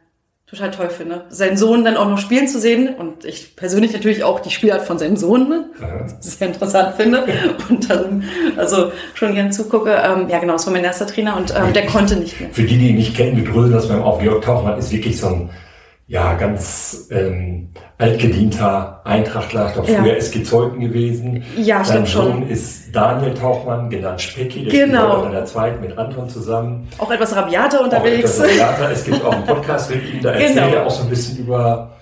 total 0.48 0.72
toll 0.72 0.90
finde. 0.90 1.26
Seinen 1.30 1.58
Sohn 1.58 1.86
dann 1.86 1.98
auch 1.98 2.10
noch 2.10 2.18
spielen 2.18 2.48
zu 2.48 2.60
sehen 2.60 2.96
und 2.96 3.26
ich 3.26 3.56
persönlich 3.56 3.94
natürlich 3.94 4.24
auch 4.24 4.40
die 4.40 4.50
Spielart 4.50 4.82
von 4.82 4.98
seinem 4.98 5.18
Sohn 5.18 5.50
ne? 5.50 5.70
sehr 6.20 6.48
interessant 6.48 6.96
finde 6.96 7.26
und 7.70 7.88
dann 7.88 8.24
also 8.58 8.92
schon 9.14 9.36
gern 9.36 9.52
zugucke. 9.52 9.92
Ähm, 9.92 10.30
ja 10.30 10.40
genau, 10.40 10.54
das 10.54 10.66
war 10.66 10.74
mein 10.74 10.84
erster 10.84 11.06
Trainer 11.06 11.38
und 11.38 11.54
ähm, 11.56 11.74
der 11.74 11.86
konnte 11.86 12.16
nicht 12.16 12.40
mehr. 12.42 12.50
Für 12.52 12.64
die, 12.64 12.78
die 12.80 12.90
ihn 12.90 12.96
nicht 12.96 13.16
kennen, 13.16 13.38
wir 13.38 13.44
dröseln 13.44 13.74
das 13.74 13.88
beim 13.88 14.02
Auf 14.02 14.20
Georg 14.20 14.44
Tauchmann 14.44 14.80
ist 14.80 14.92
wirklich 14.92 15.20
so 15.20 15.28
ein 15.28 15.50
ja, 16.08 16.34
ganz 16.34 17.08
ähm, 17.10 17.70
altgedienter 17.98 19.02
Eintrachtler, 19.04 19.74
doch 19.76 19.86
früher 19.86 20.06
ja. 20.06 20.16
SG 20.16 20.44
gewesen. 20.44 21.44
Ja, 21.58 21.84
Sein 21.84 22.06
Sohn 22.06 22.32
schon. 22.32 22.50
ist 22.50 22.96
Daniel 22.96 23.34
Tauchmann, 23.34 23.90
genannt 23.90 24.22
Specki, 24.22 24.66
der 24.66 24.86
genau. 24.86 25.14
spielt 25.14 25.26
in 25.26 25.32
der 25.32 25.46
zweiten 25.46 25.82
mit 25.82 25.98
Anton 25.98 26.30
zusammen. 26.30 26.88
Auch 27.00 27.10
etwas 27.10 27.36
rabiater 27.36 27.82
unterwegs. 27.82 28.40
Auch 28.40 28.44
etwas 28.44 28.62
rabiater. 28.62 28.92
Es 28.92 29.04
gibt 29.04 29.26
auch 29.26 29.34
einen 29.34 29.46
Podcast 29.48 29.90
mit 29.90 30.14
ihm, 30.14 30.22
da 30.22 30.32
erzählt 30.32 30.56
genau. 30.56 30.76
er 30.76 30.86
auch 30.86 30.92
so 30.92 31.04
ein 31.04 31.10
bisschen 31.10 31.40
über 31.40 31.94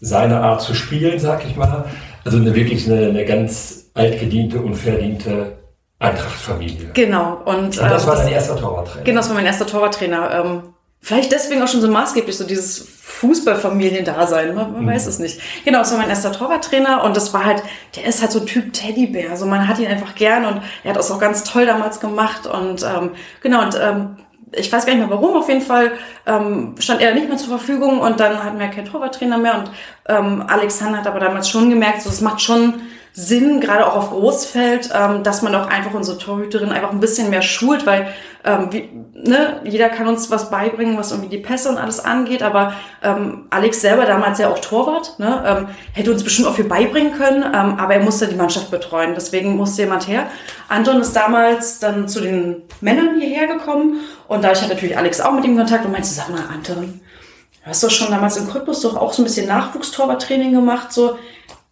seine 0.00 0.38
Art 0.40 0.60
zu 0.60 0.74
spielen, 0.74 1.18
sag 1.18 1.46
ich 1.46 1.56
mal. 1.56 1.86
Also 2.26 2.36
eine 2.36 2.54
wirklich 2.54 2.86
eine, 2.86 3.06
eine 3.06 3.24
ganz 3.24 3.90
altgediente 3.94 4.60
und 4.60 4.74
verdiente 4.74 5.56
Eintrachtfamilie. 5.98 6.90
Genau. 6.92 7.40
Und, 7.46 7.56
und 7.56 7.76
das 7.78 8.02
ähm, 8.02 8.08
war 8.08 8.16
dein 8.16 8.28
erster 8.28 8.56
Torwarttrainer. 8.56 9.04
Genau, 9.04 9.20
das 9.20 9.28
war 9.28 9.36
mein 9.36 9.46
erster 9.46 9.66
Torwarttrainer. 9.66 10.44
Ähm, 10.44 10.62
vielleicht 11.06 11.30
deswegen 11.30 11.62
auch 11.62 11.68
schon 11.68 11.80
so 11.80 11.86
maßgeblich, 11.86 12.36
so 12.36 12.44
dieses 12.44 12.80
Fußballfamiliendasein, 12.80 14.56
man, 14.56 14.72
man 14.72 14.82
mhm. 14.82 14.88
weiß 14.88 15.06
es 15.06 15.20
nicht. 15.20 15.40
Genau, 15.64 15.78
das 15.78 15.92
war 15.92 15.98
mein 15.98 16.08
erster 16.08 16.32
Torwarttrainer 16.32 17.04
und 17.04 17.16
das 17.16 17.32
war 17.32 17.44
halt, 17.44 17.62
der 17.94 18.06
ist 18.06 18.22
halt 18.22 18.32
so 18.32 18.40
Typ 18.40 18.72
Teddybär, 18.72 19.30
also 19.30 19.46
man 19.46 19.68
hat 19.68 19.78
ihn 19.78 19.86
einfach 19.86 20.16
gern 20.16 20.44
und 20.44 20.62
er 20.82 20.90
hat 20.90 20.96
das 20.96 21.12
auch 21.12 21.20
ganz 21.20 21.44
toll 21.44 21.64
damals 21.64 22.00
gemacht 22.00 22.48
und 22.48 22.82
ähm, 22.82 23.12
genau 23.40 23.62
und 23.62 23.78
ähm, 23.80 24.16
ich 24.50 24.72
weiß 24.72 24.84
gar 24.84 24.94
nicht 24.94 25.06
mehr 25.06 25.16
warum, 25.16 25.36
auf 25.36 25.48
jeden 25.48 25.60
Fall 25.60 25.92
ähm, 26.26 26.74
stand 26.80 27.00
er 27.00 27.14
nicht 27.14 27.28
mehr 27.28 27.36
zur 27.36 27.56
Verfügung 27.56 28.00
und 28.00 28.18
dann 28.18 28.42
hatten 28.42 28.58
wir 28.58 28.66
keinen 28.66 28.86
Torwarttrainer 28.86 29.38
mehr 29.38 29.58
und 29.58 29.70
ähm, 30.08 30.42
Alexander 30.48 30.98
hat 30.98 31.06
aber 31.06 31.20
damals 31.20 31.48
schon 31.48 31.70
gemerkt, 31.70 32.02
so 32.02 32.10
es 32.10 32.20
macht 32.20 32.40
schon 32.40 32.80
Sinn, 33.18 33.62
gerade 33.62 33.86
auch 33.86 33.96
auf 33.96 34.10
Großfeld, 34.10 34.90
ähm, 34.92 35.22
dass 35.22 35.40
man 35.40 35.54
auch 35.54 35.68
einfach 35.68 35.94
unsere 35.94 36.18
Torhüterin 36.18 36.70
einfach 36.70 36.90
ein 36.90 37.00
bisschen 37.00 37.30
mehr 37.30 37.40
schult, 37.40 37.86
weil 37.86 38.08
ähm, 38.44 38.68
wie, 38.70 38.90
ne, 39.14 39.62
jeder 39.64 39.88
kann 39.88 40.06
uns 40.06 40.30
was 40.30 40.50
beibringen, 40.50 40.98
was 40.98 41.12
irgendwie 41.12 41.30
die 41.30 41.42
Pässe 41.42 41.70
und 41.70 41.78
alles 41.78 41.98
angeht, 41.98 42.42
aber 42.42 42.74
ähm, 43.02 43.46
Alex 43.48 43.80
selber 43.80 44.04
damals 44.04 44.38
ja 44.38 44.50
auch 44.50 44.58
Torwart, 44.58 45.18
ne, 45.18 45.42
ähm, 45.46 45.68
hätte 45.94 46.12
uns 46.12 46.24
bestimmt 46.24 46.46
auch 46.46 46.56
viel 46.56 46.66
beibringen 46.66 47.14
können, 47.14 47.42
ähm, 47.42 47.78
aber 47.78 47.94
er 47.94 48.04
musste 48.04 48.28
die 48.28 48.34
Mannschaft 48.34 48.70
betreuen, 48.70 49.14
deswegen 49.14 49.56
musste 49.56 49.84
jemand 49.84 50.06
her. 50.06 50.26
Anton 50.68 51.00
ist 51.00 51.16
damals 51.16 51.78
dann 51.78 52.08
zu 52.08 52.20
den 52.20 52.64
Männern 52.82 53.18
hierher 53.18 53.46
gekommen 53.46 54.00
und 54.28 54.44
dadurch 54.44 54.60
hat 54.60 54.68
natürlich 54.68 54.98
Alex 54.98 55.22
auch 55.22 55.32
mit 55.32 55.46
ihm 55.46 55.56
Kontakt 55.56 55.86
und 55.86 55.92
meinte, 55.92 56.08
sag 56.08 56.28
mal, 56.28 56.44
Anton, 56.52 57.00
du 57.64 57.70
hast 57.70 57.82
doch 57.82 57.90
schon 57.90 58.10
damals 58.10 58.36
in 58.36 58.46
Krypus 58.46 58.82
doch 58.82 58.94
auch 58.94 59.14
so 59.14 59.22
ein 59.22 59.24
bisschen 59.24 59.48
Nachwuchstorwarttraining 59.48 60.52
gemacht, 60.52 60.92
so, 60.92 61.16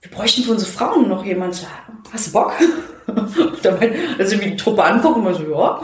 wir 0.05 0.11
bräuchten 0.11 0.43
für 0.43 0.53
unsere 0.53 0.71
Frauen 0.71 1.09
noch 1.09 1.25
jemand. 1.25 1.67
Hast 2.12 2.29
du 2.29 2.33
Bock? 2.33 2.53
und 3.07 3.64
dann 3.64 3.79
also 4.19 4.38
wie 4.40 4.51
die 4.51 4.57
Truppe 4.57 4.85
angucken 4.85 5.27
und 5.27 5.35
so, 5.35 5.51
ja. 5.51 5.81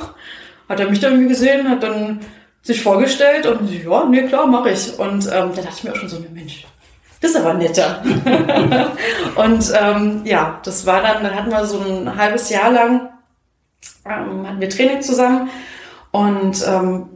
Hat 0.69 0.79
er 0.79 0.91
mich 0.91 1.01
dann 1.01 1.13
irgendwie 1.13 1.31
gesehen, 1.31 1.69
hat 1.69 1.83
dann 1.83 2.21
sich 2.63 2.83
vorgestellt 2.83 3.47
und 3.47 3.73
ja, 3.73 4.05
nee, 4.05 4.23
klar, 4.27 4.47
mache 4.47 4.71
ich. 4.71 4.99
Und 4.99 5.27
ähm, 5.27 5.51
da 5.55 5.63
dachte 5.63 5.75
ich 5.75 5.85
mir 5.85 5.93
auch 5.93 5.97
schon 5.97 6.09
so, 6.09 6.25
Mensch, 6.33 6.67
das 7.21 7.31
ist 7.31 7.37
aber 7.39 7.55
netter. 7.55 8.03
und 9.37 9.73
ähm, 9.81 10.21
ja, 10.25 10.61
das 10.63 10.85
war 10.85 11.01
dann, 11.01 11.23
dann 11.23 11.35
hatten 11.35 11.51
wir 11.51 11.65
so 11.65 11.81
ein 11.81 12.15
halbes 12.15 12.51
Jahr 12.51 12.71
lang, 12.71 13.09
ähm, 14.05 14.47
hatten 14.47 14.61
wir 14.61 14.69
Training 14.69 15.01
zusammen 15.01 15.49
und 16.11 16.63
ähm, 16.67 17.09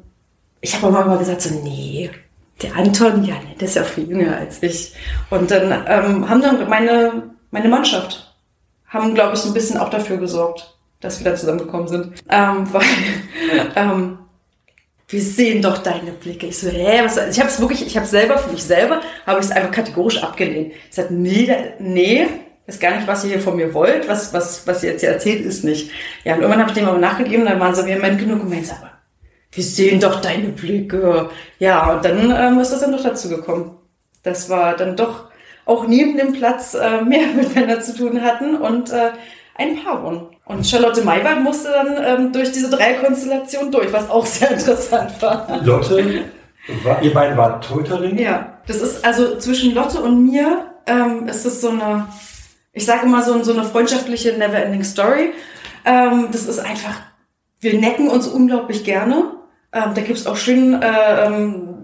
ich 0.62 0.74
habe 0.74 0.88
immer 0.88 1.18
gesagt, 1.18 1.42
so, 1.42 1.54
nee, 1.62 2.10
der 2.62 2.76
Anton, 2.76 3.24
ja, 3.24 3.34
der 3.58 3.68
ist 3.68 3.76
ja 3.76 3.84
viel 3.84 4.08
jünger 4.08 4.36
als 4.36 4.62
ich. 4.62 4.94
Und 5.30 5.50
dann 5.50 5.72
ähm, 5.88 6.28
haben 6.28 6.40
dann 6.40 6.68
meine, 6.68 7.30
meine 7.50 7.68
Mannschaft, 7.68 8.34
haben, 8.86 9.14
glaube 9.14 9.34
ich, 9.34 9.40
so 9.40 9.48
ein 9.48 9.54
bisschen 9.54 9.78
auch 9.78 9.90
dafür 9.90 10.18
gesorgt, 10.18 10.76
dass 11.00 11.22
wir 11.22 11.30
da 11.30 11.36
zusammengekommen 11.36 11.88
sind. 11.88 12.14
Ähm, 12.30 12.66
weil, 12.72 12.82
ähm, 13.74 14.18
wir 15.08 15.20
sehen 15.20 15.62
doch 15.62 15.78
deine 15.78 16.12
Blicke. 16.12 16.46
Ich 16.46 16.58
so, 16.58 16.68
hä, 16.68 17.02
was? 17.04 17.16
Ich 17.28 17.38
habe 17.38 17.50
es 17.50 17.60
wirklich, 17.60 17.86
ich 17.86 17.96
habe 17.96 18.06
selber 18.06 18.38
für 18.38 18.50
mich 18.50 18.64
selber, 18.64 19.00
habe 19.26 19.40
ich 19.40 19.46
es 19.46 19.52
einfach 19.52 19.70
kategorisch 19.70 20.22
abgelehnt. 20.22 20.72
Ich 20.88 20.96
sagte, 20.96 21.14
nee, 21.14 21.54
nee, 21.78 22.26
ist 22.66 22.80
gar 22.80 22.96
nicht, 22.96 23.06
was 23.06 23.24
ihr 23.24 23.30
hier 23.30 23.40
von 23.40 23.56
mir 23.56 23.74
wollt, 23.74 24.08
was, 24.08 24.32
was, 24.32 24.66
was 24.66 24.82
ihr 24.82 24.92
jetzt 24.92 25.00
hier 25.00 25.10
erzählt, 25.10 25.44
ist 25.44 25.64
nicht. 25.64 25.90
Ja, 26.24 26.34
und 26.34 26.40
irgendwann 26.40 26.62
habe 26.62 26.70
ich 26.70 26.78
dem 26.78 26.88
aber 26.88 26.98
nachgegeben, 26.98 27.44
dann 27.44 27.60
waren 27.60 27.74
sie 27.74 27.84
vehement 27.84 28.18
genug 28.18 28.42
und 28.42 28.50
meinte, 28.50 28.74
aber 28.74 28.93
wir 29.54 29.64
sehen 29.64 30.00
doch 30.00 30.20
deine 30.20 30.48
Blicke. 30.48 31.30
Ja, 31.58 31.92
und 31.92 32.04
dann 32.04 32.34
ähm, 32.36 32.60
ist 32.60 32.72
das 32.72 32.80
dann 32.80 32.92
doch 32.92 33.02
dazu 33.02 33.28
gekommen. 33.28 33.76
Das 34.22 34.50
war 34.50 34.76
dann 34.76 34.96
doch 34.96 35.28
auch 35.66 35.86
neben 35.86 36.16
dem 36.16 36.32
Platz 36.32 36.74
äh, 36.74 37.02
mehr 37.02 37.28
miteinander 37.36 37.80
zu 37.80 37.96
tun 37.96 38.22
hatten 38.22 38.56
und 38.56 38.90
äh, 38.90 39.12
ein 39.56 39.82
Paar 39.82 40.02
wurden. 40.02 40.26
Und 40.46 40.66
Charlotte 40.66 41.02
Maywald 41.02 41.42
musste 41.42 41.70
dann 41.70 41.96
ähm, 42.04 42.32
durch 42.32 42.52
diese 42.52 42.68
Dreierkonstellation 42.68 43.70
durch, 43.70 43.92
was 43.92 44.10
auch 44.10 44.26
sehr 44.26 44.50
interessant 44.50 45.20
war. 45.22 45.60
Lotte, 45.62 46.24
war, 46.82 47.02
ihr 47.02 47.14
beiden 47.14 47.36
wart 47.36 47.64
Torhüterin? 47.64 48.18
Ja, 48.18 48.58
das 48.66 48.80
ist 48.80 49.04
also 49.04 49.38
zwischen 49.38 49.74
Lotte 49.74 50.00
und 50.00 50.24
mir 50.24 50.66
ähm, 50.86 51.28
ist 51.28 51.46
das 51.46 51.60
so 51.60 51.70
eine, 51.70 52.08
ich 52.72 52.84
sage 52.84 53.06
immer 53.06 53.22
so, 53.22 53.42
so 53.42 53.52
eine 53.52 53.64
freundschaftliche 53.64 54.32
Never-Ending 54.32 54.84
Story. 54.84 55.32
Ähm, 55.84 56.28
das 56.32 56.46
ist 56.46 56.58
einfach, 56.58 57.00
wir 57.60 57.78
necken 57.78 58.08
uns 58.08 58.26
unglaublich 58.26 58.84
gerne. 58.84 59.32
Ähm, 59.74 59.92
da 59.94 60.00
gibt's 60.00 60.26
auch 60.26 60.36
schön 60.36 60.80
äh, 60.80 61.26
ähm, 61.26 61.74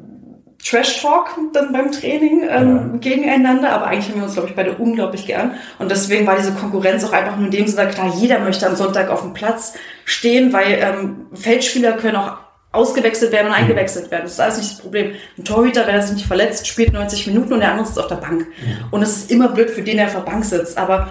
Trash-Talk 0.65 1.39
dann 1.53 1.73
beim 1.73 1.91
Training 1.91 2.43
ähm, 2.49 2.91
ja. 2.93 2.99
gegeneinander, 2.99 3.73
aber 3.73 3.87
eigentlich 3.87 4.09
haben 4.11 4.17
wir 4.19 4.25
uns, 4.25 4.35
glaube 4.35 4.49
ich, 4.49 4.55
beide 4.55 4.75
unglaublich 4.75 5.27
gern. 5.27 5.55
Und 5.79 5.91
deswegen 5.91 6.27
war 6.27 6.37
diese 6.37 6.53
Konkurrenz 6.53 7.05
auch 7.05 7.13
einfach 7.13 7.37
nur 7.37 7.47
in 7.47 7.51
dem 7.51 7.67
Sinne, 7.67 7.89
klar, 7.89 8.13
jeder 8.15 8.39
möchte 8.39 8.67
am 8.67 8.77
Sonntag 8.77 9.11
auf 9.11 9.23
dem 9.23 9.33
Platz 9.33 9.75
stehen, 10.05 10.53
weil 10.53 10.79
ähm, 10.81 11.27
Feldspieler 11.35 11.93
können 11.93 12.17
auch 12.17 12.37
ausgewechselt 12.73 13.33
werden 13.33 13.49
und 13.49 13.55
eingewechselt 13.55 14.11
werden. 14.11 14.25
Das 14.25 14.33
ist 14.33 14.41
alles 14.41 14.59
nicht 14.59 14.73
das 14.73 14.81
Problem. 14.81 15.15
Ein 15.37 15.45
Torhüter, 15.45 15.87
wenn 15.87 15.97
er 15.97 16.03
sich 16.03 16.15
nicht 16.15 16.27
verletzt, 16.27 16.69
spielt 16.69 16.93
90 16.93 17.27
Minuten 17.27 17.55
und 17.55 17.61
der 17.61 17.71
andere 17.71 17.87
sitzt 17.87 17.99
auf 17.99 18.07
der 18.07 18.17
Bank. 18.17 18.41
Mhm. 18.41 18.85
Und 18.91 19.03
es 19.03 19.17
ist 19.17 19.31
immer 19.31 19.49
blöd 19.49 19.71
für 19.71 19.83
den, 19.83 19.97
der 19.97 20.07
auf 20.07 20.15
der 20.15 20.21
Bank 20.21 20.45
sitzt. 20.45 20.79
Aber 20.79 21.11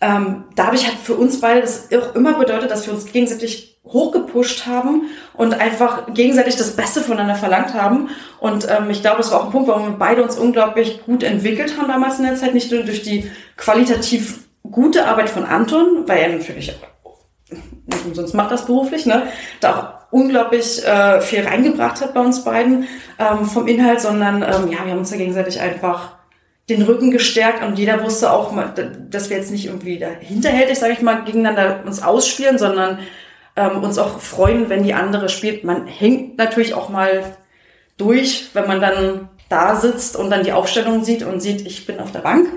ähm, 0.00 0.44
da 0.54 0.66
habe 0.66 0.76
ich 0.76 0.86
halt 0.86 0.98
für 0.98 1.14
uns 1.14 1.40
beide 1.40 1.62
das 1.62 1.88
auch 1.92 2.14
immer 2.14 2.38
bedeutet, 2.38 2.70
dass 2.70 2.86
wir 2.86 2.92
uns 2.92 3.06
gegenseitig 3.06 3.77
hochgepusht 3.92 4.66
haben 4.66 5.02
und 5.34 5.54
einfach 5.54 6.12
gegenseitig 6.14 6.56
das 6.56 6.76
Beste 6.76 7.00
voneinander 7.00 7.34
verlangt 7.34 7.74
haben. 7.74 8.10
Und 8.40 8.68
ähm, 8.70 8.90
ich 8.90 9.00
glaube, 9.00 9.18
das 9.18 9.32
war 9.32 9.40
auch 9.40 9.46
ein 9.46 9.52
Punkt, 9.52 9.68
warum 9.68 9.86
wir 9.86 9.98
beide 9.98 10.22
uns 10.22 10.36
unglaublich 10.36 11.04
gut 11.04 11.22
entwickelt 11.22 11.78
haben 11.78 11.88
damals 11.88 12.18
in 12.18 12.24
der 12.24 12.36
Zeit. 12.36 12.54
Nicht 12.54 12.70
nur 12.70 12.82
durch 12.82 13.02
die 13.02 13.30
qualitativ 13.56 14.40
gute 14.70 15.06
Arbeit 15.06 15.30
von 15.30 15.44
Anton, 15.44 16.04
weil 16.06 16.18
er 16.18 16.28
natürlich 16.28 16.74
nicht 17.50 18.04
umsonst 18.04 18.34
macht 18.34 18.50
das 18.50 18.66
beruflich, 18.66 19.06
ne, 19.06 19.24
da 19.60 19.76
auch 19.76 20.12
unglaublich 20.12 20.84
äh, 20.86 21.20
viel 21.20 21.46
reingebracht 21.46 22.00
hat 22.00 22.14
bei 22.14 22.20
uns 22.20 22.44
beiden 22.44 22.86
ähm, 23.18 23.46
vom 23.46 23.66
Inhalt, 23.66 24.00
sondern 24.00 24.42
ähm, 24.42 24.70
ja, 24.70 24.84
wir 24.84 24.92
haben 24.92 24.98
uns 24.98 25.10
da 25.10 25.16
gegenseitig 25.16 25.60
einfach 25.60 26.16
den 26.68 26.82
Rücken 26.82 27.10
gestärkt 27.10 27.62
und 27.64 27.78
jeder 27.78 28.02
wusste 28.02 28.30
auch, 28.30 28.54
dass 29.10 29.30
wir 29.30 29.38
jetzt 29.38 29.50
nicht 29.50 29.66
irgendwie 29.66 29.98
da 29.98 30.08
hinterhältig, 30.08 30.78
sage 30.78 30.92
ich 30.92 31.02
mal, 31.02 31.24
gegeneinander 31.24 31.80
uns 31.86 32.02
ausspielen, 32.02 32.58
sondern 32.58 32.98
ähm, 33.58 33.82
uns 33.82 33.98
auch 33.98 34.20
freuen, 34.20 34.68
wenn 34.68 34.84
die 34.84 34.94
andere 34.94 35.28
spielt. 35.28 35.64
Man 35.64 35.86
hängt 35.86 36.38
natürlich 36.38 36.74
auch 36.74 36.88
mal 36.88 37.36
durch, 37.96 38.50
wenn 38.54 38.68
man 38.68 38.80
dann 38.80 39.28
da 39.48 39.74
sitzt 39.76 40.16
und 40.16 40.30
dann 40.30 40.44
die 40.44 40.52
Aufstellung 40.52 41.04
sieht 41.04 41.24
und 41.24 41.40
sieht, 41.40 41.66
ich 41.66 41.86
bin 41.86 41.98
auf 41.98 42.12
der 42.12 42.20
Bank. 42.20 42.48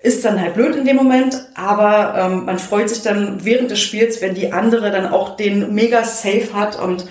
Ist 0.00 0.24
dann 0.24 0.38
halt 0.38 0.54
blöd 0.54 0.76
in 0.76 0.84
dem 0.84 0.96
Moment, 0.96 1.34
aber 1.54 2.14
ähm, 2.18 2.44
man 2.44 2.58
freut 2.58 2.90
sich 2.90 3.02
dann 3.02 3.42
während 3.42 3.70
des 3.70 3.80
Spiels, 3.80 4.20
wenn 4.20 4.34
die 4.34 4.52
andere 4.52 4.90
dann 4.90 5.06
auch 5.06 5.36
den 5.36 5.74
mega 5.74 6.04
Safe 6.04 6.48
hat 6.52 6.78
und 6.78 7.06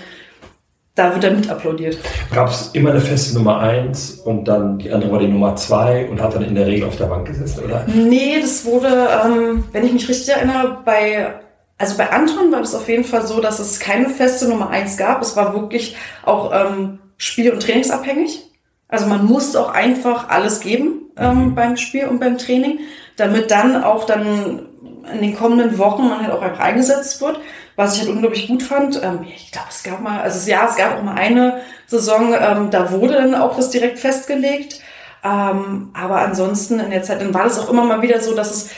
da 0.94 1.12
wird 1.12 1.24
dann 1.24 1.34
mit 1.34 1.50
applaudiert. 1.50 1.98
Gab 2.32 2.50
es 2.50 2.70
immer 2.72 2.90
eine 2.90 3.00
feste 3.00 3.34
Nummer 3.34 3.58
eins 3.58 4.12
und 4.12 4.44
dann 4.46 4.78
die 4.78 4.92
andere 4.92 5.10
war 5.10 5.18
die 5.18 5.26
Nummer 5.26 5.56
zwei 5.56 6.08
und 6.08 6.22
hat 6.22 6.36
dann 6.36 6.44
in 6.44 6.54
der 6.54 6.68
Regel 6.68 6.86
auf 6.86 6.96
der 6.96 7.06
Bank 7.06 7.26
gesessen, 7.26 7.64
oder? 7.64 7.84
Nee, 7.92 8.38
das 8.40 8.64
wurde, 8.64 9.08
ähm, 9.24 9.64
wenn 9.72 9.84
ich 9.84 9.92
mich 9.92 10.08
richtig 10.08 10.32
erinnere, 10.32 10.78
bei 10.84 11.34
also 11.78 11.96
bei 11.96 12.10
Anton 12.10 12.52
war 12.52 12.60
das 12.60 12.74
auf 12.74 12.88
jeden 12.88 13.04
Fall 13.04 13.26
so, 13.26 13.40
dass 13.40 13.58
es 13.58 13.80
keine 13.80 14.08
feste 14.08 14.48
Nummer 14.48 14.70
eins 14.70 14.96
gab. 14.96 15.20
Es 15.22 15.36
war 15.36 15.54
wirklich 15.54 15.96
auch 16.24 16.52
ähm, 16.52 17.00
Spiel- 17.16 17.52
und 17.52 17.62
Trainingsabhängig. 17.62 18.50
Also 18.88 19.06
man 19.06 19.26
musste 19.26 19.60
auch 19.60 19.72
einfach 19.72 20.28
alles 20.28 20.60
geben 20.60 21.10
ähm, 21.16 21.46
mhm. 21.46 21.54
beim 21.54 21.76
Spiel 21.76 22.06
und 22.06 22.20
beim 22.20 22.38
Training, 22.38 22.80
damit 23.16 23.50
dann 23.50 23.82
auch 23.82 24.04
dann 24.04 24.66
in 25.12 25.20
den 25.20 25.36
kommenden 25.36 25.78
Wochen 25.78 26.08
man 26.08 26.22
halt 26.22 26.32
auch 26.32 26.42
einfach 26.42 26.60
eingesetzt 26.60 27.20
wird 27.20 27.40
was 27.76 27.94
ich 27.94 28.00
halt 28.02 28.10
unglaublich 28.10 28.46
gut 28.46 28.62
fand. 28.62 29.02
Ähm, 29.02 29.20
ich 29.34 29.50
glaube, 29.50 29.68
es 29.70 29.82
gab 29.82 30.00
mal, 30.00 30.20
also 30.20 30.48
ja, 30.48 30.66
es 30.68 30.76
gab 30.76 30.98
auch 30.98 31.02
mal 31.02 31.14
eine 31.14 31.60
Saison, 31.86 32.34
ähm, 32.38 32.70
da 32.70 32.90
wurde 32.92 33.14
dann 33.14 33.34
auch 33.34 33.56
das 33.56 33.70
direkt 33.70 33.98
festgelegt. 33.98 34.80
Ähm, 35.24 35.90
aber 35.94 36.20
ansonsten 36.20 36.80
in 36.80 36.90
der 36.90 37.02
Zeit, 37.02 37.20
dann 37.20 37.34
war 37.34 37.44
das 37.44 37.58
auch 37.58 37.70
immer 37.70 37.84
mal 37.84 38.02
wieder 38.02 38.20
so, 38.20 38.34
dass 38.34 38.50
es 38.50 38.70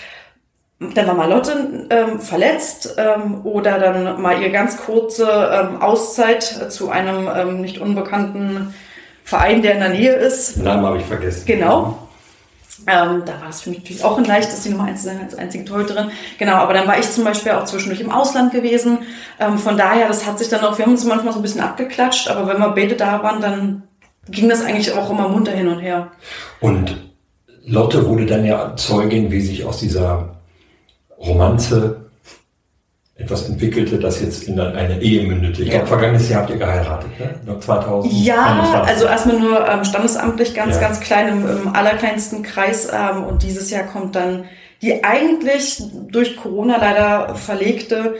dann 0.79 1.07
war 1.07 1.15
mal 1.15 1.31
Lotte 1.31 1.87
ähm, 1.89 2.21
verletzt 2.21 2.97
ähm, 2.99 3.41
oder 3.45 3.79
dann 3.79 4.21
mal 4.21 4.43
ihr 4.43 4.51
ganz 4.51 4.77
kurze 4.77 5.25
ähm, 5.25 5.81
Auszeit 5.81 6.43
zu 6.71 6.91
einem 6.91 7.29
ähm, 7.35 7.61
nicht 7.63 7.79
unbekannten 7.79 8.75
Verein, 9.25 9.63
der 9.63 9.73
in 9.73 9.81
der 9.81 9.89
Nähe 9.89 10.13
ist. 10.13 10.59
Namen 10.59 10.85
habe 10.85 10.99
ich 10.99 11.05
vergessen. 11.05 11.47
Genau. 11.47 12.07
Ähm, 12.87 13.23
da 13.25 13.41
war 13.41 13.49
es 13.49 13.63
für 13.63 13.71
mich 13.71 13.81
natürlich 13.81 14.05
auch 14.05 14.19
ein 14.19 14.25
leichtes, 14.25 14.63
die 14.63 14.69
Nummer 14.69 14.85
eins 14.85 15.01
zu 15.01 15.07
sein 15.07 15.21
als 15.21 15.35
einzige 15.35 15.65
Torhüterin. 15.65 16.11
Genau, 16.39 16.55
aber 16.55 16.75
dann 16.75 16.87
war 16.87 16.99
ich 16.99 17.11
zum 17.11 17.25
Beispiel 17.25 17.53
auch 17.53 17.65
zwischendurch 17.65 18.01
im 18.01 18.13
Ausland 18.13 18.53
gewesen. 18.53 18.99
Ähm, 19.41 19.59
von 19.59 19.77
daher, 19.79 20.07
das 20.09 20.27
hat 20.27 20.39
sich 20.39 20.49
dann 20.49 20.61
auch, 20.61 20.77
wir 20.77 20.85
haben 20.85 20.93
uns 20.93 21.05
manchmal 21.05 21.33
so 21.33 21.41
ein 21.41 21.43
bisschen 21.43 21.63
abgeklatscht, 21.63 22.29
aber 22.29 22.47
wenn 22.47 22.59
wir 22.59 22.69
beide 22.69 22.95
da 22.95 23.23
waren, 23.23 23.41
dann 23.41 23.83
ging 24.29 24.49
das 24.49 24.63
eigentlich 24.63 24.93
auch 24.93 25.11
immer 25.11 25.29
munter 25.29 25.53
hin 25.53 25.69
und 25.69 25.81
her. 25.81 26.13
Und 26.61 26.97
Lotte 27.65 28.07
wurde 28.07 28.27
dann 28.27 28.45
ja 28.45 28.77
Zeugin, 28.77 29.33
wie 29.33 29.41
sich 29.41 29.65
aus 29.65 29.79
dieser 29.79 30.36
Romanze 31.19 32.07
etwas 33.19 33.49
entwickelte, 33.49 33.99
das 33.99 34.21
jetzt 34.21 34.45
in 34.45 34.61
eine 34.61 35.01
Ehe 35.01 35.27
mündete. 35.27 35.63
Ich 35.63 35.69
ja. 35.69 35.77
glaube, 35.77 35.87
vergangenes 35.87 36.29
Jahr 36.29 36.43
habt 36.43 36.51
ihr 36.51 36.59
geheiratet, 36.59 37.09
ne? 37.47 37.59
2000. 37.59 38.13
Ja, 38.13 38.83
also 38.87 39.07
erstmal 39.07 39.39
nur 39.39 39.67
ähm, 39.67 39.85
standesamtlich 39.85 40.55
ganz, 40.55 40.75
ja. 40.75 40.83
ganz 40.83 41.01
klein 41.01 41.29
im, 41.29 41.49
im 41.49 41.75
allerkleinsten 41.75 42.43
Kreis 42.43 42.91
ähm, 42.93 43.25
und 43.25 43.43
dieses 43.43 43.71
Jahr 43.71 43.85
kommt 43.85 44.17
dann 44.17 44.45
die 44.83 45.03
eigentlich 45.03 45.83
durch 46.11 46.37
Corona 46.37 46.77
leider 46.79 47.35
verlegte 47.35 48.17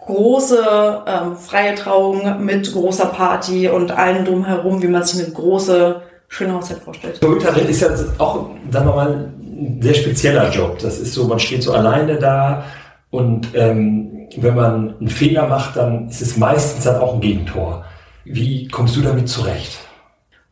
große 0.00 1.04
ähm, 1.06 1.36
freie 1.36 1.74
Trauung 1.74 2.44
mit 2.44 2.72
großer 2.72 3.06
Party 3.06 3.68
und 3.68 3.90
allem 3.90 4.24
drumherum, 4.24 4.82
wie 4.82 4.88
man 4.88 5.02
sich 5.02 5.24
eine 5.24 5.32
große, 5.32 6.02
schöne 6.28 6.54
Hochzeit 6.54 6.78
vorstellt. 6.78 7.20
Torhüterin 7.20 7.66
ist 7.66 7.80
ja 7.80 7.88
auch, 8.18 8.50
sagen 8.70 8.86
wir 8.86 8.94
mal, 8.94 9.32
ein 9.56 9.82
sehr 9.82 9.94
spezieller 9.94 10.50
Job. 10.50 10.78
Das 10.80 10.98
ist 10.98 11.14
so, 11.14 11.26
man 11.26 11.38
steht 11.38 11.62
so 11.62 11.72
alleine 11.72 12.16
da 12.16 12.64
und 13.10 13.48
ähm, 13.54 14.28
wenn 14.36 14.54
man 14.54 14.96
einen 14.98 15.08
Fehler 15.08 15.46
macht, 15.46 15.76
dann 15.76 16.08
ist 16.08 16.20
es 16.20 16.36
meistens 16.36 16.84
dann 16.84 17.00
auch 17.00 17.14
ein 17.14 17.20
Gegentor. 17.20 17.84
Wie 18.24 18.68
kommst 18.68 18.96
du 18.96 19.00
damit 19.00 19.28
zurecht? 19.28 19.78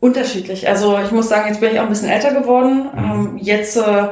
Unterschiedlich. 0.00 0.68
Also 0.68 0.98
ich 1.04 1.10
muss 1.10 1.28
sagen, 1.28 1.48
jetzt 1.48 1.60
bin 1.60 1.72
ich 1.72 1.78
auch 1.78 1.84
ein 1.84 1.88
bisschen 1.88 2.10
älter 2.10 2.32
geworden. 2.32 2.90
Mhm. 2.94 3.04
Ähm, 3.04 3.38
jetzt, 3.38 3.76
äh, 3.76 4.08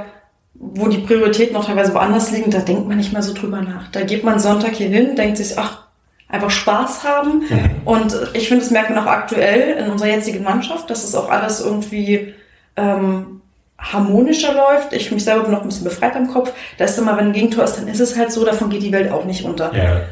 wo 0.55 0.89
die 0.89 0.99
Prioritäten 0.99 1.55
noch 1.55 1.67
teilweise 1.67 1.95
woanders 1.95 2.31
liegen, 2.31 2.51
da 2.51 2.59
denkt 2.59 2.89
man 2.89 2.97
nicht 2.97 3.13
mehr 3.13 3.23
so 3.23 3.35
drüber 3.35 3.61
nach. 3.61 3.91
Da 3.93 4.03
geht 4.03 4.25
man 4.25 4.39
Sonntag 4.39 4.73
hier 4.73 4.89
hin, 4.89 5.17
denkt 5.17 5.37
sich, 5.37 5.59
ach, 5.59 5.83
einfach 6.29 6.51
Spaß 6.51 7.05
haben. 7.05 7.41
Mhm. 7.41 7.71
Und 7.85 8.17
ich 8.33 8.49
finde, 8.49 8.65
das 8.65 8.73
merkt 8.73 8.91
man 8.91 8.99
auch 8.99 9.11
aktuell 9.11 9.77
in 9.79 9.91
unserer 9.91 10.09
jetzigen 10.09 10.43
Mannschaft, 10.43 10.89
dass 10.89 11.05
es 11.05 11.15
auch 11.15 11.29
alles 11.31 11.61
irgendwie 11.61 12.35
ähm, 12.77 13.42
harmonischer 13.83 14.55
läuft, 14.55 14.93
ich 14.93 15.11
mich 15.11 15.25
selber 15.25 15.49
noch 15.49 15.63
ein 15.63 15.69
bisschen 15.69 15.85
befreit 15.85 16.15
am 16.15 16.29
Kopf, 16.29 16.53
da 16.79 16.85
ist 16.85 16.99
immer, 16.99 17.17
wenn 17.17 17.27
ein 17.27 17.33
Gegentor 17.33 17.65
ist, 17.65 17.77
dann 17.77 17.89
ist 17.89 18.01
es 18.01 18.17
halt 18.17 18.33
so, 18.33 18.45
davon 18.45 18.71
geht 18.71 18.83
die 18.83 18.93
Welt 18.93 19.11
auch 19.11 19.25
nicht 19.25 19.45
unter. 19.45 19.75
Ja. 19.75 20.03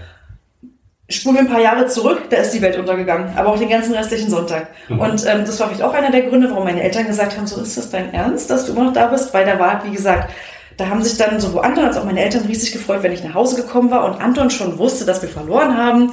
Spulen 1.08 1.36
wir 1.36 1.42
ein 1.42 1.48
paar 1.48 1.60
Jahre 1.60 1.86
zurück, 1.86 2.22
da 2.30 2.36
ist 2.36 2.52
die 2.52 2.62
Welt 2.62 2.78
untergegangen, 2.78 3.36
aber 3.36 3.48
auch 3.48 3.58
den 3.58 3.68
ganzen 3.68 3.94
restlichen 3.94 4.30
Sonntag. 4.30 4.68
Mhm. 4.88 5.00
Und 5.00 5.26
ähm, 5.26 5.44
das 5.44 5.58
war 5.58 5.68
vielleicht 5.68 5.82
auch 5.82 5.94
einer 5.94 6.10
der 6.10 6.22
Gründe, 6.22 6.50
warum 6.50 6.64
meine 6.64 6.82
Eltern 6.82 7.06
gesagt 7.06 7.36
haben, 7.36 7.46
so 7.46 7.60
ist 7.60 7.76
das 7.76 7.90
dein 7.90 8.12
Ernst, 8.12 8.50
dass 8.50 8.66
du 8.66 8.72
immer 8.72 8.84
noch 8.84 8.92
da 8.92 9.06
bist, 9.06 9.32
weil 9.34 9.44
da 9.44 9.58
war, 9.58 9.84
wie 9.84 9.92
gesagt, 9.92 10.30
da 10.76 10.88
haben 10.88 11.02
sich 11.02 11.18
dann 11.18 11.40
sowohl 11.40 11.64
Anton 11.64 11.84
als 11.84 11.96
auch 11.96 12.04
meine 12.04 12.22
Eltern 12.22 12.44
riesig 12.46 12.72
gefreut, 12.72 13.02
wenn 13.02 13.12
ich 13.12 13.24
nach 13.24 13.34
Hause 13.34 13.56
gekommen 13.56 13.90
war 13.90 14.04
und 14.04 14.20
Anton 14.20 14.50
schon 14.50 14.78
wusste, 14.78 15.04
dass 15.04 15.20
wir 15.20 15.28
verloren 15.28 15.76
haben. 15.76 16.12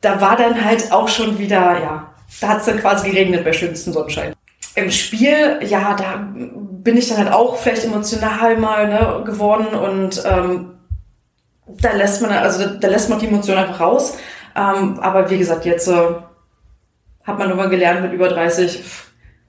Da 0.00 0.20
war 0.20 0.36
dann 0.36 0.64
halt 0.64 0.92
auch 0.92 1.08
schon 1.08 1.38
wieder, 1.38 1.56
ja, 1.56 2.12
da 2.40 2.48
hat 2.48 2.58
es 2.58 2.66
dann 2.66 2.78
quasi 2.78 3.10
geregnet 3.10 3.42
bei 3.42 3.52
schönstem 3.52 3.92
Sonnenschein 3.92 4.34
im 4.78 4.90
Spiel, 4.90 5.60
ja, 5.62 5.94
da 5.94 6.28
bin 6.34 6.96
ich 6.96 7.08
dann 7.08 7.18
halt 7.18 7.32
auch 7.32 7.56
vielleicht 7.56 7.84
emotional 7.84 8.56
mal 8.56 8.88
ne, 8.88 9.24
geworden 9.24 9.66
und 9.66 10.22
ähm, 10.24 10.74
da 11.66 11.92
lässt 11.92 12.22
man, 12.22 12.30
also 12.30 12.66
da, 12.66 12.88
lässt 12.88 13.10
man 13.10 13.18
die 13.18 13.26
Emotion 13.26 13.58
einfach 13.58 13.80
raus. 13.80 14.16
Ähm, 14.56 14.98
aber 15.00 15.30
wie 15.30 15.38
gesagt, 15.38 15.64
jetzt 15.64 15.88
äh, 15.88 15.96
hat 17.24 17.38
man 17.38 17.50
immer 17.50 17.68
gelernt 17.68 18.02
mit 18.02 18.12
über 18.12 18.28
30, 18.28 18.82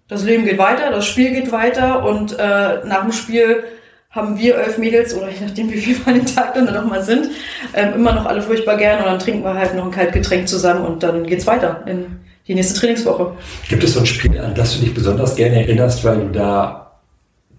das 0.08 0.24
Leben 0.24 0.44
geht 0.44 0.58
weiter, 0.58 0.92
das 0.92 1.06
Spiel 1.06 1.32
geht 1.32 1.52
weiter 1.52 2.06
und 2.06 2.38
äh, 2.38 2.86
nach 2.86 3.02
dem 3.02 3.12
Spiel 3.12 3.64
haben 4.12 4.38
wir 4.40 4.58
elf 4.58 4.78
Mädels 4.78 5.16
oder 5.16 5.30
je 5.30 5.46
nachdem, 5.46 5.72
wie 5.72 5.78
viel 5.78 5.98
wir 5.98 6.08
an 6.08 6.16
den 6.16 6.26
Tag 6.26 6.56
dann 6.56 6.66
noch 6.66 6.86
mal 6.86 7.04
sind, 7.04 7.30
ähm, 7.74 7.94
immer 7.94 8.14
noch 8.14 8.26
alle 8.26 8.42
furchtbar 8.42 8.76
gern 8.76 9.00
und 9.00 9.06
dann 9.06 9.20
trinken 9.20 9.44
wir 9.44 9.54
halt 9.54 9.76
noch 9.76 9.86
ein 9.86 9.92
Kaltgetränk 9.92 10.48
zusammen 10.48 10.86
und 10.86 11.04
dann 11.04 11.26
geht's 11.26 11.48
weiter 11.48 11.84
in 11.86 12.20
die 12.50 12.56
nächste 12.56 12.80
Trainingswoche. 12.80 13.38
Gibt 13.70 13.84
es 13.84 13.94
so 13.94 14.00
ein 14.00 14.06
Spiel, 14.08 14.38
an 14.40 14.56
das 14.56 14.74
du 14.74 14.80
dich 14.80 14.94
besonders 14.94 15.36
gerne 15.36 15.62
erinnerst, 15.62 16.04
weil 16.04 16.18
du 16.18 16.30
da 16.30 17.00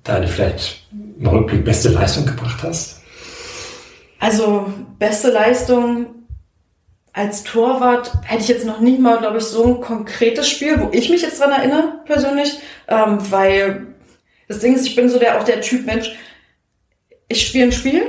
deine 0.03 0.27
vielleicht 0.27 0.85
im 0.91 1.27
Rückblick 1.27 1.65
beste 1.65 1.91
Leistung 1.91 2.27
gebracht 2.27 2.63
hast? 2.65 3.01
Also 4.19 4.71
beste 4.99 5.31
Leistung 5.31 6.07
als 7.13 7.45
Torwart 7.45 8.13
hätte 8.25 8.43
ich 8.43 8.49
jetzt 8.49 8.67
noch 8.67 8.81
nicht 8.81 9.01
mal, 9.01 9.19
glaube 9.19 9.39
ich, 9.39 9.45
so 9.45 9.65
ein 9.65 9.81
konkretes 9.81 10.49
Spiel, 10.49 10.81
wo 10.81 10.89
ich 10.93 11.09
mich 11.09 11.23
jetzt 11.23 11.41
dran 11.41 11.53
erinnere, 11.53 12.01
persönlich, 12.05 12.59
ähm, 12.89 13.19
weil 13.31 13.87
das 14.49 14.59
Ding 14.59 14.75
ist, 14.75 14.87
ich 14.87 14.97
bin 14.97 15.09
so 15.09 15.19
der 15.19 15.39
auch 15.39 15.45
der 15.45 15.61
Typ 15.61 15.87
Mensch. 15.87 16.17
Ich 17.29 17.47
spiele 17.47 17.67
ein 17.67 17.73
Spiel 17.73 18.03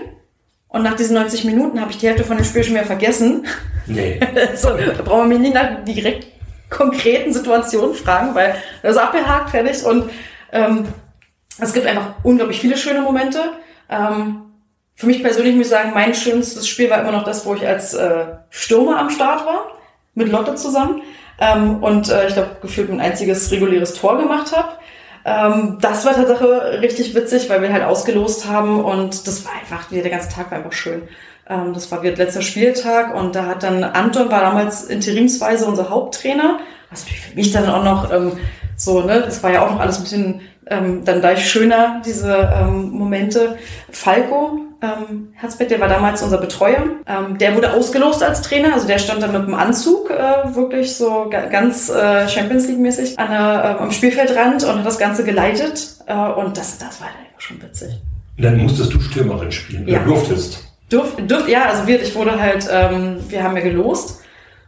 und 0.68 0.82
nach 0.82 0.96
diesen 0.96 1.14
90 1.14 1.44
Minuten 1.44 1.80
habe 1.80 1.92
ich 1.92 1.98
die 1.98 2.08
Hälfte 2.08 2.24
von 2.24 2.38
dem 2.38 2.46
Spiel 2.46 2.64
schon 2.64 2.74
wieder 2.74 2.86
vergessen. 2.86 3.46
Nee. 3.86 4.20
so, 4.56 4.70
da 4.70 5.04
brauchen 5.04 5.30
wir 5.30 5.38
mich 5.38 5.54
nicht 5.54 5.88
direkt 5.88 6.41
konkreten 6.72 7.32
Situationen 7.32 7.94
fragen, 7.94 8.34
weil 8.34 8.56
das 8.82 8.94
ist 8.94 8.98
abgehakt, 8.98 9.52
fertig. 9.52 9.86
Und 9.86 10.10
ähm, 10.52 10.88
es 11.60 11.74
gibt 11.74 11.86
einfach 11.86 12.16
unglaublich 12.24 12.60
viele 12.60 12.78
schöne 12.78 13.02
Momente. 13.02 13.40
Ähm, 13.90 14.42
für 14.96 15.06
mich 15.06 15.22
persönlich 15.22 15.56
muss 15.56 15.68
ich 15.68 15.72
sagen, 15.72 15.92
mein 15.94 16.16
schönstes 16.16 16.68
Spiel 16.68 16.90
war 16.90 17.02
immer 17.02 17.12
noch 17.12 17.24
das, 17.24 17.46
wo 17.46 17.54
ich 17.54 17.68
als 17.68 17.94
äh, 17.94 18.26
Stürmer 18.50 18.98
am 18.98 19.10
Start 19.10 19.46
war, 19.46 19.78
mit 20.16 20.30
Lotte 20.30 20.56
zusammen. 20.56 21.04
Ähm, 21.40 21.84
und 21.84 22.10
äh, 22.10 22.28
ich 22.28 22.34
glaube, 22.34 22.58
gefühlt 22.62 22.90
ein 22.90 23.02
einziges 23.02 23.52
reguläres 23.52 23.94
Tor 23.94 24.18
gemacht 24.18 24.56
habe. 24.56 24.70
Ähm, 25.26 25.78
das 25.82 26.06
war 26.06 26.16
tatsächlich 26.16 26.82
richtig 26.82 27.16
witzig, 27.16 27.50
weil 27.50 27.62
wir 27.62 27.72
halt 27.72 27.84
ausgelost 27.84 28.48
haben 28.48 28.84
und 28.84 29.28
das 29.28 29.46
war 29.46 29.52
einfach, 29.60 29.90
der 29.90 30.10
ganze 30.10 30.30
Tag 30.30 30.50
war 30.50 30.58
einfach 30.58 30.74
schön. 30.74 31.04
Ähm, 31.52 31.74
das 31.74 31.92
war 31.92 32.02
wieder 32.02 32.16
letzter 32.16 32.42
Spieltag 32.42 33.14
und 33.14 33.36
da 33.36 33.46
hat 33.46 33.64
dann 33.64 33.84
Anton 33.84 34.32
war 34.32 34.42
damals 34.42 34.86
interimsweise 34.86 35.66
unser 35.66 35.90
Haupttrainer, 35.90 36.60
was 36.90 37.02
natürlich 37.02 37.22
für 37.22 37.36
mich 37.36 37.52
dann 37.52 37.70
auch 37.70 37.84
noch 37.84 38.12
ähm, 38.12 38.32
so, 38.78 39.02
ne, 39.02 39.22
das 39.22 39.44
war 39.44 39.52
ja 39.52 39.66
auch 39.66 39.72
noch 39.72 39.80
alles 39.80 39.98
ein 39.98 40.04
bisschen 40.04 40.42
ähm, 40.68 41.04
dann 41.04 41.20
gleich 41.20 41.48
schöner, 41.50 42.02
diese 42.06 42.50
ähm, 42.56 42.90
Momente. 42.92 43.58
Falco, 43.92 44.60
ähm, 44.82 45.34
Herzberg, 45.34 45.70
der 45.70 45.82
war 45.82 45.90
damals 45.90 46.24
unser 46.24 46.38
Betreuer. 46.38 46.84
Ähm, 47.06 47.38
der 47.38 47.56
wurde 47.56 47.74
ausgelost 47.74 48.24
als 48.24 48.42
Trainer, 48.42 48.74
also 48.74 48.88
der 48.88 48.98
stand 48.98 49.22
dann 49.22 49.34
mit 49.34 49.46
dem 49.46 49.54
Anzug 49.54 50.10
äh, 50.10 50.56
wirklich 50.56 50.96
so 50.96 51.30
ganz 51.30 51.90
äh, 51.90 52.28
Champions 52.30 52.68
League-mäßig 52.68 53.20
an 53.20 53.30
der, 53.30 53.78
äh, 53.80 53.84
am 53.84 53.92
Spielfeldrand 53.92 54.64
und 54.64 54.80
hat 54.80 54.86
das 54.86 54.98
Ganze 54.98 55.24
geleitet. 55.26 55.96
Äh, 56.08 56.14
und 56.16 56.58
das, 56.58 56.78
das 56.78 57.02
war 57.02 57.08
dann 57.08 57.28
schon 57.38 57.62
witzig. 57.62 57.90
Und 58.38 58.44
dann 58.44 58.58
musstest 58.58 58.94
du 58.94 59.02
Stürmerin 59.02 59.52
spielen, 59.52 59.88
ja. 59.88 60.00
du 60.00 60.06
durftest. 60.06 60.71
Durf, 60.92 61.16
durf, 61.26 61.48
ja, 61.48 61.66
also 61.66 61.88
wir, 61.88 62.02
ich 62.02 62.14
wurde 62.14 62.40
halt, 62.40 62.68
ähm, 62.70 63.18
wir 63.30 63.44
haben 63.44 63.56
ja 63.56 63.64
gelost. 63.64 64.22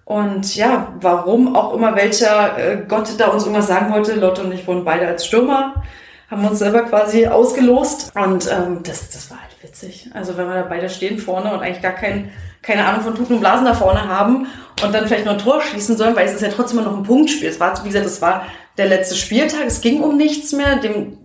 Und 0.06 0.56
ja, 0.56 0.94
warum 1.00 1.56
auch 1.56 1.74
immer 1.74 1.96
welcher 1.96 2.58
äh, 2.58 2.78
Gott 2.88 3.10
da 3.18 3.28
uns 3.28 3.44
irgendwas 3.44 3.68
sagen 3.68 3.92
wollte, 3.94 4.16
Lotte 4.16 4.42
und 4.42 4.52
ich 4.52 4.66
wurden 4.66 4.84
beide 4.84 5.08
als 5.08 5.26
Stürmer, 5.26 5.84
haben 6.30 6.48
uns 6.48 6.60
selber 6.60 6.84
quasi 6.84 7.28
ausgelost. 7.28 8.12
Und 8.16 8.50
ähm, 8.52 8.80
das, 8.84 9.10
das 9.12 9.32
war 9.32 9.42
halt 9.42 9.52
witzig. 9.62 10.10
Also 10.14 10.38
wenn 10.38 10.48
wir 10.48 10.56
da 10.56 10.62
beide 10.64 10.90
stehen 10.90 11.20
vorne 11.20 11.54
und 11.54 11.62
eigentlich 11.62 11.82
gar 11.82 11.94
kein, 11.94 12.32
keine 12.62 12.86
Ahnung 12.86 13.02
von 13.02 13.16
Tuten 13.16 13.36
und 13.36 13.40
Blasen 13.42 13.66
da 13.66 13.74
vorne 13.74 14.08
haben 14.08 14.48
und 14.84 14.94
dann 14.94 15.08
vielleicht 15.08 15.26
noch 15.26 15.34
ein 15.34 15.40
Tor 15.40 15.62
schießen 15.62 15.98
sollen, 15.98 16.16
weil 16.16 16.26
es 16.26 16.34
ist 16.34 16.42
ja 16.42 16.50
trotzdem 16.50 16.84
noch 16.84 16.96
ein 16.98 17.04
Punktspiel. 17.04 17.50
Es 17.50 17.60
war, 17.60 17.78
wie 17.84 17.90
gesagt, 17.90 18.06
es 18.06 18.22
war 18.22 18.46
der 18.78 18.88
letzte 18.88 19.16
Spieltag, 19.16 19.66
es 19.68 19.82
ging 19.82 20.02
um 20.02 20.18
nichts 20.18 20.52
mehr. 20.54 20.78
Dem, 20.78 21.18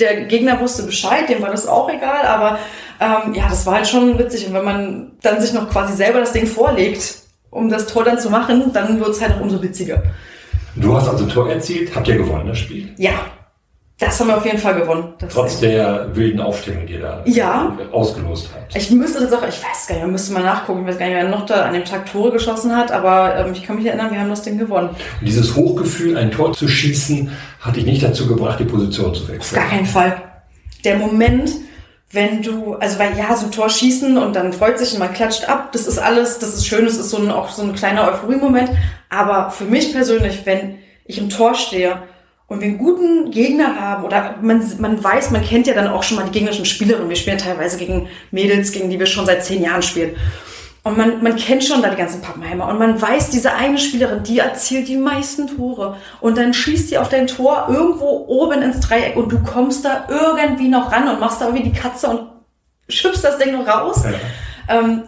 der 0.00 0.22
Gegner 0.22 0.60
wusste 0.60 0.82
Bescheid, 0.82 1.28
dem 1.28 1.42
war 1.42 1.50
das 1.50 1.66
auch 1.66 1.88
egal, 1.88 2.24
aber 2.26 2.58
ähm, 3.00 3.34
ja, 3.34 3.48
das 3.48 3.66
war 3.66 3.74
halt 3.74 3.88
schon 3.88 4.18
witzig. 4.18 4.46
Und 4.46 4.54
wenn 4.54 4.64
man 4.64 5.12
dann 5.22 5.40
sich 5.40 5.52
noch 5.52 5.70
quasi 5.70 5.94
selber 5.94 6.20
das 6.20 6.32
Ding 6.32 6.46
vorlegt, 6.46 7.16
um 7.50 7.68
das 7.68 7.86
Tor 7.86 8.04
dann 8.04 8.18
zu 8.18 8.30
machen, 8.30 8.72
dann 8.72 8.98
wird 8.98 9.10
es 9.10 9.20
halt 9.20 9.34
auch 9.34 9.40
umso 9.40 9.62
witziger. 9.62 10.02
Du 10.76 10.94
hast 10.96 11.08
also 11.08 11.26
Tor 11.26 11.50
erzielt, 11.50 11.94
habt 11.94 12.06
ihr 12.08 12.16
gewonnen, 12.16 12.46
das 12.46 12.58
Spiel? 12.58 12.94
Ja, 12.96 13.12
das 14.00 14.18
haben 14.18 14.28
wir 14.28 14.38
auf 14.38 14.46
jeden 14.46 14.56
Fall 14.56 14.80
gewonnen. 14.80 15.12
Trotz 15.28 15.60
der 15.60 16.08
wilden 16.16 16.40
Aufstellung, 16.40 16.86
die 16.86 16.94
ihr 16.94 17.00
da 17.00 17.22
ja. 17.26 17.76
ausgelost 17.92 18.48
habt. 18.54 18.74
Ich 18.74 18.90
müsste 18.90 19.20
das 19.20 19.32
auch, 19.34 19.46
ich 19.46 19.62
weiß 19.62 19.88
gar 19.88 19.94
nicht, 19.96 20.02
man 20.02 20.12
müsste 20.12 20.32
mal 20.32 20.42
nachgucken, 20.42 20.80
ich 20.80 20.86
weiß 20.88 20.98
gar 20.98 21.06
nicht, 21.06 21.16
wer 21.16 21.28
noch 21.28 21.44
da 21.44 21.66
an 21.66 21.74
dem 21.74 21.84
Tag 21.84 22.10
Tore 22.10 22.32
geschossen 22.32 22.74
hat, 22.74 22.90
aber 22.90 23.36
ähm, 23.36 23.52
ich 23.52 23.62
kann 23.62 23.76
mich 23.76 23.84
erinnern, 23.84 24.10
wir 24.10 24.18
haben 24.18 24.30
das 24.30 24.40
Ding 24.40 24.56
gewonnen. 24.56 24.88
Und 24.88 25.28
dieses 25.28 25.54
Hochgefühl, 25.54 26.16
ein 26.16 26.30
Tor 26.30 26.54
zu 26.54 26.66
schießen, 26.66 27.30
hat 27.60 27.76
dich 27.76 27.84
nicht 27.84 28.02
dazu 28.02 28.26
gebracht, 28.26 28.58
die 28.58 28.64
Position 28.64 29.14
zu 29.14 29.28
wechseln. 29.28 29.58
Auf 29.58 29.68
gar 29.68 29.68
keinen 29.68 29.86
Fall. 29.86 30.22
Der 30.82 30.96
Moment, 30.96 31.50
wenn 32.10 32.40
du, 32.40 32.76
also 32.76 32.98
weil 32.98 33.18
ja, 33.18 33.36
so 33.36 33.46
ein 33.46 33.52
Tor 33.52 33.68
schießen 33.68 34.16
und 34.16 34.34
dann 34.34 34.54
freut 34.54 34.78
sich 34.78 34.94
und 34.94 35.00
man 35.00 35.12
klatscht 35.12 35.46
ab, 35.46 35.72
das 35.72 35.86
ist 35.86 35.98
alles, 35.98 36.38
das 36.38 36.54
ist 36.54 36.66
schön, 36.66 36.86
das 36.86 36.96
ist 36.96 37.10
so 37.10 37.18
ein, 37.18 37.30
auch 37.30 37.50
so 37.50 37.62
ein 37.62 37.74
kleiner 37.74 38.08
Euphorie-Moment. 38.08 38.70
Aber 39.10 39.50
für 39.50 39.64
mich 39.64 39.92
persönlich, 39.92 40.40
wenn 40.46 40.78
ich 41.04 41.18
im 41.18 41.28
Tor 41.28 41.54
stehe 41.54 41.98
und 42.50 42.60
wir 42.60 42.66
einen 42.66 42.78
guten 42.78 43.30
Gegner 43.30 43.80
haben 43.80 44.04
oder 44.04 44.34
man, 44.42 44.60
man 44.80 45.02
weiß, 45.02 45.30
man 45.30 45.44
kennt 45.44 45.68
ja 45.68 45.74
dann 45.74 45.86
auch 45.86 46.02
schon 46.02 46.16
mal 46.16 46.24
die 46.24 46.32
gegnerischen 46.32 46.64
Spielerinnen. 46.64 47.08
Wir 47.08 47.14
spielen 47.14 47.38
teilweise 47.38 47.78
gegen 47.78 48.08
Mädels, 48.32 48.72
gegen 48.72 48.90
die 48.90 48.98
wir 48.98 49.06
schon 49.06 49.24
seit 49.24 49.44
zehn 49.44 49.62
Jahren 49.62 49.82
spielen. 49.82 50.16
Und 50.82 50.98
man, 50.98 51.22
man 51.22 51.36
kennt 51.36 51.62
schon 51.62 51.80
da 51.80 51.90
die 51.90 51.96
ganzen 51.96 52.22
Pappenheimer 52.22 52.66
und 52.66 52.80
man 52.80 53.00
weiß, 53.00 53.30
diese 53.30 53.52
eine 53.52 53.78
Spielerin, 53.78 54.24
die 54.24 54.40
erzielt 54.40 54.88
die 54.88 54.96
meisten 54.96 55.46
Tore 55.46 55.96
und 56.20 56.38
dann 56.38 56.52
schießt 56.52 56.90
die 56.90 56.98
auf 56.98 57.08
dein 57.08 57.28
Tor 57.28 57.68
irgendwo 57.70 58.24
oben 58.26 58.62
ins 58.62 58.80
Dreieck 58.80 59.14
und 59.16 59.30
du 59.30 59.40
kommst 59.44 59.84
da 59.84 60.06
irgendwie 60.08 60.68
noch 60.68 60.90
ran 60.90 61.08
und 61.08 61.20
machst 61.20 61.40
da 61.40 61.46
irgendwie 61.46 61.70
die 61.70 61.78
Katze 61.78 62.08
und 62.08 62.22
schüppst 62.88 63.22
das 63.22 63.38
Ding 63.38 63.52
noch 63.52 63.68
raus. 63.68 64.02
Ja. 64.02 64.76
Ähm, 64.76 65.02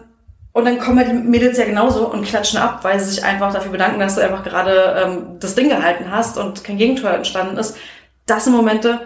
und 0.52 0.66
dann 0.66 0.78
kommen 0.78 1.04
die 1.06 1.14
Mädels 1.14 1.56
ja 1.56 1.64
genauso 1.64 2.10
und 2.10 2.24
klatschen 2.24 2.58
ab, 2.58 2.80
weil 2.82 3.00
sie 3.00 3.10
sich 3.10 3.24
einfach 3.24 3.52
dafür 3.52 3.72
bedanken, 3.72 4.00
dass 4.00 4.16
du 4.16 4.20
einfach 4.20 4.44
gerade 4.44 5.02
ähm, 5.02 5.38
das 5.40 5.54
Ding 5.54 5.70
gehalten 5.70 6.10
hast 6.10 6.36
und 6.36 6.62
kein 6.62 6.76
Gegentor 6.76 7.10
entstanden 7.10 7.56
ist. 7.56 7.76
Das 8.26 8.44
sind 8.44 8.54
Momente, 8.54 9.00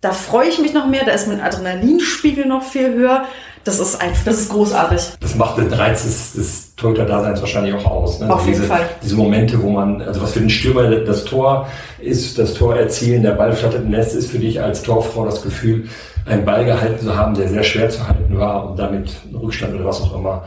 da 0.00 0.12
freue 0.12 0.48
ich 0.48 0.58
mich 0.58 0.72
noch 0.72 0.86
mehr, 0.86 1.04
da 1.04 1.12
ist 1.12 1.28
mein 1.28 1.42
Adrenalinspiegel 1.42 2.46
noch 2.46 2.62
viel 2.62 2.94
höher. 2.94 3.24
Das 3.62 3.78
ist 3.78 4.00
einfach, 4.00 4.24
das 4.24 4.40
ist 4.40 4.48
großartig. 4.48 5.00
Das 5.20 5.34
macht 5.34 5.58
den 5.58 5.70
Reiz 5.70 6.04
des, 6.04 6.32
des 6.32 6.76
Torhüter-Daseins 6.76 7.42
wahrscheinlich 7.42 7.74
auch 7.74 7.84
aus. 7.84 8.18
Ne? 8.18 8.32
Auf 8.32 8.46
diese, 8.46 8.62
jeden 8.62 8.72
Fall. 8.72 8.88
Diese 9.02 9.16
Momente, 9.16 9.62
wo 9.62 9.68
man, 9.68 10.00
also 10.00 10.22
was 10.22 10.32
für 10.32 10.40
den 10.40 10.48
Stürmer 10.48 10.90
das 11.00 11.26
Tor 11.26 11.68
ist, 12.00 12.38
das 12.38 12.54
Tor 12.54 12.74
erzielen, 12.76 13.22
der 13.22 13.32
Ball 13.32 13.52
flattert 13.52 13.82
im 13.82 13.90
Netz, 13.90 14.14
ist 14.14 14.30
für 14.30 14.38
dich 14.38 14.62
als 14.62 14.82
Torfrau 14.82 15.26
das 15.26 15.42
Gefühl, 15.42 15.90
einen 16.24 16.46
Ball 16.46 16.64
gehalten 16.64 17.04
zu 17.04 17.14
haben, 17.14 17.34
der 17.34 17.48
sehr 17.48 17.62
schwer 17.62 17.90
zu 17.90 18.08
halten 18.08 18.38
war 18.38 18.70
und 18.70 18.78
damit 18.78 19.10
einen 19.26 19.36
Rückstand 19.36 19.74
oder 19.74 19.84
was 19.84 20.00
auch 20.00 20.16
immer 20.16 20.46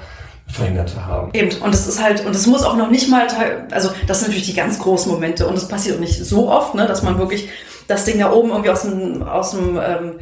verhindert 0.53 0.95
haben. 0.95 1.31
Eben, 1.33 1.49
und 1.61 1.73
es 1.73 1.87
ist 1.87 2.01
halt, 2.01 2.25
und 2.25 2.35
es 2.35 2.45
muss 2.47 2.63
auch 2.63 2.75
noch 2.75 2.89
nicht 2.89 3.09
mal, 3.09 3.27
also 3.71 3.89
das 4.07 4.19
sind 4.19 4.29
natürlich 4.29 4.47
die 4.47 4.53
ganz 4.53 4.79
großen 4.79 5.11
Momente 5.11 5.47
und 5.47 5.57
es 5.57 5.67
passiert 5.67 5.95
auch 5.95 5.99
nicht 5.99 6.23
so 6.23 6.49
oft, 6.49 6.75
ne, 6.75 6.85
dass 6.85 7.03
man 7.03 7.17
wirklich 7.17 7.49
das 7.87 8.05
Ding 8.05 8.19
da 8.19 8.31
oben 8.31 8.49
irgendwie 8.51 8.69
aus 8.69 8.83
dem, 8.83 9.23
aus 9.23 9.51
dem, 9.51 9.77
ähm, 9.77 10.19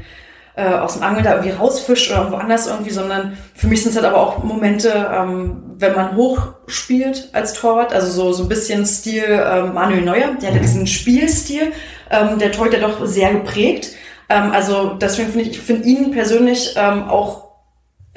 äh, 0.56 0.74
aus 0.74 0.94
dem 0.94 1.04
Angel 1.04 1.24
da 1.24 1.34
irgendwie 1.34 1.52
rausfischt 1.52 2.12
oder 2.12 2.32
woanders 2.32 2.68
irgendwie, 2.68 2.92
sondern 2.92 3.38
für 3.54 3.68
mich 3.68 3.84
sind 3.84 3.92
es 3.92 3.98
halt 3.98 4.06
aber 4.06 4.22
auch 4.22 4.44
Momente, 4.44 5.10
ähm, 5.14 5.64
wenn 5.78 5.96
man 5.96 6.16
hoch 6.16 6.54
spielt 6.68 7.30
als 7.34 7.54
Torwart, 7.54 7.94
also 7.94 8.12
so, 8.12 8.34
so 8.34 8.44
ein 8.44 8.50
bisschen 8.50 8.86
Stil 8.86 9.26
ähm, 9.28 9.74
Manuel 9.74 10.02
Neuer, 10.02 10.36
der 10.42 10.50
hat 10.50 10.56
ja 10.56 10.62
mhm. 10.62 10.62
diesen 10.62 10.88
Spielstil, 10.88 11.74
ähm, 12.10 12.40
der 12.40 12.52
Torhüter 12.52 12.80
doch 12.80 13.06
sehr 13.06 13.32
geprägt. 13.34 13.92
Ähm, 14.30 14.52
also 14.52 14.94
deswegen 14.94 15.30
finde 15.32 15.50
ich, 15.50 15.58
ich 15.58 15.60
finde 15.60 15.88
ihn 15.88 16.12
persönlich 16.12 16.74
ähm, 16.78 17.04
auch 17.10 17.51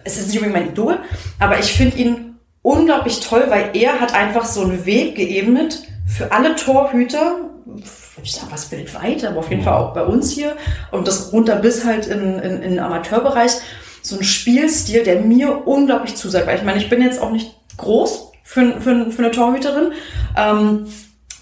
es 0.05 0.19
ist 0.19 0.29
nicht 0.29 0.39
unbedingt 0.39 0.65
mein 0.65 0.73
Idol, 0.73 0.99
aber 1.39 1.59
ich 1.59 1.73
finde 1.73 1.97
ihn 1.97 2.37
unglaublich 2.63 3.21
toll, 3.21 3.47
weil 3.49 3.71
er 3.75 4.01
hat 4.01 4.15
einfach 4.15 4.45
so 4.45 4.63
einen 4.63 4.87
Weg 4.87 5.17
geebnet 5.17 5.83
für 6.07 6.33
alle 6.33 6.57
Torhüter, 6.57 7.37
ich 8.23 8.33
sag 8.33 8.51
was 8.51 8.71
weltweit, 8.73 9.25
aber 9.25 9.39
auf 9.39 9.51
jeden 9.51 9.63
Fall 9.63 9.75
auch 9.75 9.93
bei 9.93 10.03
uns 10.03 10.31
hier. 10.31 10.57
Und 10.91 11.09
das 11.09 11.33
runter 11.33 11.57
bis 11.57 11.85
halt 11.85 12.07
in, 12.07 12.39
in, 12.39 12.63
in 12.63 12.71
den 12.71 12.79
Amateurbereich, 12.79 13.53
so 14.03 14.17
ein 14.17 14.25
Spielstil, 14.25 15.03
der 15.03 15.21
mir 15.21 15.67
unglaublich 15.67 16.15
zusagt, 16.17 16.47
weil 16.47 16.59
ich 16.59 16.65
meine, 16.65 16.79
ich 16.79 16.89
bin 16.89 17.03
jetzt 17.03 17.21
auch 17.21 17.31
nicht 17.31 17.55
groß 17.77 18.33
für, 18.43 18.81
für, 18.81 19.11
für 19.11 19.19
eine 19.19 19.31
Torhüterin, 19.31 19.93
ähm, 20.37 20.87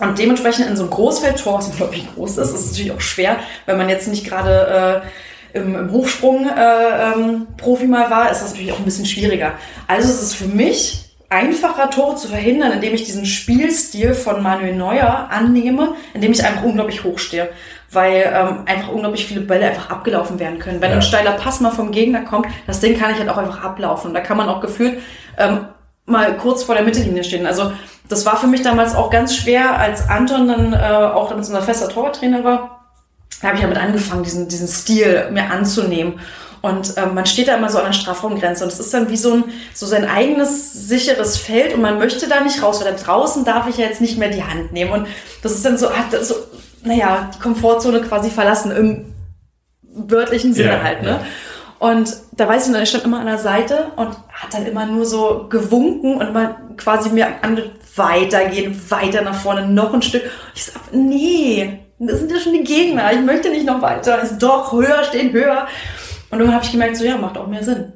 und 0.03 0.19
dementsprechend 0.19 0.67
in 0.67 0.77
so 0.77 0.83
einem 0.83 0.91
Großfeldtor, 0.91 1.59
was 1.59 1.69
unglaublich 1.71 2.07
groß 2.15 2.39
ist, 2.39 2.55
ist 2.55 2.61
es 2.61 2.71
natürlich 2.73 2.93
auch 2.93 3.01
schwer, 3.01 3.37
wenn 3.67 3.79
man 3.79 3.89
jetzt 3.89 4.09
nicht 4.09 4.27
gerade 4.27 5.03
äh, 5.05 5.09
im, 5.53 5.75
im 5.75 5.93
Hochsprung 5.93 6.47
äh, 6.49 7.13
ähm, 7.13 7.47
Profi 7.57 7.87
mal 7.87 8.11
war, 8.11 8.31
ist 8.31 8.41
das 8.43 8.51
natürlich 8.51 8.73
auch 8.73 8.79
ein 8.79 8.85
bisschen 8.85 9.07
schwieriger. 9.07 9.53
Also 9.87 10.09
es 10.09 10.23
ist 10.23 10.35
für 10.35 10.47
mich 10.47 11.13
einfacher, 11.29 11.91
Tore 11.91 12.17
zu 12.17 12.29
verhindern, 12.29 12.73
indem 12.73 12.95
ich 12.95 13.05
diesen 13.05 13.25
Spielstil 13.25 14.15
von 14.15 14.43
Manuel 14.43 14.77
Neuer 14.77 15.29
annehme, 15.31 15.95
indem 16.15 16.33
ich 16.33 16.45
einfach 16.45 16.63
unglaublich 16.63 17.05
hoch 17.05 17.19
stehe. 17.19 17.49
Weil 17.91 18.33
ähm, 18.35 18.63
einfach 18.67 18.89
unglaublich 18.89 19.27
viele 19.27 19.43
Bälle 19.43 19.67
einfach 19.67 19.91
abgelaufen 19.91 20.39
werden 20.39 20.59
können. 20.59 20.81
Wenn 20.81 20.91
ja. 20.91 20.97
ein 20.97 21.03
steiler 21.03 21.33
Pass 21.33 21.61
mal 21.61 21.71
vom 21.71 21.91
Gegner 21.91 22.23
kommt, 22.23 22.47
das 22.67 22.81
Ding 22.81 22.99
kann 22.99 23.11
ich 23.13 23.19
halt 23.19 23.29
auch 23.29 23.37
einfach 23.37 23.63
ablaufen. 23.63 24.09
Und 24.09 24.15
da 24.15 24.21
kann 24.21 24.39
man 24.39 24.49
auch 24.49 24.61
gefühlt 24.61 25.01
ähm, 25.39 25.67
mal 26.07 26.37
kurz 26.37 26.63
vor 26.63 26.75
der 26.75 26.85
Mittellinie 26.85 27.23
stehen. 27.23 27.47
Also 27.47 27.73
das 28.09 28.25
war 28.25 28.39
für 28.39 28.47
mich 28.47 28.63
damals 28.63 28.95
auch 28.95 29.11
ganz 29.11 29.37
schwer, 29.37 29.79
als 29.79 30.09
Anton 30.09 30.49
dann 30.49 30.73
äh, 30.73 30.77
auch 30.77 31.29
dann 31.29 31.39
unser 31.39 31.61
fester 31.61 31.89
Torwarttrainer 31.89 32.45
war 32.45 32.82
da 33.43 33.49
habe 33.49 33.57
ich 33.57 33.63
damit 33.63 33.77
angefangen, 33.77 34.23
diesen, 34.23 34.49
diesen 34.49 34.69
Stil 34.69 35.29
mir 35.33 35.51
anzunehmen. 35.51 36.21
Und 36.63 36.95
ähm, 36.97 37.15
man 37.15 37.27
steht 37.27 37.49
da 37.49 37.57
immer 37.57 37.69
so 37.69 37.79
an 37.79 37.87
der 37.87 37.93
Strafraumgrenze 37.93 38.63
und 38.63 38.73
es 38.73 38.79
ist 38.79 38.95
dann 38.95 39.11
wie 39.11 39.17
so, 39.17 39.35
ein, 39.35 39.45
so 39.75 39.85
sein 39.85 40.09
eigenes 40.09 40.73
sicheres 40.73 41.37
Feld 41.37 41.75
und 41.75 41.83
man 41.83 41.99
möchte 41.99 42.29
da 42.29 42.41
nicht 42.41 42.63
raus, 42.63 42.81
weil 42.81 42.93
da 42.93 42.97
draußen 42.97 43.45
darf 43.45 43.69
ich 43.69 43.79
ja 43.79 43.87
jetzt 43.87 44.01
nicht 44.01 44.17
mehr 44.17 44.29
die 44.29 44.45
Hand 44.45 44.73
nehmen. 44.73 44.93
Und 44.93 45.09
das 45.43 45.53
ist 45.53 45.67
dann 45.67 45.77
so, 45.77 45.91
hat 45.91 46.13
so, 46.25 46.37
naja, 46.85 47.31
die 47.35 47.41
Komfortzone 47.41 48.01
quasi 48.03 48.31
verlassen 48.31 48.71
im 48.71 49.13
wörtlichen 49.83 50.55
Sinne 50.55 50.75
ja, 50.75 50.83
halt, 50.83 51.03
ne? 51.03 51.09
Ja. 51.09 51.21
Und 51.81 52.17
da 52.31 52.47
weiß 52.47 52.67
ich 52.67 52.73
noch, 52.73 52.79
er 52.79 52.87
stand 52.87 53.03
immer 53.03 53.19
an 53.19 53.27
der 53.27 53.39
Seite 53.39 53.89
und 53.97 54.11
hat 54.33 54.55
dann 54.55 54.67
immer 54.67 54.87
nur 54.87 55.05
so 55.05 55.49
gewunken 55.51 56.19
und 56.19 56.29
immer 56.29 56.59
quasi 56.77 57.11
mir 57.11 57.27
an 57.43 57.61
weitergehen, 57.97 58.81
weiter 58.89 59.23
nach 59.23 59.35
vorne, 59.35 59.67
noch 59.67 59.93
ein 59.93 60.01
Stück. 60.01 60.23
Ich 60.55 60.65
sag, 60.65 60.81
nee, 60.93 61.81
das 62.09 62.19
sind 62.21 62.31
ja 62.31 62.39
schon 62.39 62.53
die 62.53 62.65
Gegner, 62.65 63.13
ich 63.13 63.21
möchte 63.21 63.51
nicht 63.51 63.67
noch 63.67 63.83
weiter. 63.83 64.25
So, 64.27 64.37
doch, 64.39 64.73
höher 64.73 65.05
stehen, 65.05 65.33
höher. 65.33 65.67
Und 66.31 66.39
dann 66.39 66.53
habe 66.53 66.65
ich 66.65 66.73
gemerkt, 66.73 66.97
so 66.97 67.05
ja, 67.05 67.17
macht 67.17 67.37
auch 67.39 67.47
mehr 67.47 67.63
Sinn. 67.63 67.93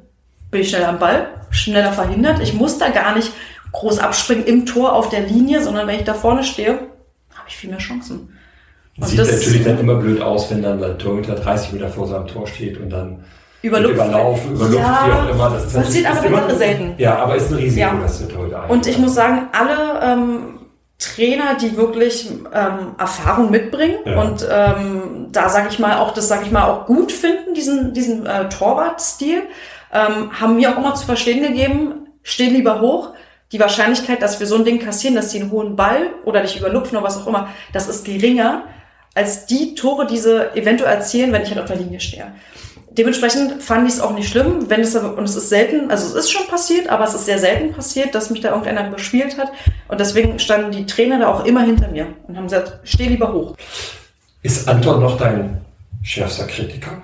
Bin 0.51 0.61
ich 0.61 0.69
schneller 0.69 0.89
am 0.89 0.99
Ball, 0.99 1.27
schneller 1.49 1.91
verhindert. 1.91 2.39
Ich 2.41 2.53
muss 2.53 2.77
da 2.77 2.89
gar 2.89 3.15
nicht 3.15 3.31
groß 3.73 3.99
abspringen 3.99 4.45
im 4.45 4.65
Tor 4.65 4.93
auf 4.93 5.09
der 5.09 5.21
Linie, 5.21 5.61
sondern 5.61 5.87
wenn 5.87 5.99
ich 5.99 6.05
da 6.05 6.13
vorne 6.13 6.43
stehe, 6.43 6.73
habe 6.73 7.47
ich 7.47 7.57
viel 7.57 7.69
mehr 7.69 7.79
Chancen. 7.79 8.29
Und 8.97 9.07
Sieht 9.07 9.19
natürlich 9.19 9.63
dann 9.63 9.79
immer 9.79 9.95
blöd 9.95 10.21
aus, 10.21 10.49
wenn 10.49 10.61
dann 10.61 10.79
der 10.79 10.97
Torhüter 10.97 11.35
30 11.35 11.73
Meter 11.73 11.89
vor 11.89 12.07
seinem 12.07 12.27
Tor 12.27 12.47
steht 12.47 12.79
und 12.79 12.89
dann 12.89 13.23
über 13.61 13.79
Luft, 13.79 13.95
über 13.95 14.05
Luft, 14.05 14.73
ja, 14.73 15.03
wie 15.05 15.11
auch 15.11 15.29
immer. 15.33 15.49
Das 15.49 15.65
ist 15.65 15.73
passiert 15.73 16.05
aber 16.07 16.25
immer 16.25 16.55
selten. 16.55 16.93
Ja, 16.97 17.17
aber 17.17 17.35
ist 17.35 17.51
ein 17.51 17.57
Risiko, 17.57 17.79
ja. 17.79 17.99
dass 18.01 18.19
der 18.19 18.29
Torhüter 18.29 18.69
Und 18.69 18.87
ich 18.87 18.97
muss 18.97 19.15
sagen, 19.15 19.49
alle 19.51 19.99
ähm, 20.03 20.56
Trainer, 20.99 21.55
die 21.55 21.77
wirklich 21.77 22.27
ähm, 22.29 22.95
Erfahrung 22.97 23.51
mitbringen 23.51 23.99
ja. 24.05 24.19
und 24.19 24.47
ähm, 24.49 25.27
da 25.31 25.47
sage 25.49 25.67
ich 25.69 25.77
mal 25.77 25.99
auch, 25.99 26.11
das 26.11 26.27
sage 26.27 26.45
ich 26.45 26.51
mal 26.51 26.63
auch 26.63 26.87
gut 26.87 27.11
finden, 27.11 27.53
diesen 27.53 27.93
diesen 27.93 28.25
äh, 28.25 28.49
Torwartstil, 28.49 29.43
ähm, 29.93 30.31
haben 30.39 30.55
mir 30.55 30.71
auch 30.71 30.77
immer 30.77 30.95
zu 30.95 31.05
verstehen 31.05 31.41
gegeben, 31.43 32.07
steh 32.23 32.47
lieber 32.47 32.81
hoch. 32.81 33.13
Die 33.51 33.59
Wahrscheinlichkeit, 33.59 34.21
dass 34.21 34.39
wir 34.39 34.47
so 34.47 34.55
ein 34.55 34.65
Ding 34.65 34.79
kassieren, 34.79 35.15
dass 35.15 35.31
sie 35.31 35.39
einen 35.39 35.51
hohen 35.51 35.75
Ball 35.75 36.09
oder 36.25 36.41
dich 36.41 36.59
überlupfen 36.59 36.97
oder 36.97 37.05
was 37.05 37.21
auch 37.21 37.27
immer, 37.27 37.49
das 37.71 37.87
ist 37.87 38.03
geringer 38.03 38.63
als 39.13 39.45
die 39.45 39.73
Tore, 39.73 40.05
die 40.05 40.17
sie 40.17 40.51
eventuell 40.55 40.93
erzielen, 40.93 41.31
wenn 41.31 41.43
ich 41.43 41.49
halt 41.49 41.59
auf 41.59 41.67
der 41.67 41.77
Linie 41.77 41.99
stehe 41.99 42.33
dementsprechend 42.97 43.61
fand 43.61 43.87
ich 43.87 43.95
es 43.95 44.01
auch 44.01 44.13
nicht 44.13 44.29
schlimm, 44.29 44.69
wenn 44.69 44.81
es 44.81 44.95
aber, 44.95 45.17
und 45.17 45.23
es 45.23 45.35
ist 45.35 45.49
selten, 45.49 45.91
also 45.91 46.07
es 46.07 46.25
ist 46.25 46.31
schon 46.31 46.47
passiert, 46.47 46.89
aber 46.89 47.03
es 47.03 47.13
ist 47.13 47.25
sehr 47.25 47.39
selten 47.39 47.73
passiert, 47.73 48.15
dass 48.15 48.29
mich 48.29 48.41
da 48.41 48.49
irgendeiner 48.49 48.87
überspielt 48.87 49.37
hat. 49.37 49.51
Und 49.87 49.99
deswegen 49.99 50.39
standen 50.39 50.71
die 50.71 50.85
Trainer 50.85 51.19
da 51.19 51.27
auch 51.27 51.45
immer 51.45 51.61
hinter 51.61 51.89
mir 51.89 52.07
und 52.27 52.35
haben 52.35 52.45
gesagt, 52.45 52.79
steh 52.83 53.05
lieber 53.05 53.31
hoch. 53.31 53.55
Ist 54.41 54.67
Anton 54.67 55.01
noch 55.01 55.17
dein 55.17 55.61
schärfster 56.01 56.47
Kritiker? 56.47 57.03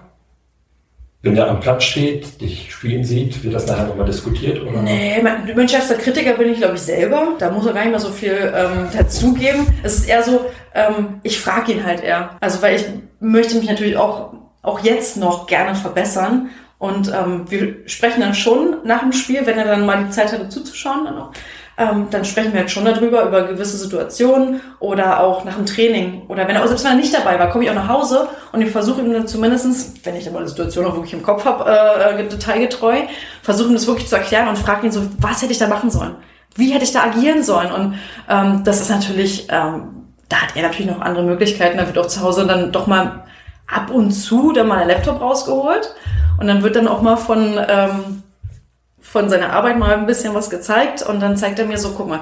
Wenn 1.22 1.38
er 1.38 1.50
am 1.50 1.62
Platz 1.62 1.86
steht, 1.86 2.42
dich 2.42 2.70
spielen 2.74 3.06
sieht, 3.06 3.44
wird 3.46 3.54
das 3.54 3.66
nachher 3.66 3.88
nochmal 3.88 4.06
diskutiert? 4.06 4.62
Oder? 4.62 4.82
Nee, 4.82 5.22
mein, 5.24 5.56
mein 5.56 5.70
schärfster 5.70 5.96
Kritiker 5.96 6.34
bin 6.34 6.52
ich, 6.52 6.58
glaube 6.58 6.76
ich, 6.76 6.82
selber. 6.82 7.30
Da 7.40 7.50
muss 7.50 7.66
er 7.66 7.72
gar 7.72 7.84
nicht 7.84 7.92
mehr 7.92 8.00
so 8.00 8.10
viel 8.10 8.54
ähm, 8.54 8.90
dazugeben. 8.92 9.66
Es 9.84 10.00
ist 10.00 10.10
eher 10.10 10.22
so, 10.22 10.52
ähm, 10.74 11.22
ich 11.24 11.40
frage 11.40 11.72
ihn 11.72 11.86
halt 11.86 12.04
eher. 12.04 12.32
Also, 12.42 12.62
weil 12.62 12.76
ich 12.76 12.86
möchte 13.22 13.56
mich 13.56 13.70
natürlich 13.70 13.96
auch 13.96 14.34
auch 14.64 14.80
jetzt 14.80 15.18
noch 15.18 15.46
gerne 15.46 15.76
verbessern. 15.76 16.50
Und 16.80 17.14
ähm, 17.14 17.50
wir 17.50 17.76
sprechen 17.86 18.22
dann 18.22 18.34
schon 18.34 18.78
nach 18.84 19.02
dem 19.02 19.14
Spiel, 19.14 19.46
wenn 19.46 19.58
er 19.58 19.66
dann 19.66 19.86
mal 19.86 20.04
die 20.04 20.10
Zeit 20.10 20.34
hatte 20.34 20.50
zuzuschauen, 20.50 21.06
dann 21.06 21.18
auch, 21.18 21.32
ähm, 21.78 22.08
dann 22.12 22.26
sprechen 22.26 22.52
wir 22.52 22.60
halt 22.60 22.72
schon 22.72 22.86
darüber, 22.86 23.24
über 23.24 23.44
gewisse 23.44 23.78
Situationen 23.78 24.60
oder 24.80 25.22
auch 25.22 25.46
nach 25.46 25.56
dem 25.56 25.66
Training. 25.66 26.24
Oder 26.28 26.48
wenn 26.48 26.56
er, 26.56 26.68
selbst 26.68 26.84
wenn 26.84 26.92
er 26.92 26.98
nicht 26.98 27.14
dabei 27.14 27.40
war, 27.40 27.50
komme 27.50 27.64
ich 27.64 27.70
auch 27.70 27.76
nach 27.76 27.88
Hause 27.88 28.28
und 28.52 28.62
ich 28.62 28.70
versuche 28.70 29.02
ihm 29.02 29.14
dann 29.14 29.28
zumindestens, 29.28 29.94
wenn 30.04 30.16
ich 30.16 30.26
dann 30.26 30.34
mal 30.34 30.44
die 30.44 30.50
Situation 30.50 30.86
auch 30.86 30.94
wirklich 30.94 31.14
im 31.14 31.24
Kopf 31.24 31.46
habe, 31.46 31.70
äh, 31.70 32.28
detailgetreu, 32.28 32.98
versuche 33.42 33.70
ihm 33.70 33.74
das 33.74 33.88
wirklich 33.88 34.08
zu 34.08 34.18
erklären 34.18 34.50
und 34.50 34.58
frage 34.58 34.86
ihn 34.86 34.92
so, 34.92 35.02
was 35.20 35.42
hätte 35.42 35.54
ich 35.54 35.60
da 35.60 35.68
machen 35.68 35.90
sollen? 35.90 36.16
Wie 36.56 36.72
hätte 36.72 36.84
ich 36.84 36.92
da 36.92 37.04
agieren 37.04 37.44
sollen? 37.44 37.72
Und 37.72 37.96
ähm, 38.30 38.62
das 38.66 38.82
ist 38.82 38.90
natürlich, 38.90 39.48
ähm, 39.50 40.06
da 40.30 40.42
hat 40.42 40.56
er 40.56 40.64
natürlich 40.64 40.92
noch 40.92 41.02
andere 41.02 41.24
Möglichkeiten. 41.24 41.78
Da 41.78 41.88
wird 41.88 41.98
auch 41.98 42.08
zu 42.08 42.22
Hause 42.22 42.46
dann 42.46 42.72
doch 42.72 42.88
mal 42.88 43.24
ab 43.68 43.90
und 43.90 44.12
zu 44.12 44.52
dann 44.52 44.68
mal 44.68 44.80
ein 44.80 44.88
Laptop 44.88 45.22
rausgeholt 45.22 45.94
und 46.40 46.48
dann 46.48 46.64
wird 46.64 46.76
dann 46.76 46.88
auch 46.88 47.02
mal 47.02 47.18
von, 47.18 47.60
ähm, 47.68 48.24
von 49.00 49.30
seiner 49.30 49.54
Arbeit 49.54 49.78
mal 49.78 49.94
ein 49.94 50.06
bisschen 50.06 50.34
was 50.34 50.50
gezeigt 50.50 51.02
und 51.04 51.20
dann 51.20 51.38
zeigt 51.38 51.60
er 51.60 51.66
mir 51.66 51.78
so, 51.78 51.92
guck 51.92 52.10
mal, 52.10 52.22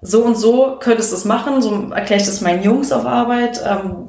so 0.00 0.24
und 0.24 0.36
so 0.36 0.76
könntest 0.80 1.12
du 1.12 1.16
es 1.16 1.24
machen, 1.24 1.60
so 1.60 1.90
erkläre 1.90 2.20
ich 2.20 2.26
das 2.26 2.40
meinen 2.40 2.62
Jungs 2.62 2.92
auf 2.92 3.04
Arbeit. 3.04 3.60
Ähm, 3.66 4.08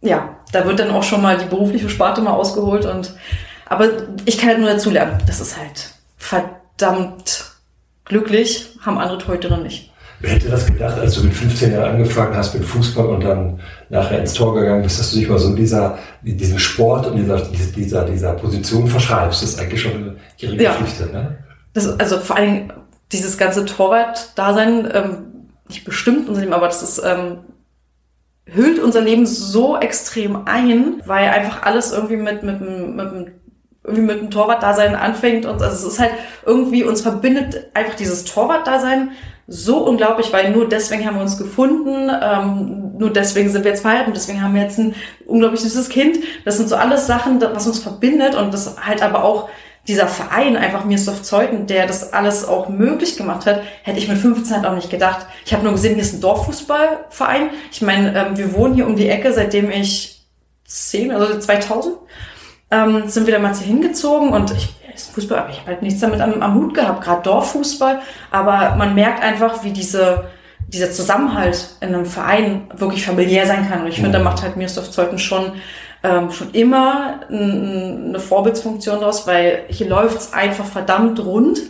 ja, 0.00 0.36
da 0.52 0.66
wird 0.66 0.78
dann 0.78 0.90
auch 0.90 1.02
schon 1.02 1.22
mal 1.22 1.38
die 1.38 1.46
berufliche 1.46 1.88
Sparte 1.88 2.20
mal 2.20 2.32
ausgeholt 2.32 2.84
und 2.84 3.14
aber 3.66 3.88
ich 4.26 4.38
kann 4.38 4.50
halt 4.50 4.58
nur 4.60 4.68
dazulernen. 4.68 5.18
Das 5.26 5.40
ist 5.40 5.58
halt 5.58 5.94
verdammt 6.16 7.52
glücklich, 8.04 8.76
haben 8.84 8.98
andere 8.98 9.18
Torhüterinnen 9.18 9.62
nicht. 9.62 9.90
Wer 10.24 10.32
hätte 10.32 10.48
das 10.48 10.64
gedacht, 10.64 10.98
als 10.98 11.16
du 11.16 11.24
mit 11.24 11.34
15 11.34 11.72
Jahren 11.72 11.96
angefangen 11.96 12.34
hast 12.34 12.54
mit 12.54 12.64
Fußball 12.64 13.04
und 13.08 13.24
dann 13.24 13.60
nachher 13.90 14.20
ins 14.20 14.32
Tor 14.32 14.54
gegangen 14.54 14.82
bist, 14.82 14.98
dass 14.98 15.10
du 15.10 15.18
dich 15.18 15.28
mal 15.28 15.38
so 15.38 15.54
dieser, 15.54 15.98
diesem 16.22 16.58
Sport 16.58 17.06
und 17.08 17.16
dieser, 17.18 17.42
dieser, 17.42 18.06
dieser 18.06 18.32
Position 18.32 18.86
verschreibst? 18.86 19.42
Das 19.42 19.50
ist 19.50 19.60
eigentlich 19.60 19.82
schon 19.82 20.16
ihre 20.38 20.62
ja. 20.62 20.76
Geschichte, 20.76 21.12
ne? 21.12 21.36
Das, 21.74 22.00
also 22.00 22.20
vor 22.20 22.36
allem 22.36 22.72
dieses 23.12 23.36
ganze 23.36 23.66
Torwart-Dasein, 23.66 24.90
ähm, 24.94 25.16
nicht 25.68 25.84
bestimmt 25.84 26.26
unser 26.26 26.40
Leben, 26.40 26.54
aber 26.54 26.68
das 26.68 26.82
ist, 26.82 27.02
ähm, 27.04 27.40
hüllt 28.46 28.78
unser 28.78 29.02
Leben 29.02 29.26
so 29.26 29.76
extrem 29.76 30.46
ein, 30.46 31.02
weil 31.04 31.28
einfach 31.28 31.64
alles 31.64 31.92
irgendwie 31.92 32.16
mit, 32.16 32.42
mit, 32.42 32.62
mit, 32.62 32.96
mit 32.96 33.32
irgendwie 33.82 34.04
mit 34.04 34.20
dem 34.22 34.30
Torwart-Dasein 34.30 34.94
anfängt 34.94 35.44
und 35.44 35.60
also 35.60 35.86
es 35.86 35.92
ist 35.92 36.00
halt 36.00 36.12
irgendwie, 36.46 36.82
uns 36.82 37.02
verbindet 37.02 37.70
einfach 37.74 37.94
dieses 37.94 38.24
Torwart-Dasein 38.24 39.10
so 39.46 39.86
unglaublich, 39.86 40.32
weil 40.32 40.50
nur 40.50 40.68
deswegen 40.68 41.06
haben 41.06 41.16
wir 41.16 41.22
uns 41.22 41.36
gefunden, 41.36 42.10
ähm, 42.22 42.92
nur 42.98 43.12
deswegen 43.12 43.50
sind 43.50 43.64
wir 43.64 43.72
jetzt 43.72 43.82
verheiratet, 43.82 44.16
deswegen 44.16 44.42
haben 44.42 44.54
wir 44.54 44.62
jetzt 44.62 44.78
ein 44.78 44.94
unglaublich 45.26 45.60
süßes 45.60 45.88
Kind. 45.88 46.18
Das 46.44 46.56
sind 46.56 46.68
so 46.68 46.76
alles 46.76 47.06
Sachen, 47.06 47.40
was 47.40 47.66
uns 47.66 47.78
verbindet 47.78 48.34
und 48.34 48.54
das 48.54 48.76
halt 48.84 49.02
aber 49.02 49.24
auch 49.24 49.48
dieser 49.86 50.08
Verein, 50.08 50.56
einfach 50.56 50.84
mir 50.84 50.96
Soft 50.96 51.26
Zeuthen, 51.26 51.66
der 51.66 51.86
das 51.86 52.14
alles 52.14 52.46
auch 52.46 52.70
möglich 52.70 53.18
gemacht 53.18 53.44
hat, 53.44 53.62
hätte 53.82 53.98
ich 53.98 54.08
mit 54.08 54.16
15 54.16 54.56
halt 54.56 54.66
auch 54.66 54.74
nicht 54.74 54.90
gedacht. 54.90 55.26
Ich 55.44 55.52
habe 55.52 55.62
nur 55.62 55.72
gesehen, 55.72 55.94
hier 55.94 56.02
ist 56.02 56.14
ein 56.14 56.20
Dorffußballverein. 56.22 57.50
Ich 57.70 57.82
meine, 57.82 58.16
ähm, 58.18 58.38
wir 58.38 58.54
wohnen 58.54 58.74
hier 58.74 58.86
um 58.86 58.96
die 58.96 59.08
Ecke, 59.08 59.32
seitdem 59.34 59.70
ich 59.70 60.26
10, 60.66 61.10
also 61.12 61.38
2000, 61.38 61.96
ähm, 62.70 63.08
sind 63.08 63.26
wir 63.26 63.34
damals 63.34 63.58
hier 63.60 63.66
hingezogen 63.66 64.30
und 64.30 64.52
ich 64.52 64.74
Fußball, 64.96 65.38
aber 65.38 65.50
ich 65.50 65.60
habe 65.60 65.68
halt 65.68 65.82
nichts 65.82 66.00
damit 66.00 66.20
am, 66.20 66.42
am 66.42 66.54
Hut 66.54 66.74
gehabt, 66.74 67.04
gerade 67.04 67.22
Dorffußball. 67.22 68.00
Aber 68.30 68.74
man 68.76 68.94
merkt 68.94 69.22
einfach, 69.22 69.64
wie 69.64 69.72
diese, 69.72 70.28
dieser 70.68 70.90
Zusammenhalt 70.90 71.76
in 71.80 71.88
einem 71.88 72.06
Verein 72.06 72.68
wirklich 72.74 73.04
familiär 73.04 73.46
sein 73.46 73.68
kann. 73.68 73.82
Und 73.82 73.88
ich 73.88 73.96
finde, 73.96 74.12
da 74.12 74.18
mhm. 74.18 74.24
macht 74.24 74.42
halt 74.42 74.56
Mirsdorf 74.56 74.90
Zeuthen 74.90 75.18
schon, 75.18 75.52
ähm, 76.02 76.30
schon 76.30 76.50
immer 76.52 77.20
eine 77.28 78.18
Vorbildsfunktion 78.18 79.00
draus, 79.00 79.26
weil 79.26 79.64
hier 79.68 79.88
läuft's 79.88 80.32
einfach 80.32 80.66
verdammt 80.66 81.24
rund. 81.24 81.60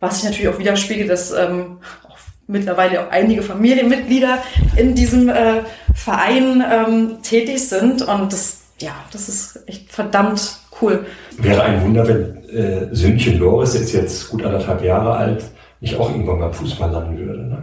Was 0.00 0.16
sich 0.16 0.24
natürlich 0.24 0.48
auch 0.48 0.58
widerspiegelt, 0.58 1.10
dass 1.10 1.32
ähm, 1.32 1.78
auch 2.08 2.16
mittlerweile 2.46 3.02
auch 3.02 3.10
einige 3.10 3.42
Familienmitglieder 3.42 4.42
in 4.76 4.94
diesem 4.94 5.28
äh, 5.28 5.62
Verein 5.94 6.64
ähm, 6.70 7.22
tätig 7.22 7.68
sind. 7.68 8.02
Und 8.02 8.32
das, 8.32 8.62
ja, 8.80 8.92
das 9.12 9.28
ist 9.28 9.60
echt 9.66 9.90
verdammt 9.92 10.60
cool. 10.80 11.06
Wäre 11.38 11.62
ein 11.62 11.82
Wunder, 11.82 12.06
wenn 12.06 12.48
äh, 12.48 12.94
Söhnchen 12.94 13.38
Loris 13.38 13.74
ist 13.74 13.92
jetzt 13.92 14.30
gut 14.30 14.44
anderthalb 14.44 14.82
Jahre 14.82 15.12
alt, 15.12 15.44
nicht 15.80 15.98
auch 15.98 16.10
irgendwann 16.10 16.40
mal 16.40 16.52
Fußball 16.52 16.90
landen 16.90 17.18
würde. 17.18 17.42
Ne? 17.46 17.62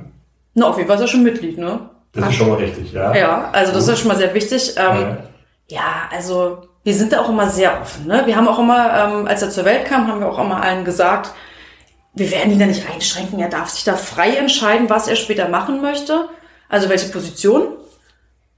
Na, 0.53 0.67
auf 0.67 0.77
jeden 0.77 0.87
Fall 0.87 0.97
ist 0.97 1.03
er 1.03 1.07
schon 1.07 1.23
Mitglied, 1.23 1.57
ne? 1.57 1.89
Das 2.13 2.23
Ach. 2.23 2.29
ist 2.29 2.35
schon 2.35 2.49
mal 2.49 2.57
richtig, 2.57 2.93
ja. 2.93 3.13
Ja, 3.13 3.49
also 3.51 3.73
das 3.73 3.87
ist 3.87 3.99
schon 3.99 4.07
mal 4.07 4.17
sehr 4.17 4.33
wichtig. 4.33 4.75
Ähm, 4.77 5.01
ja. 5.01 5.17
ja, 5.69 6.09
also 6.11 6.59
wir 6.83 6.93
sind 6.93 7.11
da 7.11 7.21
auch 7.21 7.29
immer 7.29 7.49
sehr 7.49 7.81
offen. 7.81 8.07
Ne? 8.07 8.23
Wir 8.25 8.37
haben 8.37 8.47
auch 8.47 8.59
immer, 8.59 8.93
ähm, 8.93 9.27
als 9.27 9.41
er 9.41 9.49
zur 9.49 9.65
Welt 9.65 9.85
kam, 9.85 10.07
haben 10.07 10.21
wir 10.21 10.29
auch 10.29 10.39
immer 10.39 10.61
allen 10.61 10.85
gesagt, 10.85 11.31
wir 12.13 12.31
werden 12.31 12.53
ihn 12.53 12.59
da 12.59 12.67
nicht 12.67 12.89
einschränken. 12.89 13.39
Er 13.39 13.49
darf 13.49 13.69
sich 13.69 13.83
da 13.83 13.95
frei 13.95 14.35
entscheiden, 14.37 14.89
was 14.89 15.07
er 15.07 15.17
später 15.17 15.49
machen 15.49 15.81
möchte. 15.81 16.29
Also 16.69 16.87
welche 16.87 17.09
Position. 17.09 17.67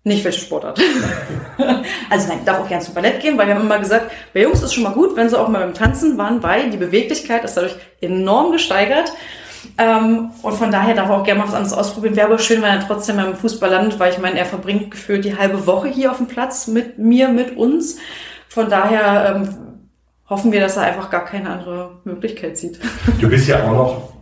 Nicht 0.07 0.23
welche 0.23 0.39
Sportart. 0.39 0.79
also 2.09 2.29
nein, 2.29 2.39
darf 2.45 2.61
auch 2.61 2.69
gern 2.69 2.79
zum 2.79 2.93
Ballett 2.93 3.19
gehen, 3.19 3.37
weil 3.37 3.47
wir 3.47 3.55
haben 3.55 3.65
immer 3.65 3.77
gesagt, 3.77 4.09
bei 4.33 4.41
Jungs 4.41 4.63
ist 4.63 4.73
schon 4.73 4.83
mal 4.83 4.93
gut, 4.93 5.17
wenn 5.17 5.29
sie 5.29 5.37
auch 5.37 5.49
mal 5.49 5.59
beim 5.59 5.73
Tanzen 5.73 6.17
waren, 6.17 6.41
weil 6.41 6.69
die 6.69 6.77
Beweglichkeit 6.77 7.43
ist 7.43 7.57
dadurch 7.57 7.75
enorm 7.99 8.53
gesteigert. 8.53 9.11
Ähm, 9.77 10.29
und 10.43 10.53
von 10.53 10.71
daher 10.71 10.95
darf 10.95 11.09
er 11.09 11.17
auch 11.17 11.25
gerne 11.25 11.41
mal 11.41 11.47
was 11.47 11.53
anderes 11.53 11.73
ausprobieren. 11.73 12.15
Wäre 12.15 12.27
aber 12.27 12.39
schön, 12.39 12.61
wenn 12.61 12.69
er 12.69 12.87
trotzdem 12.87 13.17
beim 13.17 13.35
Fußball 13.35 13.69
landet, 13.69 13.99
weil 13.99 14.13
ich 14.13 14.19
meine, 14.19 14.39
er 14.39 14.45
verbringt 14.45 14.91
gefühlt 14.91 15.25
die 15.25 15.37
halbe 15.37 15.67
Woche 15.67 15.89
hier 15.89 16.11
auf 16.11 16.17
dem 16.17 16.27
Platz 16.27 16.67
mit 16.67 16.97
mir, 16.97 17.27
mit 17.27 17.57
uns. 17.57 17.97
Von 18.47 18.69
daher 18.69 19.35
ähm, 19.35 19.49
hoffen 20.29 20.53
wir, 20.53 20.61
dass 20.61 20.77
er 20.77 20.83
einfach 20.83 21.09
gar 21.09 21.25
keine 21.25 21.49
andere 21.49 21.99
Möglichkeit 22.05 22.57
sieht. 22.57 22.79
Du 23.19 23.27
bist 23.27 23.49
ja 23.49 23.65
auch 23.65 23.73
noch 23.73 24.13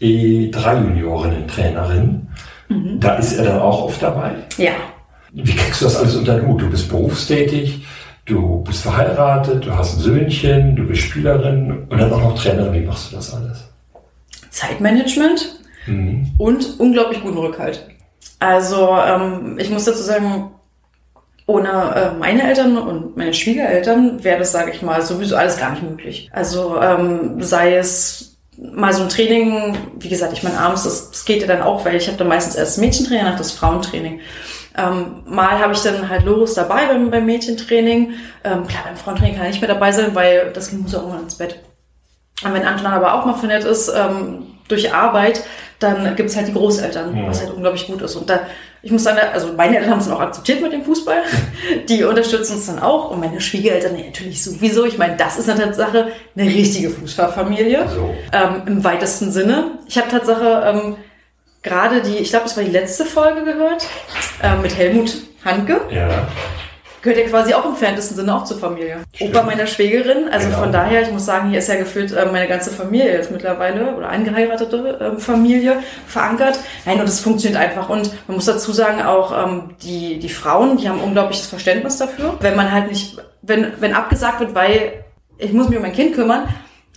E3-Juniorinnen-Trainerin. 0.00 2.28
Mhm. 2.68 3.00
Da 3.00 3.16
ist 3.16 3.32
er 3.32 3.46
dann 3.46 3.60
auch 3.60 3.82
oft 3.82 4.00
dabei? 4.00 4.36
Ja, 4.58 4.74
wie 5.34 5.56
kriegst 5.56 5.80
du 5.80 5.86
das 5.86 5.96
alles 5.96 6.16
unter 6.16 6.36
den 6.36 6.46
Hut? 6.46 6.62
Du 6.62 6.70
bist 6.70 6.88
berufstätig, 6.88 7.84
du 8.24 8.62
bist 8.62 8.82
verheiratet, 8.82 9.66
du 9.66 9.74
hast 9.74 9.96
ein 9.96 10.00
Söhnchen, 10.00 10.76
du 10.76 10.86
bist 10.86 11.02
Spielerin 11.02 11.86
und 11.88 11.98
dann 11.98 12.12
auch 12.12 12.20
noch 12.20 12.38
Trainerin. 12.38 12.72
Wie 12.72 12.86
machst 12.86 13.10
du 13.10 13.16
das 13.16 13.34
alles? 13.34 13.64
Zeitmanagement 14.50 15.60
mhm. 15.86 16.30
und 16.38 16.78
unglaublich 16.78 17.22
guten 17.22 17.38
Rückhalt. 17.38 17.86
Also 18.38 18.96
ähm, 18.96 19.58
ich 19.58 19.70
muss 19.70 19.84
dazu 19.84 20.02
sagen, 20.02 20.50
ohne 21.46 21.68
äh, 21.68 22.18
meine 22.18 22.48
Eltern 22.48 22.78
und 22.78 23.16
meine 23.16 23.34
Schwiegereltern 23.34 24.22
wäre 24.22 24.38
das, 24.38 24.52
sage 24.52 24.70
ich 24.70 24.82
mal, 24.82 25.02
sowieso 25.02 25.36
alles 25.36 25.58
gar 25.58 25.72
nicht 25.72 25.82
möglich. 25.82 26.30
Also 26.32 26.80
ähm, 26.80 27.42
sei 27.42 27.74
es 27.76 28.36
mal 28.56 28.92
so 28.92 29.02
ein 29.02 29.08
Training, 29.08 29.76
wie 29.98 30.08
gesagt, 30.08 30.32
ich 30.32 30.42
meine 30.42 30.58
abends, 30.58 30.84
das, 30.84 31.10
das 31.10 31.24
geht 31.24 31.42
ja 31.42 31.48
dann 31.48 31.60
auch, 31.60 31.84
weil 31.84 31.96
ich 31.96 32.06
habe 32.06 32.16
dann 32.16 32.28
meistens 32.28 32.54
erst 32.54 32.76
das 32.76 32.78
Mädchentraining, 32.78 33.24
nach 33.24 33.36
das 33.36 33.52
Frauentraining. 33.52 34.20
Ähm, 34.76 35.22
mal 35.26 35.58
habe 35.58 35.72
ich 35.72 35.82
dann 35.82 36.08
halt 36.08 36.24
Loris 36.24 36.54
dabei 36.54 36.86
beim, 36.86 37.10
beim 37.10 37.26
Mädchentraining. 37.26 38.14
Ähm, 38.42 38.66
klar, 38.66 38.84
beim 38.84 38.96
Frauentraining 38.96 39.36
kann 39.36 39.44
er 39.44 39.50
nicht 39.50 39.60
mehr 39.60 39.72
dabei 39.72 39.92
sein, 39.92 40.14
weil 40.14 40.52
das 40.52 40.68
Kind 40.68 40.82
muss 40.82 40.92
ja 40.92 40.98
irgendwann 40.98 41.22
ins 41.22 41.36
Bett. 41.36 41.60
Und 42.44 42.52
wenn 42.52 42.64
Anton 42.64 42.86
aber 42.86 43.14
auch 43.14 43.24
mal 43.24 43.34
vernetzt 43.34 43.66
ist, 43.66 43.88
ähm, 43.88 44.46
durch 44.68 44.92
Arbeit, 44.92 45.42
dann 45.78 46.16
gibt's 46.16 46.36
halt 46.36 46.48
die 46.48 46.52
Großeltern, 46.52 47.16
ja. 47.16 47.26
was 47.26 47.40
halt 47.40 47.52
unglaublich 47.52 47.86
gut 47.86 48.00
ist. 48.02 48.16
Und 48.16 48.30
da, 48.30 48.40
ich 48.82 48.90
muss 48.90 49.04
sagen, 49.04 49.18
also 49.32 49.52
meine 49.56 49.76
Eltern 49.76 49.92
haben 49.92 49.98
es 49.98 50.08
auch 50.08 50.20
akzeptiert 50.20 50.62
mit 50.62 50.72
dem 50.72 50.84
Fußball. 50.84 51.18
Die 51.88 52.04
unterstützen 52.04 52.54
uns 52.54 52.66
dann 52.66 52.78
auch. 52.78 53.10
Und 53.10 53.20
meine 53.20 53.40
Schwiegereltern 53.40 53.92
natürlich 53.92 54.42
sowieso. 54.42 54.84
Ich 54.86 54.98
meine, 54.98 55.16
das 55.16 55.38
ist 55.38 55.48
eine 55.50 55.60
Tatsache 55.60 56.08
eine 56.36 56.48
richtige 56.48 56.90
Fußballfamilie. 56.90 57.88
So. 57.88 58.14
Ähm, 58.32 58.62
Im 58.66 58.84
weitesten 58.84 59.30
Sinne. 59.30 59.72
Ich 59.86 59.98
habe 59.98 60.08
Tatsache 60.08 60.62
ähm, 60.66 60.96
gerade 61.64 62.02
die, 62.02 62.18
ich 62.18 62.30
glaube, 62.30 62.44
das 62.44 62.56
war 62.56 62.62
die 62.62 62.70
letzte 62.70 63.04
Folge 63.04 63.42
gehört, 63.42 63.88
äh, 64.42 64.54
mit 64.56 64.76
Helmut 64.76 65.16
Hanke. 65.44 65.80
Ja. 65.90 66.28
Gehört 67.02 67.20
ja 67.20 67.28
quasi 67.28 67.52
auch 67.52 67.66
im 67.66 67.76
fernsten 67.76 68.14
Sinne 68.14 68.34
auch 68.34 68.44
zur 68.44 68.58
Familie. 68.58 69.00
Stimmt. 69.14 69.36
Opa 69.36 69.44
meiner 69.44 69.66
Schwägerin, 69.66 70.28
also 70.30 70.46
genau. 70.46 70.60
von 70.60 70.72
daher, 70.72 71.02
ich 71.02 71.10
muss 71.10 71.26
sagen, 71.26 71.50
hier 71.50 71.58
ist 71.58 71.68
ja 71.68 71.74
gefühlt 71.74 72.12
äh, 72.12 72.26
meine 72.32 72.48
ganze 72.48 72.70
Familie 72.70 73.12
jetzt 73.12 73.30
mittlerweile 73.30 73.94
oder 73.94 74.08
angeheiratete 74.08 75.16
äh, 75.16 75.20
Familie 75.20 75.80
verankert. 76.06 76.58
Nein, 76.86 77.00
und 77.00 77.06
das 77.06 77.20
funktioniert 77.20 77.60
einfach. 77.60 77.90
Und 77.90 78.10
man 78.26 78.36
muss 78.36 78.46
dazu 78.46 78.72
sagen, 78.72 79.02
auch 79.02 79.32
ähm, 79.32 79.74
die, 79.82 80.18
die 80.18 80.30
Frauen, 80.30 80.78
die 80.78 80.88
haben 80.88 81.00
unglaubliches 81.00 81.46
Verständnis 81.46 81.98
dafür. 81.98 82.36
Wenn 82.40 82.56
man 82.56 82.72
halt 82.72 82.88
nicht, 82.88 83.18
wenn, 83.42 83.72
wenn 83.80 83.92
abgesagt 83.92 84.40
wird, 84.40 84.54
weil 84.54 85.04
ich 85.36 85.52
muss 85.52 85.68
mich 85.68 85.76
um 85.76 85.82
mein 85.82 85.92
Kind 85.92 86.14
kümmern, 86.14 86.48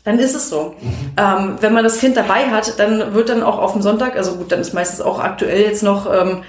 dann 0.08 0.20
ist 0.20 0.36
es 0.36 0.50
so. 0.50 0.74
Mhm. 0.80 1.12
Ähm, 1.18 1.56
wenn 1.60 1.74
man 1.74 1.84
das 1.84 2.00
Kind 2.00 2.16
dabei 2.16 2.46
hat, 2.50 2.80
dann 2.80 3.14
wird 3.14 3.28
dann 3.28 3.44
auch 3.44 3.60
auf 3.60 3.74
dem 3.74 3.82
Sonntag, 3.82 4.16
also 4.16 4.36
gut, 4.36 4.54
dann 4.54 4.62
ist 4.62 4.74
meistens 4.74 5.02
auch 5.02 5.20
aktuell 5.20 5.60
jetzt 5.64 5.84
noch, 5.84 6.10
ähm, 6.10 6.44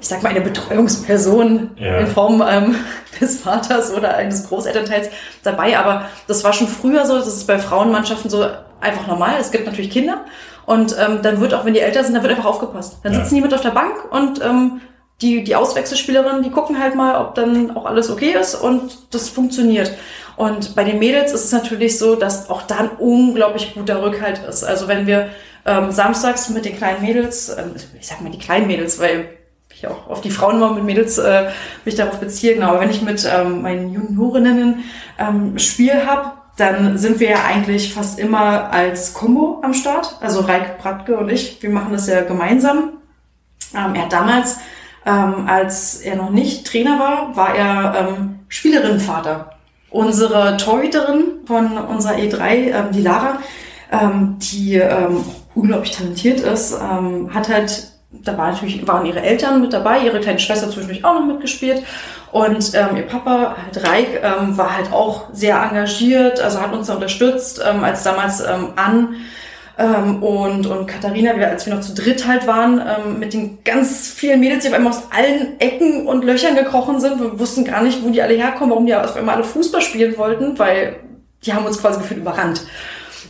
ich 0.00 0.08
sag 0.08 0.24
mal, 0.24 0.30
eine 0.30 0.40
Betreuungsperson 0.40 1.70
ja. 1.76 1.98
in 1.98 2.08
Form 2.08 2.42
ähm, 2.44 2.74
des 3.20 3.38
Vaters 3.38 3.94
oder 3.94 4.16
eines 4.16 4.48
Großelternteils 4.48 5.10
dabei. 5.44 5.78
Aber 5.78 6.06
das 6.26 6.42
war 6.42 6.52
schon 6.52 6.66
früher 6.66 7.06
so, 7.06 7.16
das 7.16 7.28
ist 7.28 7.46
bei 7.46 7.60
Frauenmannschaften 7.60 8.28
so 8.28 8.44
einfach 8.80 9.06
normal. 9.06 9.36
Es 9.38 9.52
gibt 9.52 9.64
natürlich 9.64 9.92
Kinder 9.92 10.24
und 10.66 10.96
ähm, 10.98 11.20
dann 11.22 11.40
wird 11.40 11.54
auch, 11.54 11.64
wenn 11.64 11.74
die 11.74 11.80
älter 11.80 12.02
sind, 12.02 12.14
dann 12.14 12.22
wird 12.24 12.34
einfach 12.34 12.50
aufgepasst. 12.50 12.98
Dann 13.04 13.12
ja. 13.12 13.20
sitzen 13.20 13.36
die 13.36 13.42
mit 13.42 13.54
auf 13.54 13.60
der 13.60 13.70
Bank 13.70 14.10
und 14.10 14.44
ähm, 14.44 14.80
die, 15.22 15.44
die 15.44 15.54
Auswechselspielerinnen, 15.54 16.42
die 16.42 16.50
gucken 16.50 16.80
halt 16.80 16.96
mal, 16.96 17.14
ob 17.24 17.36
dann 17.36 17.76
auch 17.76 17.86
alles 17.86 18.10
okay 18.10 18.34
ist 18.38 18.56
und 18.56 19.14
das 19.14 19.28
funktioniert. 19.28 19.92
Und 20.36 20.74
bei 20.74 20.84
den 20.84 20.98
Mädels 20.98 21.32
ist 21.32 21.44
es 21.44 21.52
natürlich 21.52 21.98
so, 21.98 22.16
dass 22.16 22.50
auch 22.50 22.62
da 22.62 22.76
ein 22.78 22.90
unglaublich 22.98 23.74
guter 23.74 24.02
Rückhalt 24.02 24.40
ist. 24.48 24.64
Also 24.64 24.88
wenn 24.88 25.06
wir 25.06 25.28
ähm, 25.66 25.90
samstags 25.90 26.50
mit 26.50 26.64
den 26.64 26.76
kleinen 26.76 27.02
Mädels, 27.02 27.48
ähm, 27.50 27.74
ich 27.98 28.06
sag 28.06 28.20
mal 28.20 28.30
die 28.30 28.38
kleinen 28.38 28.66
Mädels, 28.66 28.98
weil 28.98 29.28
ich 29.70 29.86
auch 29.86 30.08
auf 30.08 30.20
die 30.20 30.30
Frauen 30.30 30.56
immer 30.56 30.72
mit 30.72 30.84
Mädels 30.84 31.18
äh, 31.18 31.50
mich 31.84 31.94
darauf 31.94 32.18
beziehe, 32.18 32.54
genau, 32.54 32.68
aber 32.68 32.80
wenn 32.80 32.90
ich 32.90 33.02
mit 33.02 33.28
ähm, 33.32 33.62
meinen 33.62 33.92
Juniorinnen 33.92 34.84
ähm, 35.18 35.58
Spiel 35.58 36.06
habe, 36.06 36.32
dann 36.56 36.98
sind 36.98 37.18
wir 37.18 37.30
ja 37.30 37.44
eigentlich 37.44 37.92
fast 37.94 38.18
immer 38.18 38.72
als 38.72 39.12
Combo 39.12 39.60
am 39.62 39.74
Start. 39.74 40.16
Also 40.20 40.40
Reik 40.40 40.78
Bratke 40.78 41.16
und 41.16 41.28
ich, 41.28 41.62
wir 41.62 41.70
machen 41.70 41.92
das 41.92 42.06
ja 42.06 42.22
gemeinsam. 42.22 42.92
Ähm, 43.74 43.94
er 43.94 44.02
hat 44.02 44.12
damals, 44.12 44.58
ähm, 45.04 45.48
als 45.48 45.96
er 45.96 46.16
noch 46.16 46.30
nicht 46.30 46.66
Trainer 46.66 46.98
war, 47.00 47.36
war 47.36 47.54
er 47.56 48.08
ähm, 48.08 48.40
Spielerinnenvater. 48.48 49.53
Unsere 49.94 50.56
Torhüterin 50.56 51.46
von 51.46 51.78
unserer 51.78 52.14
E3, 52.16 52.48
ähm, 52.48 52.86
die 52.92 53.00
Lara, 53.00 53.38
ähm, 53.92 54.40
die 54.40 54.74
ähm, 54.74 55.24
unglaublich 55.54 55.92
talentiert 55.92 56.40
ist, 56.40 56.72
ähm, 56.72 57.32
hat 57.32 57.48
halt, 57.48 57.92
da 58.10 58.36
war 58.36 58.50
natürlich, 58.50 58.84
waren 58.88 59.06
ihre 59.06 59.22
Eltern 59.22 59.60
mit 59.60 59.72
dabei, 59.72 60.00
ihre 60.00 60.18
kleine 60.18 60.40
Schwester 60.40 60.68
zwischendurch 60.68 61.04
auch 61.04 61.14
noch 61.14 61.26
mitgespielt. 61.26 61.84
Und 62.32 62.74
ähm, 62.74 62.96
ihr 62.96 63.06
Papa, 63.06 63.54
halt 63.62 63.86
Reik, 63.88 64.20
ähm, 64.20 64.58
war 64.58 64.76
halt 64.76 64.92
auch 64.92 65.26
sehr 65.32 65.62
engagiert, 65.62 66.40
also 66.40 66.60
hat 66.60 66.72
uns 66.72 66.90
unterstützt, 66.90 67.62
ähm, 67.64 67.84
als 67.84 68.02
damals 68.02 68.40
ähm, 68.40 68.72
an 68.74 69.14
ähm, 69.76 70.22
und, 70.22 70.66
und 70.66 70.86
Katharina, 70.86 71.36
wir, 71.36 71.48
als 71.48 71.66
wir 71.66 71.74
noch 71.74 71.80
zu 71.80 71.94
dritt 71.94 72.26
halt 72.26 72.46
waren, 72.46 72.80
ähm, 72.80 73.18
mit 73.18 73.32
den 73.32 73.64
ganz 73.64 74.08
vielen 74.08 74.40
Mädels, 74.40 74.62
die 74.62 74.68
auf 74.68 74.74
einmal 74.74 74.92
aus 74.92 75.02
allen 75.10 75.58
Ecken 75.58 76.06
und 76.06 76.24
Löchern 76.24 76.54
gekrochen 76.54 77.00
sind. 77.00 77.20
Wir 77.20 77.38
wussten 77.38 77.64
gar 77.64 77.82
nicht, 77.82 78.04
wo 78.04 78.10
die 78.10 78.22
alle 78.22 78.34
herkommen, 78.34 78.70
warum 78.70 78.86
die 78.86 78.94
auf 78.94 79.16
einmal 79.16 79.36
alle 79.36 79.44
Fußball 79.44 79.80
spielen 79.80 80.16
wollten, 80.16 80.58
weil 80.58 80.96
die 81.44 81.52
haben 81.52 81.66
uns 81.66 81.80
quasi 81.80 81.98
gefühlt 81.98 82.20
überrannt. 82.20 82.62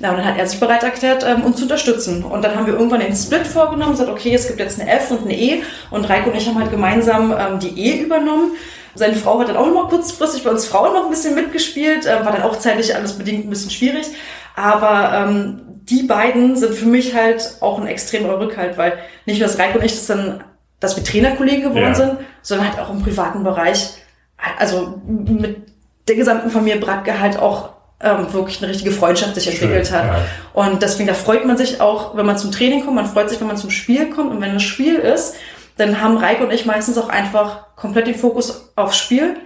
Ja, 0.01 0.11
und 0.11 0.19
dann 0.19 0.27
hat 0.27 0.37
er 0.37 0.47
sich 0.47 0.61
bereit 0.61 0.83
erklärt, 0.83 1.25
ähm, 1.27 1.45
uns 1.45 1.57
zu 1.57 1.63
unterstützen. 1.63 2.25
Und 2.25 2.45
dann 2.45 2.57
haben 2.57 2.67
wir 2.67 2.75
irgendwann 2.75 3.01
den 3.01 3.15
Split 3.15 3.47
vorgenommen, 3.47 3.93
gesagt, 3.93 4.11
okay, 4.11 4.35
es 4.35 4.47
gibt 4.47 4.61
jetzt 4.61 4.81
eine 4.81 4.91
F 4.91 5.11
und 5.13 5.23
eine 5.23 5.39
E. 5.39 5.63
Und 5.91 6.05
Reiko 6.09 6.31
und 6.31 6.37
ich 6.37 6.47
haben 6.47 6.59
halt 6.59 6.71
gemeinsam 6.71 7.33
ähm, 7.33 7.59
die 7.59 7.79
E 7.79 8.03
übernommen. 8.03 8.53
Seine 8.97 9.17
Frau 9.17 9.41
hat 9.41 9.49
dann 9.49 9.57
auch 9.57 9.67
noch 9.67 9.89
kurzfristig 9.89 10.45
bei 10.45 10.51
uns 10.51 10.67
Frauen 10.67 10.93
noch 10.93 11.05
ein 11.05 11.11
bisschen 11.11 11.35
mitgespielt, 11.35 12.07
äh, 12.07 12.25
war 12.25 12.33
dann 12.33 12.43
auch 12.43 12.59
zeitlich 12.59 12.95
alles 12.95 13.15
bedingt 13.15 13.47
ein 13.47 13.51
bisschen 13.51 13.71
schwierig. 13.71 14.07
Aber 14.55 15.13
ähm, 15.15 15.61
die 15.89 16.05
beiden 16.05 16.57
sind 16.57 16.75
für 16.75 16.87
mich 16.87 17.15
halt 17.15 17.57
auch 17.61 17.79
ein 17.79 17.87
extremer 17.87 18.39
Rückhalt, 18.39 18.79
weil 18.79 18.99
nicht 19.27 19.39
nur 19.39 19.49
das 19.49 19.59
Reiko 19.59 19.79
und 19.79 19.85
ich 19.85 19.93
das 19.93 20.07
dann, 20.07 20.45
dass 20.81 20.97
wir 20.97 21.05
Trainerkollegen 21.05 21.65
geworden 21.65 21.85
ja. 21.85 21.95
sind, 21.95 22.19
sondern 22.43 22.69
halt 22.69 22.79
auch 22.79 22.91
im 22.91 23.03
privaten 23.03 23.45
Bereich, 23.45 23.95
also 24.59 25.01
mit 25.07 25.57
der 26.09 26.17
gesamten 26.17 26.51
Familie 26.51 26.81
Bratke 26.81 27.19
halt 27.21 27.39
auch 27.39 27.71
ähm, 28.01 28.33
wirklich 28.33 28.63
eine 28.63 28.71
richtige 28.71 28.93
Freundschaft 28.93 29.35
sich 29.35 29.49
entwickelt 29.49 29.87
Schön, 29.87 29.97
hat. 29.97 30.05
Ja. 30.05 30.17
Und 30.53 30.83
deswegen, 30.83 31.09
da 31.09 31.15
freut 31.15 31.45
man 31.47 31.57
sich 31.57 31.81
auch, 31.81 32.17
wenn 32.17 32.27
man 32.27 32.39
zum 32.39 32.53
Training 32.53 32.85
kommt, 32.85 32.97
man 32.97 33.07
freut 33.07 33.31
sich, 33.31 33.41
wenn 33.41 33.47
man 33.47 33.57
zum 33.57 33.71
Spiel 33.71 34.11
kommt 34.11 34.31
und 34.31 34.41
wenn 34.41 34.55
das 34.55 34.63
Spiel 34.63 34.97
ist, 34.97 35.37
dann 35.77 36.01
haben 36.01 36.17
Reiko 36.17 36.45
und 36.45 36.53
ich 36.53 36.67
meistens 36.67 36.99
auch 36.99 37.09
einfach 37.09 37.75
komplett 37.77 38.07
den 38.07 38.15
Fokus 38.15 38.73
aufs 38.77 38.97
Spiel 38.97 39.37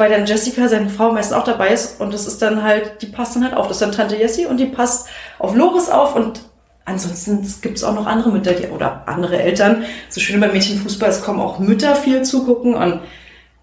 weil 0.00 0.10
dann 0.10 0.24
Jessica, 0.24 0.66
seine 0.66 0.88
Frau, 0.88 1.12
meistens 1.12 1.36
auch 1.36 1.44
dabei 1.44 1.68
ist 1.68 2.00
und 2.00 2.14
das 2.14 2.26
ist 2.26 2.40
dann 2.40 2.64
halt, 2.64 3.02
die 3.02 3.06
passt 3.06 3.36
dann 3.36 3.44
halt 3.44 3.54
auf. 3.54 3.68
Das 3.68 3.76
ist 3.76 3.82
dann 3.82 3.92
Tante 3.92 4.16
Jessie 4.16 4.46
und 4.46 4.56
die 4.56 4.64
passt 4.64 5.08
auf 5.38 5.54
Loris 5.54 5.90
auf 5.90 6.16
und 6.16 6.40
ansonsten 6.86 7.46
gibt 7.60 7.76
es 7.76 7.84
auch 7.84 7.94
noch 7.94 8.06
andere 8.06 8.30
Mütter 8.30 8.54
die, 8.54 8.68
oder 8.68 9.02
andere 9.06 9.40
Eltern. 9.40 9.84
So 10.08 10.20
schön 10.20 10.40
beim 10.40 10.52
Mädchenfußball, 10.52 11.10
es 11.10 11.22
kommen 11.22 11.38
auch 11.38 11.58
Mütter 11.58 11.94
viel 11.94 12.22
zugucken 12.22 12.74
und 12.74 13.00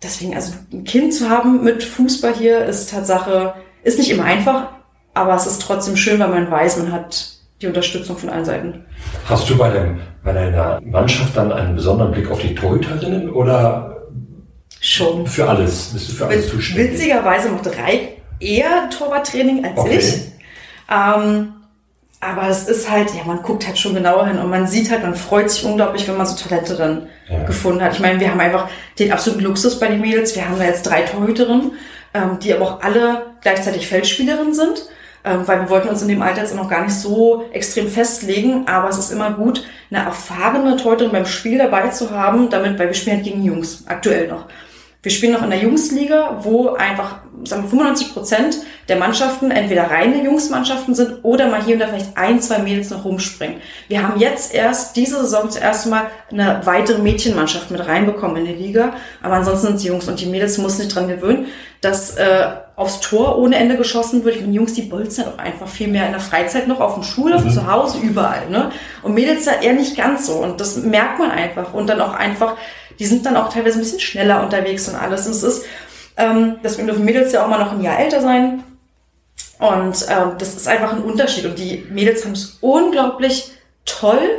deswegen, 0.04 0.36
also 0.36 0.54
ein 0.72 0.84
Kind 0.84 1.12
zu 1.12 1.28
haben 1.28 1.64
mit 1.64 1.84
Fußball 1.84 2.36
hier 2.36 2.66
ist 2.66 2.92
Tatsache, 2.92 3.56
ist 3.84 3.98
nicht 3.98 4.12
immer 4.12 4.26
einfach, 4.26 4.68
aber 5.16 5.34
es 5.34 5.48
ist 5.48 5.64
trotzdem 5.64 5.98
schön, 5.98 6.20
weil 6.20 6.30
man 6.30 6.52
weiß, 6.52 6.78
man 6.78 6.92
hat 6.92 7.32
die 7.64 7.68
Unterstützung 7.68 8.16
von 8.16 8.30
allen 8.30 8.46
Seiten. 8.46 8.86
Hast 9.28 9.50
du 9.50 9.58
bei, 9.58 9.72
dem, 9.72 10.02
bei 10.24 10.34
deiner 10.34 10.80
Mannschaft 10.86 11.36
dann 11.36 11.52
einen 11.52 11.74
besonderen 11.74 12.12
Blick 12.12 12.30
auf 12.30 12.40
die 12.40 12.54
Torhüterinnen 12.54 13.32
oder 13.32 13.97
Schon. 14.80 15.28
Für 15.28 15.50
alles. 15.50 15.90
Bist 15.94 16.10
du 16.10 16.14
für 16.14 16.28
alles 16.28 16.50
zuständig? 16.50 16.94
Witzigerweise 16.94 17.50
macht 17.50 17.68
Reik 17.68 18.18
eher 18.40 18.90
Torwarttraining 18.90 19.66
als 19.66 19.80
okay. 19.80 19.98
ich. 19.98 20.14
Ähm, 20.90 21.54
aber 22.20 22.48
es 22.50 22.68
ist 22.68 22.90
halt, 22.90 23.14
ja, 23.16 23.24
man 23.26 23.44
guckt 23.44 23.66
halt 23.68 23.78
schon 23.78 23.94
genauer 23.94 24.28
hin 24.28 24.40
und 24.40 24.50
man 24.50 24.68
sieht 24.68 24.90
halt, 24.90 25.04
man 25.04 25.16
freut 25.16 25.52
sich 25.52 25.64
unglaublich, 25.66 26.08
wenn 26.08 26.18
man 26.18 26.26
so 26.26 26.36
Talente 26.36 26.76
dann 26.76 27.08
ja. 27.30 27.44
gefunden 27.44 27.82
hat. 27.82 27.94
Ich 27.94 28.00
meine, 28.00 28.20
wir 28.20 28.32
haben 28.32 28.40
einfach 28.40 28.70
den 28.98 29.12
absoluten 29.12 29.44
Luxus 29.44 29.80
bei 29.80 29.88
den 29.88 30.02
Mädels. 30.02 30.36
Wir 30.36 30.48
haben 30.48 30.58
da 30.58 30.66
jetzt 30.66 30.84
drei 30.84 31.02
Torhüterinnen, 31.02 31.74
ähm, 32.14 32.40
die 32.42 32.54
aber 32.54 32.66
auch 32.66 32.82
alle 32.82 33.28
gleichzeitig 33.42 33.88
Feldspielerinnen 33.88 34.54
sind 34.54 34.88
ähm, 35.28 35.48
weil 35.48 35.60
wir 35.60 35.70
wollten 35.70 35.90
uns 35.90 36.02
in 36.02 36.08
dem 36.08 36.22
Alter 36.22 36.42
jetzt 36.42 36.56
noch 36.56 36.70
gar 36.70 36.84
nicht 36.84 36.96
so 36.96 37.46
extrem 37.52 37.88
festlegen, 37.88 38.68
aber 38.68 38.90
es 38.90 38.98
ist 38.98 39.12
immer 39.12 39.32
gut, 39.32 39.66
eine 39.92 40.06
erfahrene 40.06 40.78
Torhüterin 40.78 41.12
beim 41.12 41.26
Spiel 41.26 41.58
dabei 41.58 41.90
zu 41.90 42.12
haben, 42.12 42.50
damit, 42.50 42.80
weil 42.80 42.88
wir 42.88 42.94
spielen 42.94 43.18
halt 43.18 43.26
gegen 43.26 43.44
Jungs, 43.44 43.84
aktuell 43.88 44.28
noch. 44.28 44.46
Wir 45.08 45.12
spielen 45.12 45.32
noch 45.32 45.44
in 45.44 45.52
der 45.52 45.62
Jungsliga, 45.62 46.40
wo 46.42 46.72
einfach 46.72 47.20
sagen 47.46 47.64
wir, 47.64 47.70
95 47.70 48.14
Prozent 48.14 48.58
der 48.90 48.98
Mannschaften 48.98 49.52
entweder 49.52 49.90
reine 49.90 50.22
Jungsmannschaften 50.22 50.96
sind 50.96 51.24
oder 51.24 51.48
mal 51.48 51.64
hier 51.64 51.76
und 51.76 51.80
da 51.80 51.88
vielleicht 51.88 52.18
ein, 52.18 52.42
zwei 52.42 52.58
Mädels 52.58 52.90
noch 52.90 53.06
rumspringen. 53.06 53.62
Wir 53.88 54.04
haben 54.04 54.20
jetzt 54.20 54.54
erst 54.54 54.98
diese 54.98 55.22
Saison 55.22 55.50
zuerst 55.50 55.88
mal 55.88 56.08
eine 56.30 56.60
weitere 56.66 57.02
Mädchenmannschaft 57.02 57.72
mit 57.72 57.88
reinbekommen 57.88 58.46
in 58.46 58.48
die 58.48 58.64
Liga, 58.66 58.96
aber 59.24 59.36
ansonsten 59.36 59.68
sind 59.68 59.76
es 59.78 59.84
Jungs 59.86 60.10
und 60.10 60.20
die 60.20 60.26
Mädels 60.26 60.58
mussten 60.58 60.82
sich 60.82 60.94
dran 60.94 61.08
gewöhnen, 61.08 61.46
dass 61.80 62.18
äh, 62.18 62.48
aufs 62.76 63.00
Tor 63.00 63.38
ohne 63.38 63.56
Ende 63.56 63.78
geschossen 63.78 64.26
wird. 64.26 64.42
Und 64.42 64.52
Jungs, 64.52 64.74
die 64.74 64.82
bolzen 64.82 65.24
auch 65.24 65.38
einfach 65.38 65.68
viel 65.68 65.88
mehr 65.88 66.08
in 66.08 66.12
der 66.12 66.20
Freizeit 66.20 66.68
noch 66.68 66.82
auf 66.82 66.96
dem 66.96 67.04
Schulhof, 67.04 67.46
mhm. 67.46 67.52
zu 67.52 67.72
Hause, 67.72 68.00
überall. 68.00 68.50
Ne? 68.50 68.72
Und 69.04 69.14
Mädels 69.14 69.46
da 69.46 69.62
eher 69.62 69.74
nicht 69.74 69.96
ganz 69.96 70.28
so 70.28 70.34
und 70.34 70.60
das 70.60 70.78
merkt 70.78 71.18
man 71.20 71.32
einfach 71.32 71.74
und 71.74 71.88
dann 71.88 72.02
auch 72.02 72.14
einfach 72.14 72.58
die 73.00 73.06
sind 73.06 73.26
dann 73.26 73.38
auch 73.38 73.52
teilweise 73.52 73.78
ein 73.78 73.82
bisschen 73.82 74.00
schneller 74.00 74.44
unterwegs 74.44 74.88
und 74.90 74.96
alles. 74.96 75.26
Und 75.26 75.34
es 75.34 75.44
ist, 75.44 75.66
ähm, 76.18 76.58
deswegen 76.64 76.88
dürfen 76.88 77.06
Mädels 77.06 77.32
ja 77.32 77.44
auch 77.44 77.48
mal 77.50 77.60
noch 77.60 77.72
ein 77.72 77.82
Jahr 77.82 78.00
älter 78.00 78.22
sein. 78.22 78.64
Und 79.60 80.06
ähm, 80.10 80.32
das 80.38 80.56
ist 80.56 80.68
einfach 80.68 80.94
ein 80.94 81.04
Unterschied. 81.04 81.46
Und 81.46 81.58
die 81.58 81.86
Mädels 81.90 82.24
haben 82.26 82.34
es 82.34 82.58
unglaublich 82.62 83.52
toll 83.86 84.30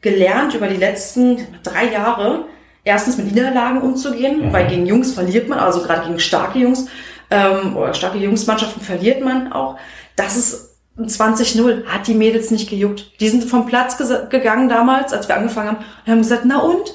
gelernt 0.00 0.54
über 0.54 0.66
die 0.68 0.76
letzten 0.76 1.46
drei 1.62 1.92
Jahre, 1.92 2.46
erstens 2.84 3.16
mit 3.16 3.26
Niederlagen 3.26 3.80
umzugehen, 3.82 4.48
Mhm. 4.48 4.52
weil 4.52 4.66
gegen 4.66 4.86
Jungs 4.86 5.12
verliert 5.12 5.48
man, 5.48 5.58
also 5.58 5.82
gerade 5.82 6.06
gegen 6.06 6.18
starke 6.18 6.58
Jungs 6.58 6.86
ähm, 7.30 7.76
oder 7.76 7.94
starke 7.94 8.18
Jungsmannschaften 8.18 8.82
verliert 8.82 9.22
man 9.22 9.52
auch. 9.52 9.76
Das 10.16 10.36
ist 10.36 10.76
ein 10.98 11.08
20-0, 11.08 11.86
hat 11.86 12.06
die 12.06 12.14
Mädels 12.14 12.50
nicht 12.50 12.68
gejuckt. 12.68 13.12
Die 13.20 13.28
sind 13.28 13.44
vom 13.44 13.66
Platz 13.66 13.96
gegangen 14.28 14.68
damals, 14.68 15.12
als 15.12 15.28
wir 15.28 15.36
angefangen 15.36 15.68
haben, 15.68 15.84
und 16.04 16.12
haben 16.12 16.18
gesagt, 16.18 16.42
na 16.44 16.58
und? 16.58 16.94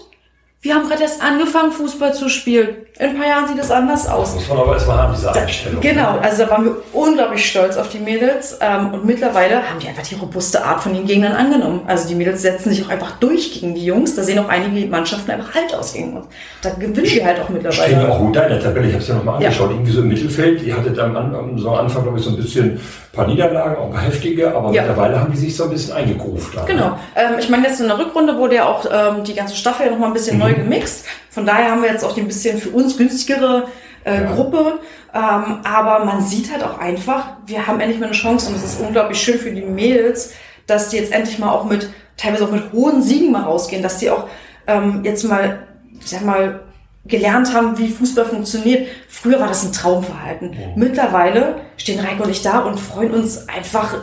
Wir 0.62 0.76
haben 0.76 0.88
gerade 0.88 1.04
erst 1.04 1.22
angefangen, 1.22 1.72
Fußball 1.72 2.14
zu 2.14 2.30
spielen. 2.30 2.87
In 3.00 3.10
ein 3.12 3.18
paar 3.18 3.28
Jahren 3.28 3.48
sieht 3.48 3.60
es 3.60 3.70
anders 3.70 4.04
Das 4.06 4.12
aus. 4.12 4.34
muss 4.36 4.48
man 4.50 4.58
aber 4.58 4.74
erstmal 4.74 4.98
haben, 4.98 5.14
diese 5.16 5.32
Einstellung. 5.32 5.82
Genau, 5.82 6.18
also 6.20 6.44
da 6.46 6.50
waren 6.50 6.66
wir 6.66 6.76
unglaublich 6.94 7.46
stolz 7.46 7.78
auf 7.78 7.90
die 7.90 8.00
Mädels 8.00 8.58
ähm, 8.60 8.92
und 8.94 9.06
mittlerweile 9.06 9.58
haben 9.70 9.80
die 9.80 9.88
einfach 9.88 10.02
die 10.02 10.16
robuste 10.16 10.64
Art 10.66 10.82
von 10.82 10.94
den 10.96 11.06
Gegnern 11.06 11.34
angenommen. 11.34 11.82
Also 11.86 12.08
die 12.08 12.16
Mädels 12.16 12.42
setzen 12.42 12.70
sich 12.72 12.84
auch 12.84 12.90
einfach 12.90 13.12
durch 13.20 13.54
gegen 13.54 13.76
die 13.76 13.86
Jungs. 13.86 14.16
Da 14.16 14.24
sehen 14.24 14.40
auch 14.40 14.50
einige 14.50 14.88
Mannschaften 14.88 15.30
einfach 15.30 15.54
halt 15.54 15.76
aus 15.76 15.94
gegen 15.94 16.18
uns. 16.18 16.26
Da 16.64 16.72
gewinnen 16.72 16.94
die 17.04 17.24
halt 17.24 17.40
auch 17.40 17.46
Stehen 17.46 17.62
ja 17.64 17.70
mittlerweile. 17.70 18.12
auch 18.12 18.18
gut 18.20 18.36
da 18.36 18.42
in 18.44 18.50
der 18.50 18.60
Tabelle. 18.62 18.88
Ich 18.88 18.94
habe 18.94 19.04
es 19.04 19.08
ja 19.10 19.16
nochmal 19.16 19.42
Ja. 19.42 19.48
angeschaut. 19.50 19.70
Irgendwie 19.72 19.92
so 19.92 20.02
im 20.02 20.08
Mittelfeld. 20.08 20.62
Die 20.66 20.74
hattet 20.74 20.98
am, 20.98 21.16
am 21.16 21.60
so 21.60 21.70
Anfang, 21.72 22.02
glaube 22.04 22.18
ich, 22.18 22.24
so 22.26 22.32
ein 22.32 22.38
bisschen 22.38 22.66
ein 22.72 22.82
paar 23.14 23.28
Niederlagen, 23.28 23.76
auch 23.78 23.86
ein 23.86 23.92
paar 23.94 24.02
heftige. 24.02 24.56
Aber 24.56 24.72
Ja. 24.74 24.82
mittlerweile 24.82 25.20
haben 25.20 25.32
die 25.32 25.38
sich 25.38 25.56
so 25.56 25.66
ein 25.66 25.70
bisschen 25.70 25.94
eingegruft. 25.94 26.58
da. 26.58 26.64
Genau. 26.66 26.98
Ähm, 27.16 27.36
ich 27.38 27.48
meine, 27.50 27.68
jetzt 27.68 27.80
in 27.80 27.88
der 27.88 28.00
Rückrunde 28.00 28.38
wurde 28.38 28.56
ja 28.56 28.66
auch 28.68 28.86
ähm, 28.92 29.24
die 29.24 29.36
ganze 29.36 29.56
Staffel 29.56 29.86
ja 29.86 29.92
nochmal 29.92 30.10
ein 30.10 30.14
bisschen 30.14 30.40
neu 30.40 30.54
gemixt. 30.56 31.06
Von 31.30 31.46
daher 31.46 31.70
haben 31.70 31.84
wir 31.84 31.92
jetzt 31.92 32.04
auch 32.04 32.14
die 32.16 32.22
ein 32.22 32.28
bisschen 32.28 32.58
für 32.58 32.70
uns 32.70 32.87
günstigere 32.96 33.68
äh, 34.06 34.24
Ja. 34.24 34.32
Gruppe. 34.34 34.80
Ähm, 35.14 35.60
aber 35.64 36.06
man 36.06 36.22
sieht 36.22 36.52
halt 36.52 36.64
auch 36.64 36.78
einfach, 36.78 37.38
wir 37.46 37.66
haben 37.66 37.80
endlich 37.80 38.00
mal 38.00 38.06
eine 38.06 38.16
Chance 38.16 38.50
und 38.50 38.56
es 38.56 38.64
ist 38.64 38.80
unglaublich 38.80 39.20
schön 39.20 39.40
für 39.40 39.52
die 39.52 39.62
Mädels, 39.62 40.34
dass 40.68 40.90
die 40.90 40.98
jetzt 40.98 41.12
endlich 41.12 41.40
mal 41.40 41.50
auch 41.50 41.66
mit, 41.66 41.90
teilweise 42.18 42.46
auch 42.46 42.52
mit 42.52 42.72
hohen 42.72 43.02
Siegen 43.02 43.32
mal 43.32 43.44
rausgehen, 43.44 43.82
dass 43.82 43.98
die 43.98 44.10
auch 44.12 44.28
ähm, 44.68 45.02
jetzt 45.04 45.24
mal, 45.24 45.68
ich 46.00 46.08
sag 46.08 46.24
mal, 46.24 46.62
gelernt 47.06 47.54
haben, 47.54 47.78
wie 47.78 47.90
Fußball 47.90 48.26
funktioniert. 48.26 48.88
Früher 49.08 49.40
war 49.40 49.48
das 49.48 49.64
ein 49.64 49.72
Traumverhalten. 49.72 50.56
Mittlerweile 50.76 51.62
stehen 51.78 52.00
Reiko 52.00 52.24
und 52.24 52.30
ich 52.30 52.42
da 52.42 52.60
und 52.60 52.80
freuen 52.80 53.12
uns 53.12 53.48
einfach 53.48 53.96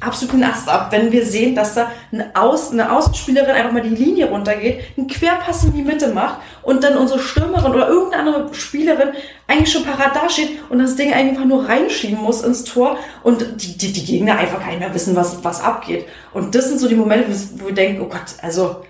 absoluten 0.00 0.44
Ast 0.44 0.68
ab, 0.68 0.92
wenn 0.92 1.10
wir 1.10 1.26
sehen, 1.26 1.56
dass 1.56 1.74
da 1.74 1.90
eine, 2.12 2.30
Aus, 2.34 2.70
eine 2.70 2.92
Außenspielerin 2.92 3.50
einfach 3.50 3.72
mal 3.72 3.82
die 3.82 3.88
Linie 3.88 4.26
runtergeht, 4.26 4.80
einen 4.96 5.08
Querpass 5.08 5.64
in 5.64 5.72
die 5.72 5.82
Mitte 5.82 6.08
macht 6.08 6.38
und 6.62 6.84
dann 6.84 6.96
unsere 6.96 7.18
Stürmerin 7.18 7.72
oder 7.72 7.88
irgendeine 7.88 8.34
andere 8.34 8.54
Spielerin 8.54 9.10
eigentlich 9.48 9.72
schon 9.72 9.84
parat 9.84 10.14
dasteht 10.14 10.50
und 10.68 10.78
das 10.78 10.94
Ding 10.94 11.12
einfach 11.12 11.44
nur 11.44 11.68
reinschieben 11.68 12.18
muss 12.18 12.42
ins 12.42 12.62
Tor 12.62 12.96
und 13.24 13.44
die, 13.60 13.76
die, 13.76 13.92
die 13.92 14.04
Gegner 14.04 14.38
einfach 14.38 14.60
gar 14.60 14.68
nicht 14.68 14.80
mehr 14.80 14.94
wissen, 14.94 15.16
was, 15.16 15.42
was 15.42 15.62
abgeht. 15.62 16.06
Und 16.32 16.54
das 16.54 16.68
sind 16.68 16.78
so 16.78 16.88
die 16.88 16.94
Momente, 16.94 17.26
wo 17.56 17.66
wir 17.66 17.74
denken, 17.74 18.00
oh 18.02 18.08
Gott, 18.08 18.36
also 18.42 18.84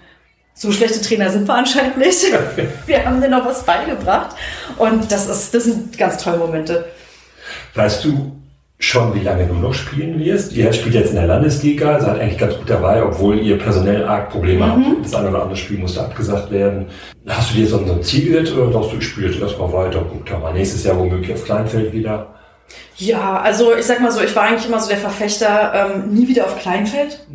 so 0.52 0.72
schlechte 0.72 1.00
Trainer 1.00 1.30
sind 1.30 1.46
wir 1.46 1.54
anscheinend 1.54 1.96
nicht. 1.98 2.20
Wir 2.86 3.04
haben 3.06 3.20
denen 3.20 3.30
noch 3.30 3.46
was 3.46 3.62
beigebracht 3.62 4.34
und 4.76 5.10
das, 5.10 5.28
ist, 5.28 5.54
das 5.54 5.64
sind 5.64 5.96
ganz 5.96 6.22
tolle 6.22 6.38
Momente. 6.38 6.84
Weißt 7.74 8.04
du 8.04 8.32
schon, 8.80 9.14
wie 9.14 9.20
lange 9.24 9.44
du 9.46 9.54
noch 9.54 9.74
spielen 9.74 10.18
wirst? 10.20 10.52
Ihr 10.52 10.72
spielt 10.72 10.94
jetzt 10.94 11.10
in 11.10 11.16
der 11.16 11.26
Landesliga, 11.26 12.00
seid 12.00 12.20
eigentlich 12.20 12.38
ganz 12.38 12.56
gut 12.56 12.70
dabei, 12.70 13.02
obwohl 13.02 13.38
ihr 13.40 13.58
personell 13.58 14.04
arg 14.06 14.30
Probleme 14.30 14.64
Mhm. 14.66 14.70
habt. 14.70 15.04
Das 15.04 15.14
eine 15.14 15.30
oder 15.30 15.42
andere 15.42 15.56
Spiel 15.56 15.78
musste 15.78 16.00
abgesagt 16.00 16.50
werden. 16.52 16.86
Hast 17.26 17.50
du 17.50 17.56
dir 17.56 17.66
so 17.66 17.78
ein 17.78 18.02
Ziel 18.02 18.30
gesetzt 18.30 18.56
oder 18.56 18.72
sagst 18.72 18.92
du, 18.92 18.96
ich 18.98 19.04
spiele 19.04 19.28
jetzt 19.28 19.40
erstmal 19.40 19.72
weiter, 19.72 20.04
guck 20.08 20.24
da 20.26 20.38
mal 20.38 20.52
nächstes 20.52 20.84
Jahr 20.84 20.96
womöglich 20.98 21.32
auf 21.34 21.44
Kleinfeld 21.44 21.92
wieder? 21.92 22.34
Ja, 22.96 23.40
also 23.40 23.74
ich 23.74 23.86
sag 23.86 24.00
mal 24.00 24.12
so, 24.12 24.20
ich 24.22 24.34
war 24.36 24.44
eigentlich 24.44 24.66
immer 24.68 24.78
so 24.78 24.88
der 24.88 24.98
Verfechter, 24.98 25.72
ähm, 25.96 26.12
nie 26.12 26.28
wieder 26.28 26.44
auf 26.44 26.58
Kleinfeld. 26.58 27.26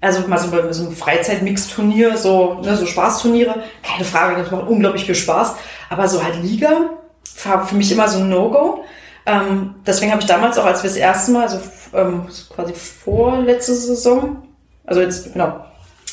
Also 0.00 0.26
mal 0.26 0.38
so 0.38 0.50
bei 0.50 0.72
so 0.72 0.84
einem 0.86 0.92
Freizeitmix-Turnier, 0.96 2.16
so, 2.16 2.54
ne, 2.62 2.76
so 2.76 2.86
Spaßturniere, 2.86 3.54
keine 3.82 4.04
Frage, 4.04 4.40
das 4.40 4.50
macht 4.50 4.66
unglaublich 4.68 5.04
viel 5.04 5.14
Spaß. 5.14 5.54
Aber 5.90 6.08
so 6.08 6.22
halt 6.24 6.42
Liga 6.42 6.70
war 7.44 7.66
für 7.66 7.74
mich 7.76 7.92
immer 7.92 8.08
so 8.08 8.18
ein 8.18 8.28
No-Go. 8.30 8.82
Ähm, 9.28 9.74
deswegen 9.86 10.10
habe 10.10 10.22
ich 10.22 10.26
damals 10.26 10.58
auch, 10.58 10.64
als 10.64 10.82
wir 10.82 10.88
das 10.88 10.96
erste 10.96 11.32
Mal, 11.32 11.42
also 11.42 11.60
ähm, 11.94 12.26
quasi 12.48 12.72
vorletzte 12.72 13.74
Saison, 13.74 14.42
also 14.86 15.02
jetzt, 15.02 15.34
genau, 15.34 15.66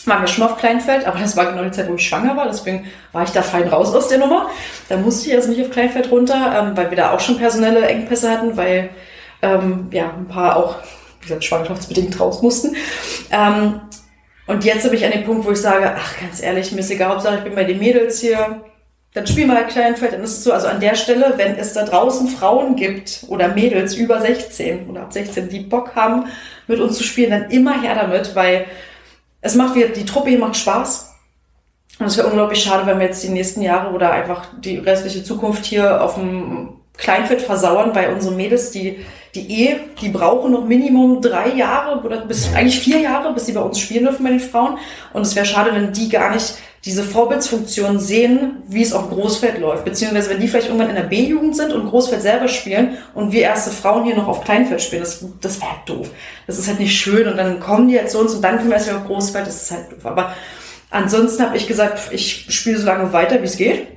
waren 0.05 0.22
wir 0.22 0.28
schon 0.28 0.43
auf 0.43 0.57
Kleinfeld, 0.57 1.07
aber 1.07 1.20
das 1.20 1.38
war 1.38 1.45
genau 1.45 1.63
die 1.63 1.72
Zeit, 1.72 1.89
wo 1.89 1.95
ich 1.95 2.05
schwanger 2.05 2.36
war, 2.36 2.47
deswegen 2.47 2.86
war 3.13 3.24
ich 3.24 3.32
da 3.32 3.41
fein 3.41 3.70
raus 3.70 3.95
aus 3.95 4.09
der 4.09 4.18
Nummer. 4.18 4.49
Da 4.89 4.97
musste 4.97 5.30
ich 5.30 5.36
also 5.36 5.49
nicht 5.49 5.63
auf 5.63 5.72
Kleinfeld 5.72 6.11
runter, 6.11 6.53
ähm, 6.59 6.78
weil 6.78 6.89
wir 6.89 6.97
da 6.97 7.11
auch 7.11 7.22
schon 7.22 7.38
personelle 7.38 7.88
Engpässe 7.88 8.30
hatten, 8.30 8.57
weil 8.57 8.89
ähm, 9.41 9.88
ja 9.91 10.11
ein 10.13 10.28
paar 10.28 10.57
auch, 10.57 10.76
wie 11.22 11.28
gesagt, 11.28 11.45
schwangerschaftsbedingt 11.45 12.20
raus 12.20 12.41
mussten. 12.41 12.76
Ähm, 13.32 13.80
und 14.45 14.66
jetzt 14.66 14.84
habe 14.84 14.95
ich 14.95 15.05
an 15.05 15.11
den 15.11 15.24
Punkt, 15.24 15.45
wo 15.45 15.51
ich 15.51 15.61
sage, 15.61 15.95
ach 15.97 16.20
ganz 16.20 16.43
ehrlich, 16.43 16.72
mir 16.74 16.82
ist 16.82 16.91
egal, 16.91 17.11
Hauptsache 17.11 17.38
ich 17.38 17.43
bin 17.43 17.55
bei 17.55 17.63
den 17.63 17.80
Mädels 17.80 18.20
hier, 18.20 18.61
dann 19.16 19.26
spielen 19.26 19.47
wir 19.47 19.55
halt 19.55 19.70
Kleinfeld, 19.70 20.11
dann 20.11 20.24
ist 20.24 20.38
es 20.38 20.43
so, 20.43 20.51
also 20.51 20.68
an 20.68 20.82
der 20.82 20.93
Stelle, 20.95 21.34
wenn 21.38 21.55
es 21.55 21.72
da 21.72 21.86
draußen 21.86 22.28
Frauen 22.28 22.76
gibt 22.76 23.24
oder 23.30 23.47
Mädels 23.47 23.95
über 23.95 24.20
16 24.20 24.89
oder 24.89 25.03
ab 25.03 25.13
16, 25.13 25.47
die 25.47 25.61
Bock 25.61 25.95
haben, 25.95 26.26
mit 26.68 26.82
uns 26.82 26.97
zu 26.97 27.03
spielen, 27.03 27.32
dann 27.32 27.49
immer 27.49 27.82
her 27.82 27.95
damit, 27.95 28.36
weil 28.36 28.66
es 29.39 29.55
macht 29.55 29.76
die 29.76 30.05
Truppe 30.05 30.32
hier 30.32 30.39
macht 30.39 30.57
Spaß. 30.57 31.13
Und 31.97 32.07
es 32.07 32.18
wäre 32.18 32.28
unglaublich 32.28 32.61
schade, 32.61 32.86
wenn 32.86 32.99
wir 32.99 33.05
jetzt 33.05 33.24
die 33.24 33.30
nächsten 33.30 33.61
Jahre 33.61 33.93
oder 33.93 34.11
einfach 34.11 34.47
die 34.59 34.80
restliche 34.80 35.24
Zukunft 35.24 35.63
hier 35.63 36.03
auf 36.03 36.16
dem 36.16 36.74
Kleinfeld 36.97 37.41
versauern, 37.41 37.91
weil 37.93 38.13
unsere 38.13 38.36
Mädels, 38.36 38.72
die, 38.72 39.05
die 39.34 39.66
eh, 39.68 39.76
die 40.01 40.09
brauchen 40.09 40.51
noch 40.51 40.66
Minimum 40.66 41.22
drei 41.22 41.49
Jahre 41.49 42.01
oder 42.01 42.26
bis 42.26 42.53
eigentlich 42.53 42.80
vier 42.80 42.99
Jahre, 42.99 43.34
bis 43.34 43.45
sie 43.45 43.53
bei 43.53 43.61
uns 43.61 43.80
spielen 43.80 44.03
dürfen 44.03 44.24
bei 44.26 44.32
den 44.32 44.39
Frauen. 44.41 44.78
Und 45.13 45.22
es 45.22 45.36
wäre 45.38 45.45
schade, 45.45 45.74
wenn 45.74 45.93
die 45.93 46.09
gar 46.09 46.34
nicht 46.34 46.55
diese 46.86 47.03
Vorbildsfunktion 47.03 47.99
sehen, 47.99 48.63
wie 48.67 48.83
es 48.83 48.93
auf 48.93 49.09
Großfeld 49.09 49.59
läuft. 49.59 49.86
Beziehungsweise 49.86 50.29
wenn 50.29 50.39
die 50.39 50.47
vielleicht 50.47 50.67
irgendwann 50.67 50.89
in 50.89 50.95
der 50.95 51.03
B-Jugend 51.03 51.55
sind 51.55 51.73
und 51.73 51.89
Großfeld 51.89 52.21
selber 52.21 52.47
spielen 52.47 52.99
und 53.15 53.31
wir 53.31 53.41
erste 53.41 53.71
Frauen 53.71 54.05
hier 54.05 54.15
noch 54.15 54.27
auf 54.27 54.43
Kleinfeld 54.43 54.83
spielen, 54.83 55.01
das, 55.01 55.25
das 55.41 55.59
wäre 55.59 55.71
halt 55.71 55.89
doof. 55.89 56.11
Das 56.45 56.59
ist 56.59 56.67
halt 56.67 56.79
nicht 56.79 56.95
schön 56.95 57.27
und 57.27 57.38
dann 57.38 57.59
kommen 57.59 57.88
die 57.88 57.97
halt 57.97 58.11
zu 58.11 58.19
uns 58.19 58.36
und 58.36 58.43
dann 58.43 58.57
können 58.57 58.69
wir 58.69 58.77
erst 58.77 58.91
auf 58.93 59.07
Großfeld, 59.07 59.47
das 59.47 59.63
ist 59.63 59.71
halt 59.71 59.91
doof. 59.91 60.05
Aber 60.05 60.36
ansonsten 60.91 61.41
habe 61.43 61.57
ich 61.57 61.65
gesagt, 61.65 61.99
ich 62.11 62.45
spiele 62.49 62.77
so 62.77 62.86
lange 62.86 63.11
weiter, 63.11 63.41
wie 63.41 63.45
es 63.45 63.57
geht. 63.57 63.88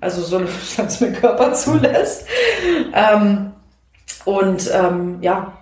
Also 0.00 0.20
so, 0.22 0.40
solange 0.64 0.88
es 0.88 1.00
mein 1.00 1.14
Körper 1.14 1.52
zulässt. 1.52 2.26
Ähm, 2.92 3.52
und 4.24 4.68
ähm, 4.74 5.18
ja, 5.20 5.52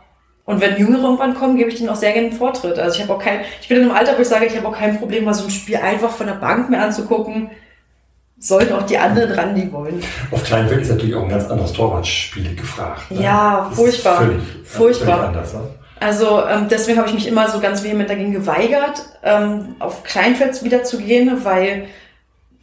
und 0.47 0.61
wenn 0.61 0.77
Jüngere 0.77 1.03
irgendwann 1.03 1.35
kommen, 1.35 1.57
gebe 1.57 1.71
ich 1.71 1.77
denen 1.77 1.89
auch 1.89 1.97
sehr 1.97 2.13
gerne 2.13 2.29
einen 2.29 2.37
Vortritt. 2.37 2.79
Also 2.79 2.97
ich 2.97 3.03
habe 3.03 3.15
auch 3.15 3.23
kein, 3.23 3.41
ich 3.61 3.69
bin 3.69 3.79
in 3.79 3.85
einem 3.85 3.93
Alter, 3.97 4.17
wo 4.17 4.23
ich 4.23 4.29
sage, 4.29 4.47
ich 4.47 4.57
habe 4.57 4.69
auch 4.69 4.77
kein 4.77 4.99
Problem, 4.99 5.25
mal 5.25 5.33
so 5.35 5.45
ein 5.45 5.51
Spiel 5.51 5.77
einfach 5.77 6.11
von 6.11 6.27
der 6.27 6.35
Bank 6.35 6.69
mir 6.71 6.81
anzugucken. 6.81 7.51
Sollten 8.39 8.75
auch 8.75 8.83
die 8.83 8.99
anderen 8.99 9.33
ran, 9.33 9.55
die 9.55 9.73
wollen. 9.73 10.03
Auf 10.31 10.45
Kleinfeld 10.45 10.83
ist 10.83 10.91
natürlich 10.91 11.15
auch 11.15 11.23
ein 11.23 11.31
ganz 11.31 11.49
anderes 11.49 11.73
Torwartspiel 11.73 12.55
gefragt. 12.55 13.11
ne? 13.11 13.23
Ja, 13.23 13.67
Das 13.71 13.79
furchtbar. 13.79 14.17
Völlig, 14.19 14.43
Furchtbar. 14.65 15.17
Völlig 15.17 15.29
anders, 15.29 15.55
ne? 15.55 15.61
Also 16.01 16.43
ähm, 16.47 16.67
deswegen 16.69 16.99
habe 16.99 17.09
ich 17.09 17.15
mich 17.15 17.27
immer 17.27 17.49
so 17.49 17.61
ganz 17.61 17.83
vehement 17.83 18.11
dagegen 18.11 18.33
geweigert, 18.33 19.01
ähm, 19.23 19.77
auf 19.79 20.03
Kleinfeld 20.03 20.63
wieder 20.63 20.83
zu 20.83 20.99
gehen, 20.99 21.39
weil 21.45 21.87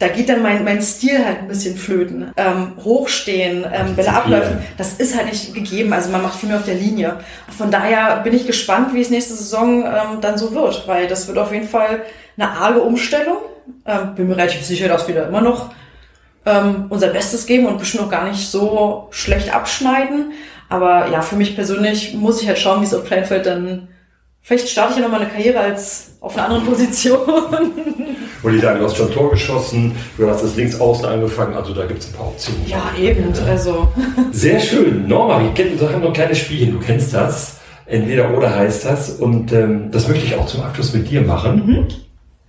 da 0.02 0.08
geht 0.08 0.28
dann 0.28 0.42
mein, 0.42 0.64
mein 0.64 0.82
Stil 0.82 1.24
halt 1.24 1.38
ein 1.38 1.48
bisschen 1.48 1.76
flöten. 1.76 2.32
Ähm, 2.36 2.72
hochstehen, 2.82 3.64
ähm, 3.72 3.94
Bälle 3.94 4.12
abläufen, 4.12 4.58
das 4.76 4.94
ist 4.94 5.16
halt 5.16 5.26
nicht 5.26 5.54
gegeben. 5.54 5.92
Also 5.92 6.10
man 6.10 6.22
macht 6.22 6.40
viel 6.40 6.48
mehr 6.48 6.58
auf 6.58 6.64
der 6.64 6.74
Linie. 6.74 7.20
Von 7.56 7.70
daher 7.70 8.16
bin 8.24 8.34
ich 8.34 8.44
gespannt, 8.44 8.94
wie 8.94 9.00
es 9.00 9.10
nächste 9.10 9.34
Saison 9.34 9.84
ähm, 9.84 10.20
dann 10.20 10.36
so 10.38 10.54
wird, 10.54 10.88
weil 10.88 11.06
das 11.06 11.28
wird 11.28 11.38
auf 11.38 11.52
jeden 11.52 11.68
Fall 11.68 12.02
eine 12.36 12.50
arge 12.50 12.82
Umstellung. 12.82 13.36
Ähm, 13.86 14.16
bin 14.16 14.26
mir 14.26 14.36
relativ 14.36 14.64
sicher, 14.64 14.88
dass 14.88 15.06
wir 15.06 15.14
da 15.14 15.28
immer 15.28 15.40
noch 15.40 15.70
ähm, 16.46 16.86
unser 16.88 17.08
Bestes 17.08 17.46
geben 17.46 17.66
und 17.66 17.78
bestimmt 17.78 18.02
auch 18.02 18.10
gar 18.10 18.28
nicht 18.28 18.50
so 18.50 19.06
schlecht 19.12 19.54
abschneiden. 19.54 20.32
Aber 20.68 21.10
ja, 21.12 21.22
für 21.22 21.36
mich 21.36 21.54
persönlich 21.54 22.14
muss 22.14 22.42
ich 22.42 22.48
halt 22.48 22.58
schauen, 22.58 22.80
wie 22.80 22.86
es 22.86 22.94
auf 22.94 23.04
Kleinfeld 23.04 23.46
dann. 23.46 23.86
Vielleicht 24.44 24.68
starte 24.68 24.94
ich 24.94 24.98
ja 24.98 25.04
noch 25.04 25.12
mal 25.12 25.20
eine 25.20 25.30
Karriere 25.30 25.60
als 25.60 26.14
auf 26.20 26.36
einer 26.36 26.46
anderen 26.46 26.66
Position. 26.66 27.20
Und 28.42 28.52
die 28.52 28.58
sagen, 28.58 28.80
du 28.80 28.86
hast 28.86 28.96
schon 28.96 29.12
Tor 29.12 29.30
geschossen, 29.30 29.94
du 30.18 30.28
hast 30.28 30.42
das 30.42 30.56
links 30.56 30.80
außen 30.80 31.04
angefangen, 31.04 31.54
also 31.54 31.72
da 31.72 31.86
gibt 31.86 32.02
es 32.02 32.08
ein 32.08 32.14
paar 32.14 32.26
Optionen. 32.26 32.66
ja, 32.66 32.82
eben. 32.98 33.32
Also. 33.46 33.88
Sehr 34.32 34.58
schön. 34.58 35.06
Norma, 35.06 35.40
wir 35.40 35.52
kennen, 35.52 35.78
haben 35.80 36.00
noch 36.00 36.08
ein 36.08 36.12
kleines 36.12 36.38
Spielchen, 36.38 36.72
du 36.72 36.80
kennst 36.80 37.14
das. 37.14 37.58
Entweder 37.86 38.36
oder 38.36 38.52
heißt 38.54 38.84
das. 38.84 39.10
Und 39.10 39.52
ähm, 39.52 39.90
das 39.92 40.08
möchte 40.08 40.24
ich 40.24 40.34
auch 40.34 40.46
zum 40.46 40.62
Abschluss 40.62 40.92
mit 40.92 41.08
dir 41.08 41.20
machen. 41.20 41.86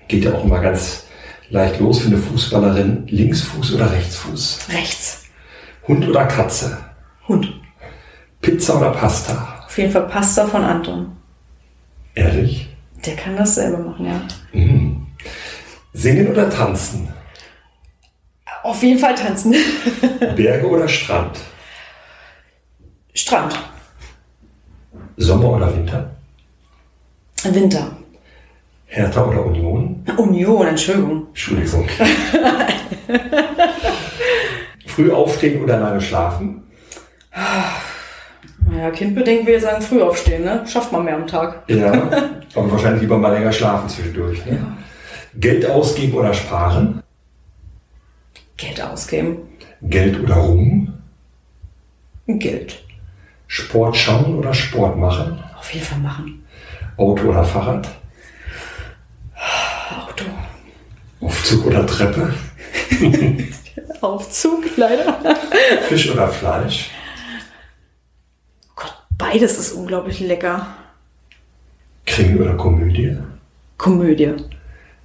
Geht 0.07 0.25
ja 0.25 0.33
auch 0.33 0.43
immer 0.43 0.61
ganz 0.61 1.05
leicht 1.49 1.79
los 1.79 1.99
für 1.99 2.07
eine 2.07 2.17
Fußballerin. 2.17 3.03
Linksfuß 3.07 3.75
oder 3.75 3.91
Rechtsfuß? 3.91 4.67
Rechts. 4.71 5.25
Hund 5.87 6.07
oder 6.07 6.25
Katze? 6.25 6.77
Hund. 7.27 7.53
Pizza 8.41 8.77
oder 8.77 8.91
Pasta? 8.91 9.63
Auf 9.65 9.77
jeden 9.77 9.91
Fall 9.91 10.07
Pasta 10.07 10.47
von 10.47 10.63
Anton. 10.63 11.17
Ehrlich? 12.15 12.69
Der 13.05 13.15
kann 13.15 13.35
das 13.35 13.55
selber 13.55 13.79
machen, 13.79 14.05
ja. 14.05 14.21
Mhm. 14.53 15.07
Singen 15.93 16.27
oder 16.29 16.49
tanzen? 16.49 17.09
Auf 18.63 18.81
jeden 18.81 18.99
Fall 18.99 19.15
tanzen. 19.15 19.53
Berge 20.35 20.67
oder 20.67 20.87
Strand? 20.87 21.39
Strand. 23.13 23.59
Sommer 25.17 25.49
oder 25.51 25.75
Winter? 25.75 26.15
Winter. 27.43 27.97
Hertha 28.85 29.25
oder 29.25 29.45
Union? 29.45 30.05
Union, 30.17 30.67
Entschuldigung. 30.67 31.27
Entschuldigung. 31.27 31.87
Früh 34.85 35.11
aufstehen 35.11 35.61
oder 35.63 35.79
lange 35.79 35.99
schlafen? 35.99 36.63
Naja, 38.69 38.91
kindbedingt 38.91 39.45
will 39.45 39.55
ich 39.55 39.61
sagen, 39.61 39.81
früh 39.81 40.01
aufstehen, 40.01 40.43
ne? 40.43 40.63
Schafft 40.67 40.91
man 40.91 41.05
mehr 41.05 41.15
am 41.15 41.27
Tag. 41.27 41.63
Ja, 41.67 41.91
aber 42.55 42.71
wahrscheinlich 42.71 43.01
lieber 43.01 43.17
mal 43.17 43.33
länger 43.33 43.51
schlafen 43.51 43.89
zwischendurch. 43.89 44.45
Ne? 44.45 44.59
Geld 45.35 45.69
ausgeben 45.69 46.13
oder 46.13 46.33
sparen? 46.33 47.01
Geld 48.57 48.81
ausgeben. 48.81 49.37
Geld 49.81 50.19
oder 50.19 50.35
Ruhm? 50.35 50.93
Geld. 52.27 52.83
Sport 53.47 53.97
schauen 53.97 54.35
oder 54.37 54.53
Sport 54.53 54.97
machen? 54.97 55.43
Auf 55.57 55.73
jeden 55.73 55.85
Fall 55.85 55.99
machen. 55.99 56.45
Auto 56.97 57.27
oder 57.27 57.43
Fahrrad? 57.43 57.87
Auto. 60.07 60.25
Aufzug 61.21 61.65
oder 61.65 61.85
Treppe? 61.85 62.33
Aufzug, 64.01 64.63
leider. 64.77 65.17
Fisch 65.87 66.11
oder 66.11 66.27
Fleisch? 66.27 66.91
Beides 69.17 69.57
ist 69.57 69.73
unglaublich 69.73 70.19
lecker. 70.19 70.67
Krimi 72.05 72.39
oder 72.39 72.55
Komödie? 72.55 73.17
Komödie. 73.77 74.33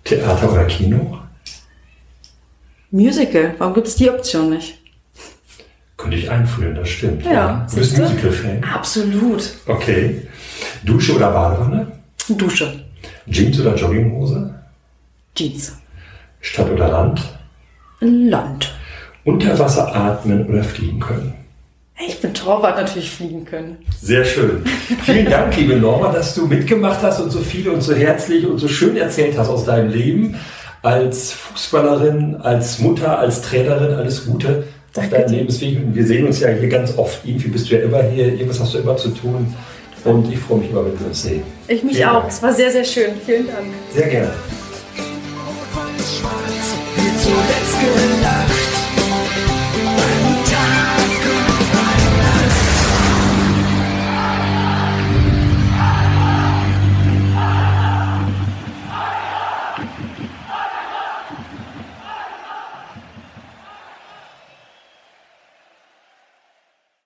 Theater 0.04 0.52
oder 0.52 0.64
Kino? 0.64 1.18
Musical. 2.90 3.54
Warum 3.58 3.74
gibt 3.74 3.86
es 3.86 3.96
die 3.96 4.10
Option 4.10 4.50
nicht? 4.50 4.78
Könnte 5.96 6.16
ich 6.16 6.30
einführen, 6.30 6.74
das 6.74 6.88
stimmt. 6.88 7.24
Ja, 7.24 7.66
Du 7.70 7.76
bist? 7.76 7.98
Musical-Fan? 7.98 8.64
Absolut. 8.64 9.50
Okay. 9.66 10.22
Dusche 10.84 11.16
oder 11.16 11.30
Badewanne? 11.32 11.92
Dusche. 12.28 12.84
Jeans 13.28 13.60
oder 13.60 13.74
Jogginghose? 13.74 14.54
Jeans. 15.34 15.76
Stadt 16.40 16.70
oder 16.70 16.88
Land? 16.88 17.20
Land. 18.00 18.72
Unter 19.24 19.58
Wasser 19.58 19.94
atmen 19.94 20.46
oder 20.46 20.62
fliegen 20.62 21.00
können? 21.00 21.34
Ich 22.06 22.20
bin 22.20 22.32
Torwart 22.32 22.76
natürlich 22.78 23.10
fliegen 23.10 23.44
können. 23.44 23.78
Sehr 24.00 24.24
schön. 24.24 24.64
Vielen 25.02 25.28
Dank, 25.28 25.56
liebe 25.56 25.76
Norma, 25.76 26.12
dass 26.12 26.34
du 26.34 26.46
mitgemacht 26.46 27.02
hast 27.02 27.20
und 27.20 27.30
so 27.30 27.40
viel 27.40 27.68
und 27.68 27.80
so 27.82 27.92
herzlich 27.94 28.46
und 28.46 28.58
so 28.58 28.68
schön 28.68 28.96
erzählt 28.96 29.36
hast 29.36 29.48
aus 29.48 29.64
deinem 29.64 29.90
Leben. 29.90 30.36
Als 30.82 31.32
Fußballerin, 31.32 32.36
als 32.36 32.78
Mutter, 32.78 33.18
als 33.18 33.42
Trainerin, 33.42 33.94
alles 33.94 34.26
Gute 34.26 34.64
auf 34.94 35.02
Danke 35.02 35.10
deinem 35.16 35.28
dir. 35.28 35.36
Lebensweg. 35.38 35.76
Und 35.76 35.94
wir 35.96 36.06
sehen 36.06 36.26
uns 36.26 36.38
ja 36.38 36.50
hier 36.50 36.68
ganz 36.68 36.96
oft. 36.96 37.20
Irgendwie 37.24 37.48
bist 37.48 37.68
du 37.68 37.74
ja 37.74 37.82
immer 37.82 38.02
hier, 38.04 38.26
irgendwas 38.26 38.60
hast 38.60 38.74
du 38.74 38.78
immer 38.78 38.96
zu 38.96 39.08
tun. 39.08 39.54
Und 40.04 40.32
ich 40.32 40.38
freue 40.38 40.58
mich 40.58 40.70
immer, 40.70 40.84
wenn 40.84 40.98
wir 40.98 41.08
uns 41.08 41.22
sehen. 41.22 41.42
Ich 41.66 41.82
mich 41.82 41.96
Vielen 41.96 42.08
auch. 42.08 42.20
Dank. 42.20 42.28
Es 42.32 42.42
war 42.42 42.52
sehr, 42.52 42.70
sehr 42.70 42.84
schön. 42.84 43.10
Vielen 43.26 43.48
Dank. 43.48 43.66
Sehr 43.92 44.06
gerne. 44.06 44.30
Zuletzt 47.20 47.80
gelacht. 47.80 48.17